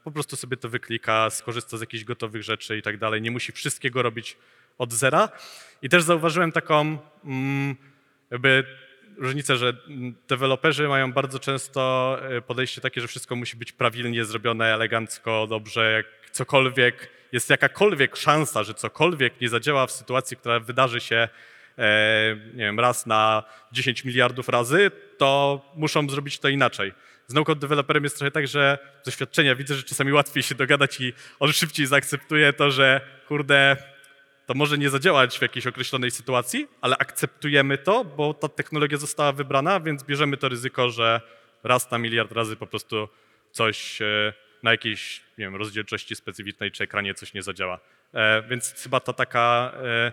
po 0.03 0.11
prostu 0.11 0.35
sobie 0.35 0.57
to 0.57 0.69
wyklika, 0.69 1.29
skorzysta 1.29 1.77
z 1.77 1.81
jakichś 1.81 2.03
gotowych 2.03 2.43
rzeczy 2.43 2.77
i 2.77 2.81
tak 2.81 2.97
dalej, 2.97 3.21
nie 3.21 3.31
musi 3.31 3.51
wszystkiego 3.51 4.01
robić 4.01 4.37
od 4.77 4.93
zera. 4.93 5.29
I 5.81 5.89
też 5.89 6.03
zauważyłem 6.03 6.51
taką 6.51 6.97
mm, 7.25 7.75
jakby 8.31 8.63
różnicę, 9.17 9.57
że 9.57 9.73
deweloperzy 10.27 10.87
mają 10.87 11.13
bardzo 11.13 11.39
często 11.39 12.17
e, 12.21 12.41
podejście 12.41 12.81
takie, 12.81 13.01
że 13.01 13.07
wszystko 13.07 13.35
musi 13.35 13.57
być 13.57 13.71
prawilnie 13.71 14.25
zrobione, 14.25 14.73
elegancko, 14.73 15.47
dobrze, 15.47 15.91
jak 15.91 16.31
cokolwiek. 16.31 17.09
Jest 17.31 17.49
jakakolwiek 17.49 18.15
szansa, 18.15 18.63
że 18.63 18.73
cokolwiek 18.73 19.41
nie 19.41 19.49
zadziała 19.49 19.87
w 19.87 19.91
sytuacji, 19.91 20.37
która 20.37 20.59
wydarzy 20.59 20.99
się 20.99 21.29
nie 22.53 22.63
wiem, 22.63 22.79
raz 22.79 23.05
na 23.05 23.43
10 23.71 24.05
miliardów 24.05 24.49
razy, 24.49 24.91
to 25.17 25.61
muszą 25.75 26.09
zrobić 26.09 26.39
to 26.39 26.49
inaczej. 26.49 26.93
Z 27.27 27.33
no-code 27.33 27.61
developerem 27.61 28.03
jest 28.03 28.17
trochę 28.17 28.31
tak, 28.31 28.47
że 28.47 28.77
z 29.01 29.05
doświadczenia 29.05 29.55
widzę, 29.55 29.75
że 29.75 29.83
czasami 29.83 30.13
łatwiej 30.13 30.43
się 30.43 30.55
dogadać 30.55 31.01
i 31.01 31.13
on 31.39 31.51
szybciej 31.53 31.85
zaakceptuje 31.87 32.53
to, 32.53 32.71
że 32.71 33.01
kurde, 33.27 33.77
to 34.45 34.53
może 34.53 34.77
nie 34.77 34.89
zadziałać 34.89 35.39
w 35.39 35.41
jakiejś 35.41 35.67
określonej 35.67 36.11
sytuacji, 36.11 36.67
ale 36.81 36.97
akceptujemy 36.97 37.77
to, 37.77 38.05
bo 38.05 38.33
ta 38.33 38.47
technologia 38.47 38.97
została 38.97 39.31
wybrana, 39.31 39.79
więc 39.79 40.03
bierzemy 40.03 40.37
to 40.37 40.49
ryzyko, 40.49 40.89
że 40.89 41.21
raz 41.63 41.91
na 41.91 41.97
miliard 41.97 42.31
razy 42.31 42.55
po 42.55 42.67
prostu 42.67 43.09
coś 43.51 44.01
e, 44.01 44.33
na 44.63 44.71
jakiejś 44.71 45.21
nie 45.37 45.45
wiem, 45.45 45.55
rozdzielczości 45.55 46.15
specyficznej 46.15 46.71
czy 46.71 46.83
ekranie 46.83 47.13
coś 47.13 47.33
nie 47.33 47.43
zadziała. 47.43 47.79
E, 48.13 48.43
Więc 48.49 48.83
chyba 48.83 48.99
ta 48.99 49.13
taka 49.13 49.73
e, 49.75 49.87
e, 49.87 50.11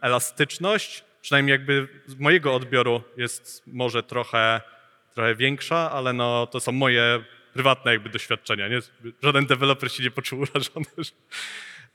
elastyczność, 0.00 1.04
przynajmniej 1.22 1.52
jakby 1.52 1.88
z 2.06 2.14
mojego 2.14 2.54
odbioru 2.54 3.02
jest 3.16 3.62
może 3.66 4.02
trochę, 4.02 4.60
trochę 5.14 5.34
większa, 5.34 5.90
ale 5.90 6.12
no 6.12 6.46
to 6.46 6.60
są 6.60 6.72
moje 6.72 7.24
prywatne 7.52 7.92
jakby 7.92 8.08
doświadczenia. 8.10 8.68
Nie? 8.68 8.78
Żaden 9.22 9.46
deweloper 9.46 9.92
się 9.92 10.02
nie 10.02 10.10
poczuł 10.10 10.40
urażony, 10.52 10.86
że- 10.98 11.12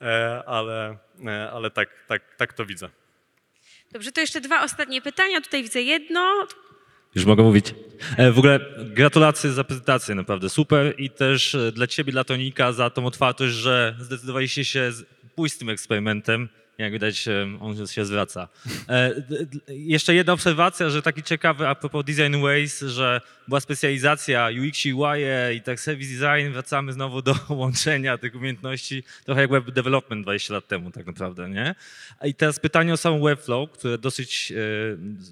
e, 0.01 0.43
ale, 0.47 0.97
e, 1.25 1.51
ale 1.51 1.71
tak, 1.71 1.89
tak, 2.07 2.36
tak 2.38 2.53
to 2.53 2.65
widzę. 2.65 2.89
Dobrze, 3.91 4.11
to 4.11 4.21
jeszcze 4.21 4.41
dwa 4.41 4.63
ostatnie 4.63 5.01
pytania. 5.01 5.41
Tutaj 5.41 5.63
widzę 5.63 5.82
jedno. 5.82 6.47
Już 7.15 7.25
mogę 7.25 7.43
mówić. 7.43 7.75
E, 8.17 8.32
W 8.32 8.38
ogóle 8.39 8.59
gratulacje 8.80 9.51
za 9.51 9.63
prezentację, 9.63 10.15
naprawdę 10.15 10.49
super 10.49 10.93
i 10.97 11.09
też 11.09 11.55
e, 11.55 11.71
dla 11.71 11.88
ciebie, 11.88 12.11
dla 12.11 12.23
Tonika 12.23 12.71
za 12.71 12.89
tą 12.89 13.05
otwartość, 13.05 13.53
że 13.53 13.95
zdecydowaliście 13.99 14.65
się 14.65 14.91
pójść 15.36 15.55
z 15.55 15.57
tym 15.57 15.69
eksperymentem. 15.69 16.49
Jak 16.80 16.91
widać, 16.91 17.27
e, 17.27 17.47
on 17.59 17.88
się 17.88 18.05
zwraca. 18.05 18.47
E, 18.89 19.13
Jeszcze 19.67 20.15
jedna 20.15 20.34
obserwacja, 20.34 20.89
że 20.89 21.01
taki 21.01 21.23
ciekawy 21.23 21.67
a 21.67 21.75
propos 21.75 22.05
Design 22.05 22.41
Ways, 22.41 22.80
że 22.82 23.21
była 23.47 23.59
specjalizacja 23.59 24.49
UX 24.67 24.86
i 24.86 24.93
UI 24.93 25.19
i 25.55 25.61
tak 25.61 25.80
service 25.80 26.13
design, 26.13 26.53
wracamy 26.53 26.93
znowu 26.93 27.21
do 27.21 27.36
łączenia 27.49 28.17
tych 28.17 28.36
umiejętności, 28.36 29.03
trochę 29.25 29.41
jak 29.41 29.49
web 29.49 29.71
development 29.71 30.23
20 30.25 30.53
lat 30.53 30.67
temu 30.67 30.91
tak 30.91 31.05
naprawdę, 31.05 31.49
nie? 31.49 31.75
I 32.23 32.34
teraz 32.34 32.59
pytanie 32.59 32.93
o 32.93 32.97
sam 32.97 33.23
Webflow, 33.23 33.71
które 33.71 33.97
dosyć 33.97 34.51
e, 34.51 34.55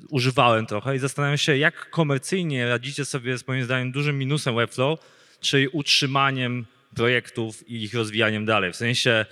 używałem 0.09 0.65
trochę 0.65 0.95
i 0.95 0.99
zastanawiam 0.99 1.37
się, 1.37 1.57
jak 1.57 1.89
komercyjnie 1.89 2.69
radzicie 2.69 3.05
sobie 3.05 3.37
z 3.37 3.47
moim 3.47 3.63
zdaniem 3.63 3.91
dużym 3.91 4.19
minusem 4.19 4.55
Webflow, 4.55 4.99
czyli 5.39 5.67
utrzymaniem 5.67 6.65
projektów 6.95 7.69
i 7.69 7.83
ich 7.83 7.93
rozwijaniem 7.93 8.45
dalej. 8.45 8.73
W 8.73 8.75
sensie 8.75 9.25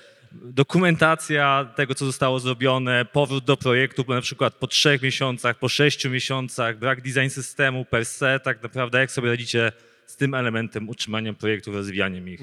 dokumentacja 0.44 1.70
tego, 1.76 1.96
co 1.96 2.06
zostało 2.06 2.40
zrobione, 2.40 3.06
powrót 3.06 3.44
do 3.44 3.58
projektu, 3.58 4.06
na 4.08 4.22
przykład 4.22 4.54
po 4.56 4.68
trzech 4.68 5.02
miesiącach, 5.02 5.60
po 5.60 5.70
sześciu 5.70 6.10
miesiącach, 6.10 6.80
brak 6.80 7.02
design 7.02 7.30
systemu 7.30 7.86
per 7.86 8.06
se, 8.06 8.40
tak 8.40 8.64
naprawdę 8.64 9.00
jak 9.00 9.12
sobie 9.12 9.30
radzicie 9.30 9.72
z 10.06 10.16
tym 10.16 10.34
elementem 10.34 10.90
utrzymania 10.90 11.34
projektów, 11.34 11.76
rozwijaniem 11.76 12.30
ich? 12.30 12.42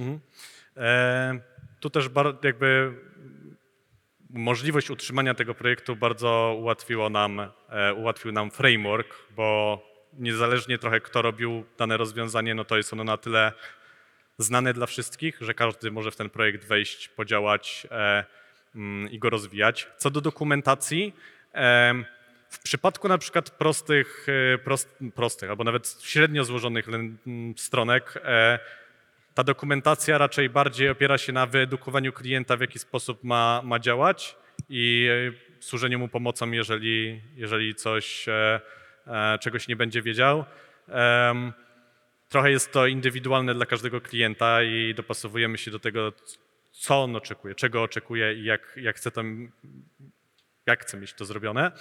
E, 0.77 1.41
Tu 1.81 1.91
też 1.91 2.09
jakby 2.45 2.93
możliwość 4.31 4.91
utrzymania 4.91 5.35
tego 5.35 5.55
projektu 5.55 5.97
bardzo 5.97 6.57
ułatwiło 6.59 7.11
nam, 7.11 7.41
e, 7.69 7.95
ułatwił 7.95 8.33
nam 8.33 8.51
framework, 8.51 9.17
bo 9.37 9.79
niezależnie 10.13 10.79
trochę 10.79 11.01
kto 11.01 11.23
robił 11.23 11.65
dane 11.79 11.97
rozwiązanie, 11.97 12.55
no 12.55 12.65
to 12.65 12.77
jest 12.77 12.93
ono 12.93 13.05
na 13.05 13.17
tyle 13.17 13.53
znane 14.39 14.73
dla 14.75 14.87
wszystkich, 14.87 15.39
że 15.41 15.55
każdy 15.55 15.91
może 15.91 16.11
w 16.11 16.17
ten 16.17 16.31
projekt 16.31 16.65
wejść, 16.65 17.09
podziałać 17.09 17.87
e, 17.91 18.25
mm, 18.75 19.11
i 19.11 19.19
go 19.19 19.31
rozwijać. 19.31 19.89
Co 19.97 20.11
do 20.11 20.21
dokumentacji, 20.21 21.15
em, 21.53 22.05
w 22.51 22.59
przypadku 22.59 23.09
na 23.09 23.19
przykład 23.19 23.51
prostych, 23.51 24.27
e, 24.55 24.59
prost, 24.59 24.99
prostych 25.15 25.51
albo 25.51 25.65
nawet 25.65 25.99
średnio 26.03 26.45
złożonych 26.45 26.89
len- 26.89 27.17
m, 27.27 27.55
stronek, 27.57 28.21
e, 28.25 28.59
ta 29.35 29.45
dokumentacja 29.45 30.19
raczej 30.19 30.51
bardziej 30.51 30.89
opiera 30.89 31.19
się 31.19 31.33
na 31.33 31.47
wyedukowaniu 31.47 32.13
klienta, 32.13 32.57
w 32.57 32.61
jaki 32.61 32.79
sposób 32.79 33.25
ma, 33.25 33.61
ma 33.65 33.79
działać 33.79 34.37
i 34.69 35.09
e, 35.59 35.63
służeniu 35.63 35.99
mu 35.99 36.09
pomocą, 36.09 36.51
jeżeli, 36.51 37.23
jeżeli 37.37 37.75
coś, 37.75 38.29
e, 38.29 38.61
e, 39.07 39.39
czegoś 39.39 39.69
nie 39.69 39.77
będzie 39.77 40.03
wiedział. 40.03 40.45
Trochę 42.33 42.51
jest 42.51 42.73
to 42.73 42.87
indywidualne 42.87 43.55
dla 43.55 43.67
każdego 43.67 44.01
klienta 44.01 44.63
i 44.63 44.95
dopasowujemy 44.95 45.59
się 45.59 45.71
do 45.71 45.79
tego, 45.79 46.13
co 46.73 47.03
on 47.03 47.17
oczekuje, 47.17 47.55
czego 47.55 47.83
oczekuje 47.83 48.35
i 48.35 48.45
jak, 48.45 48.73
jak 48.77 48.97
chce 48.97 49.11
tam 49.11 49.53
jak 50.67 50.83
chce 50.83 50.97
mieć 50.97 51.13
to 51.13 51.25
zrobione. 51.25 51.73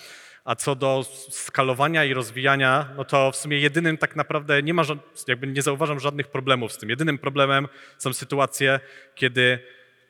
A 0.45 0.55
co 0.55 0.75
do 0.75 1.05
skalowania 1.29 2.05
i 2.05 2.13
rozwijania, 2.13 2.89
no 2.97 3.05
to 3.05 3.31
w 3.31 3.35
sumie 3.35 3.59
jedynym 3.59 3.97
tak 3.97 4.15
naprawdę 4.15 4.63
nie 4.63 4.73
ma, 4.73 4.83
jakby 5.27 5.47
nie 5.47 5.61
zauważam 5.61 5.99
żadnych 5.99 6.27
problemów 6.27 6.71
z 6.71 6.77
tym. 6.77 6.89
Jedynym 6.89 7.17
problemem 7.17 7.67
są 7.97 8.13
sytuacje, 8.13 8.79
kiedy 9.15 9.59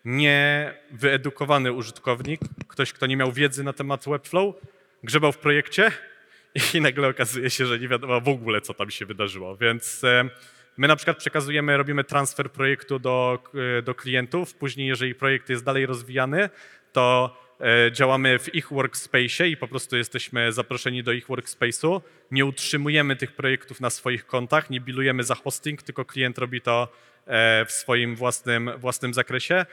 niewyedukowany 0.05 1.71
użytkownik, 1.71 2.41
ktoś, 2.67 2.93
kto 2.93 3.05
nie 3.05 3.17
miał 3.17 3.31
wiedzy 3.31 3.63
na 3.63 3.73
temat 3.73 4.05
Webflow, 4.05 4.55
grzebał 5.03 5.31
w 5.31 5.37
projekcie 5.37 5.91
i 6.73 6.81
nagle 6.81 7.07
okazuje 7.07 7.49
się, 7.49 7.65
że 7.65 7.79
nie 7.79 7.87
wiadomo 7.87 8.21
w 8.21 8.27
ogóle, 8.27 8.61
co 8.61 8.73
tam 8.73 8.91
się 8.91 9.05
wydarzyło. 9.05 9.57
Więc 9.57 10.03
e, 10.03 10.29
my 10.77 10.87
na 10.87 10.95
przykład 10.95 11.17
przekazujemy, 11.17 11.77
robimy 11.77 12.03
transfer 12.03 12.51
projektu 12.51 12.99
do, 12.99 13.43
e, 13.77 13.81
do 13.81 13.95
klientów. 13.95 14.55
Później, 14.55 14.87
jeżeli 14.87 15.15
projekt 15.15 15.49
jest 15.49 15.63
dalej 15.63 15.85
rozwijany, 15.85 16.49
to 16.93 17.37
e, 17.59 17.91
działamy 17.91 18.39
w 18.39 18.55
ich 18.55 18.69
workspace 18.69 19.49
i 19.49 19.57
po 19.57 19.67
prostu 19.67 19.97
jesteśmy 19.97 20.51
zaproszeni 20.51 21.03
do 21.03 21.11
ich 21.11 21.27
workspace'u. 21.27 22.01
Nie 22.31 22.45
utrzymujemy 22.45 23.15
tych 23.15 23.31
projektów 23.31 23.81
na 23.81 23.89
swoich 23.89 24.25
kontach, 24.25 24.69
nie 24.69 24.81
bilujemy 24.81 25.23
za 25.23 25.35
hosting, 25.35 25.83
tylko 25.83 26.05
klient 26.05 26.37
robi 26.37 26.61
to 26.61 26.87
w 27.67 27.71
swoim 27.71 28.15
własnym, 28.15 28.71
własnym 28.77 29.13
zakresie. 29.13 29.65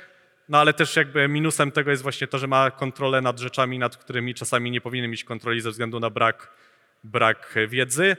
No 0.49 0.59
ale 0.59 0.73
też 0.73 0.97
jakby 0.97 1.29
minusem 1.29 1.73
tego 1.73 1.91
jest 1.91 2.03
właśnie 2.03 2.27
to, 2.27 2.39
że 2.39 2.47
ma 2.47 2.71
kontrolę 2.71 3.21
nad 3.21 3.39
rzeczami, 3.39 3.79
nad 3.79 3.97
którymi 3.97 4.35
czasami 4.35 4.71
nie 4.71 4.81
powinien 4.81 5.11
mieć 5.11 5.25
kontroli 5.25 5.61
ze 5.61 5.71
względu 5.71 6.01
na 6.01 6.11
brak, 6.11 6.53
brak 7.05 7.55
wiedzy. 7.69 8.17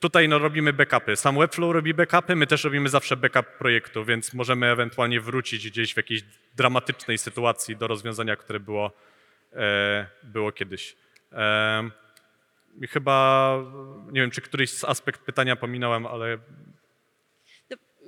Tutaj 0.00 0.28
no, 0.28 0.38
robimy 0.38 0.72
backupy. 0.72 1.16
Sam 1.16 1.38
Webflow 1.38 1.74
robi 1.74 1.94
backupy, 1.94 2.36
my 2.36 2.46
też 2.46 2.64
robimy 2.64 2.88
zawsze 2.88 3.16
backup 3.16 3.46
projektu, 3.46 4.04
więc 4.04 4.34
możemy 4.34 4.66
ewentualnie 4.66 5.20
wrócić 5.20 5.70
gdzieś 5.70 5.94
w 5.94 5.96
jakiejś 5.96 6.22
dramatycznej 6.56 7.18
sytuacji 7.18 7.76
do 7.76 7.86
rozwiązania, 7.86 8.36
które 8.36 8.60
było, 8.60 8.92
e, 9.52 10.06
było 10.22 10.52
kiedyś. 10.52 10.96
E, 11.32 11.90
chyba, 12.90 13.58
nie 14.12 14.20
wiem, 14.20 14.30
czy 14.30 14.40
któryś 14.40 14.70
z 14.70 14.84
aspekt 14.84 15.20
pytania 15.20 15.56
pominąłem, 15.56 16.06
ale 16.06 16.38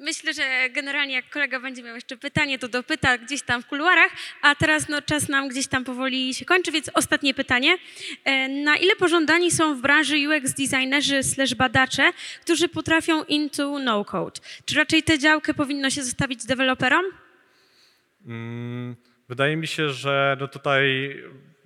Myślę, 0.06 0.32
że 0.34 0.42
generalnie 0.70 1.14
jak 1.14 1.30
kolega 1.30 1.60
będzie 1.60 1.82
miał 1.82 1.94
jeszcze 1.94 2.16
pytanie, 2.16 2.58
to 2.58 2.68
dopyta 2.68 3.18
gdzieś 3.18 3.42
tam 3.42 3.62
w 3.62 3.66
kuluarach, 3.66 4.12
a 4.42 4.54
teraz 4.54 4.88
no, 4.88 5.02
czas 5.02 5.28
nam 5.28 5.48
gdzieś 5.48 5.66
tam 5.66 5.84
powoli 5.84 6.34
się 6.34 6.44
kończy, 6.44 6.72
więc 6.72 6.90
ostatnie 6.94 7.34
pytanie. 7.34 7.76
E, 8.24 8.48
Na 8.48 8.76
ile 8.76 8.96
pożądani 8.96 9.50
są 9.50 9.74
w 9.76 9.80
branży 9.80 10.16
UX 10.28 10.52
designerzy 10.54 11.22
slash 11.22 11.54
badacze, 11.54 12.10
którzy 12.42 12.68
potrafią 12.68 13.24
into 13.24 13.78
no-code? 13.78 14.40
Czy 14.64 14.76
raczej 14.76 15.02
tę 15.02 15.18
działkę 15.18 15.54
powinno 15.54 15.90
się 15.90 16.02
zostawić 16.02 16.46
deweloperom? 16.46 17.04
Mm, 18.26 18.96
Wydaje 19.28 19.56
mi 19.56 19.66
się, 19.66 19.88
że 19.90 20.36
no 20.40 20.48
tutaj 20.48 21.14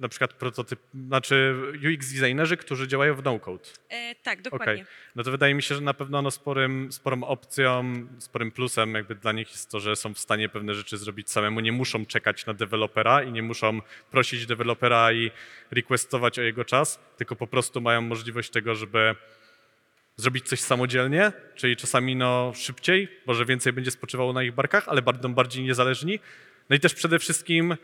na 0.01 0.09
przykład 0.09 0.33
prototyp, 0.33 0.81
znaczy 1.07 1.55
UX 1.75 2.13
designerzy, 2.13 2.57
którzy 2.57 2.89
działają 2.89 3.15
w 3.15 3.25
no-code. 3.25 3.69
E, 3.89 4.15
tak, 4.15 4.43
dokładnie. 4.43 4.87
No 5.17 5.23
to 5.23 5.31
wydaje 5.31 5.55
mi 5.55 5.63
się, 5.63 5.75
że 5.75 5.81
na 5.81 5.95
pewno 5.95 6.23
no 6.23 6.31
sporym, 6.31 6.93
sporą 6.93 7.25
opcją, 7.25 8.07
sporym 8.19 8.51
plusem 8.51 8.95
jakby 8.95 9.15
dla 9.15 9.33
nich 9.33 9.51
jest 9.51 9.71
to, 9.71 9.81
że 9.81 9.97
są 9.97 10.15
w 10.15 10.19
stanie 10.19 10.49
pewne 10.49 10.75
rzeczy 10.75 10.99
zrobić 10.99 11.31
samemu. 11.31 11.61
Nie 11.61 11.73
muszą 11.73 12.07
czekać 12.07 12.47
na 12.47 12.55
dewelopera 12.55 13.23
i 13.23 13.33
nie 13.33 13.43
muszą 13.43 13.81
prosić 14.11 14.47
dewelopera 14.47 15.13
i 15.13 15.31
requestować 15.71 16.39
o 16.39 16.43
jego 16.43 16.65
czas, 16.65 17.01
tylko 17.17 17.37
po 17.37 17.47
prostu 17.47 17.81
mają 17.81 18.01
możliwość 18.01 18.51
tego, 18.51 18.75
żeby 18.75 19.15
zrobić 20.17 20.49
coś 20.49 20.61
samodzielnie, 20.61 21.33
czyli 21.55 21.77
czasami 21.77 22.17
no 22.17 22.53
szybciej, 22.55 23.09
może 23.27 23.45
więcej 23.45 23.73
będzie 23.73 23.91
spoczywało 23.91 24.33
na 24.33 24.43
ich 24.43 24.55
barkach, 24.55 24.89
ale 24.89 25.03
będą 25.03 25.35
bardziej 25.35 25.65
niezależni. 25.65 26.19
No 26.71 26.77
i 26.77 26.81
też 26.81 26.95
przede 26.95 27.19
wszystkim 27.19 27.77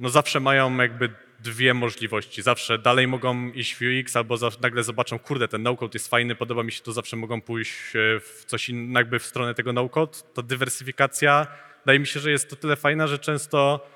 no 0.00 0.08
zawsze 0.08 0.40
mają 0.40 0.76
jakby 0.76 1.10
dwie 1.40 1.74
możliwości. 1.74 2.42
Zawsze 2.42 2.78
dalej 2.78 3.06
mogą 3.06 3.52
iść 3.52 3.74
w 3.74 3.80
UX 3.80 4.16
albo 4.16 4.36
nagle 4.62 4.82
zobaczą, 4.82 5.18
kurde, 5.18 5.48
ten 5.48 5.62
no-code 5.62 5.90
jest 5.94 6.08
fajny, 6.08 6.34
podoba 6.34 6.62
mi 6.62 6.72
się 6.72 6.82
to, 6.82 6.92
zawsze 6.92 7.16
mogą 7.16 7.40
pójść 7.40 7.72
e, 7.96 8.20
w 8.20 8.44
coś 8.46 8.68
innego, 8.68 8.98
jakby 8.98 9.18
w 9.18 9.26
stronę 9.26 9.54
tego 9.54 9.72
no-code. 9.72 10.18
To 10.34 10.42
dywersyfikacja, 10.42 11.46
wydaje 11.84 11.98
mi 11.98 12.06
się, 12.06 12.20
że 12.20 12.30
jest 12.30 12.50
to 12.50 12.56
tyle 12.56 12.76
fajna, 12.76 13.06
że 13.06 13.18
często 13.18 13.86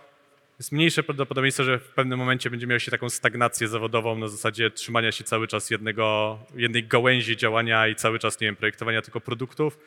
jest 0.58 0.72
mniejsze 0.72 1.02
prawdopodobieństwo, 1.02 1.64
że 1.64 1.78
w 1.78 1.88
pewnym 1.88 2.18
momencie 2.18 2.50
będzie 2.50 2.66
miał 2.66 2.80
się 2.80 2.90
taką 2.90 3.10
stagnację 3.10 3.68
zawodową 3.68 4.18
na 4.18 4.28
zasadzie 4.28 4.70
trzymania 4.70 5.12
się 5.12 5.24
cały 5.24 5.48
czas 5.48 5.70
jednego, 5.70 6.38
jednej 6.54 6.84
gałęzi 6.84 7.36
działania 7.36 7.88
i 7.88 7.94
cały 7.94 8.18
czas, 8.18 8.40
nie 8.40 8.46
wiem, 8.46 8.56
projektowania 8.56 9.02
tylko 9.02 9.20
produktów. 9.20 9.78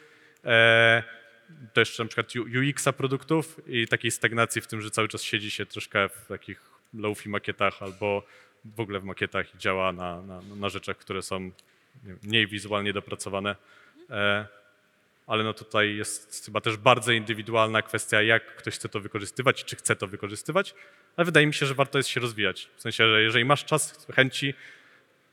Też 1.74 2.00
na 2.00 2.06
przykład 2.06 2.34
UX-a 2.36 2.94
produktów 2.94 3.62
i 3.68 3.88
takiej 3.88 4.12
stagnacji 4.12 4.62
w 4.62 4.68
tym, 4.68 4.82
że 4.82 4.92
cały 4.92 5.08
czas 5.08 5.24
siedzi 5.24 5.52
się 5.52 5.66
troszkę 5.66 6.10
w 6.10 6.26
takich 6.28 6.62
low-fi 6.94 7.30
makietach 7.30 7.84
albo 7.84 8.24
w 8.66 8.80
ogóle 8.80 9.00
w 9.00 9.04
makietach 9.04 9.56
i 9.56 9.58
działa 9.58 9.92
na, 9.92 10.22
na, 10.22 10.42
na 10.42 10.70
rzeczach, 10.70 10.98
które 10.98 11.22
są 11.22 11.52
mniej 12.24 12.48
wizualnie 12.48 12.94
dopracowane. 12.94 13.56
E, 14.10 14.48
ale 15.28 15.44
no 15.44 15.54
tutaj 15.54 15.96
jest 15.96 16.46
chyba 16.46 16.62
też 16.62 16.78
bardzo 16.78 17.12
indywidualna 17.12 17.82
kwestia, 17.82 18.22
jak 18.22 18.56
ktoś 18.56 18.76
chce 18.76 18.90
to 18.90 19.00
wykorzystywać 19.00 19.64
czy 19.64 19.76
chce 19.76 19.96
to 19.96 20.08
wykorzystywać, 20.08 20.76
ale 21.18 21.26
wydaje 21.26 21.48
mi 21.48 21.54
się, 21.54 21.66
że 21.66 21.76
warto 21.76 21.98
jest 21.98 22.10
się 22.10 22.20
rozwijać. 22.20 22.70
W 22.76 22.82
sensie, 22.82 23.08
że 23.08 23.22
jeżeli 23.22 23.46
masz 23.46 23.66
czas, 23.66 24.08
chęci, 24.16 24.54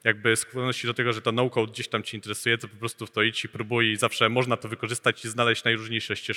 jakby 0.05 0.37
skłonności 0.37 0.87
do 0.87 0.95
tego, 0.95 1.13
że 1.13 1.23
to 1.23 1.33
no-code 1.33 1.73
gdzieś 1.73 1.89
tam 1.89 2.03
ci 2.03 2.17
interesuje, 2.17 2.59
to 2.59 2.69
po 2.69 2.77
prostu 2.77 3.07
w 3.07 3.11
to 3.11 3.23
idź 3.23 3.45
i 3.45 3.49
próbuj 3.49 3.93
i 3.93 3.97
zawsze 3.97 4.29
można 4.29 4.57
to 4.57 4.69
wykorzystać 4.69 5.25
i 5.25 5.29
znaleźć 5.29 5.65
najróżniejsze 5.65 6.17
ścieżki 6.17 6.35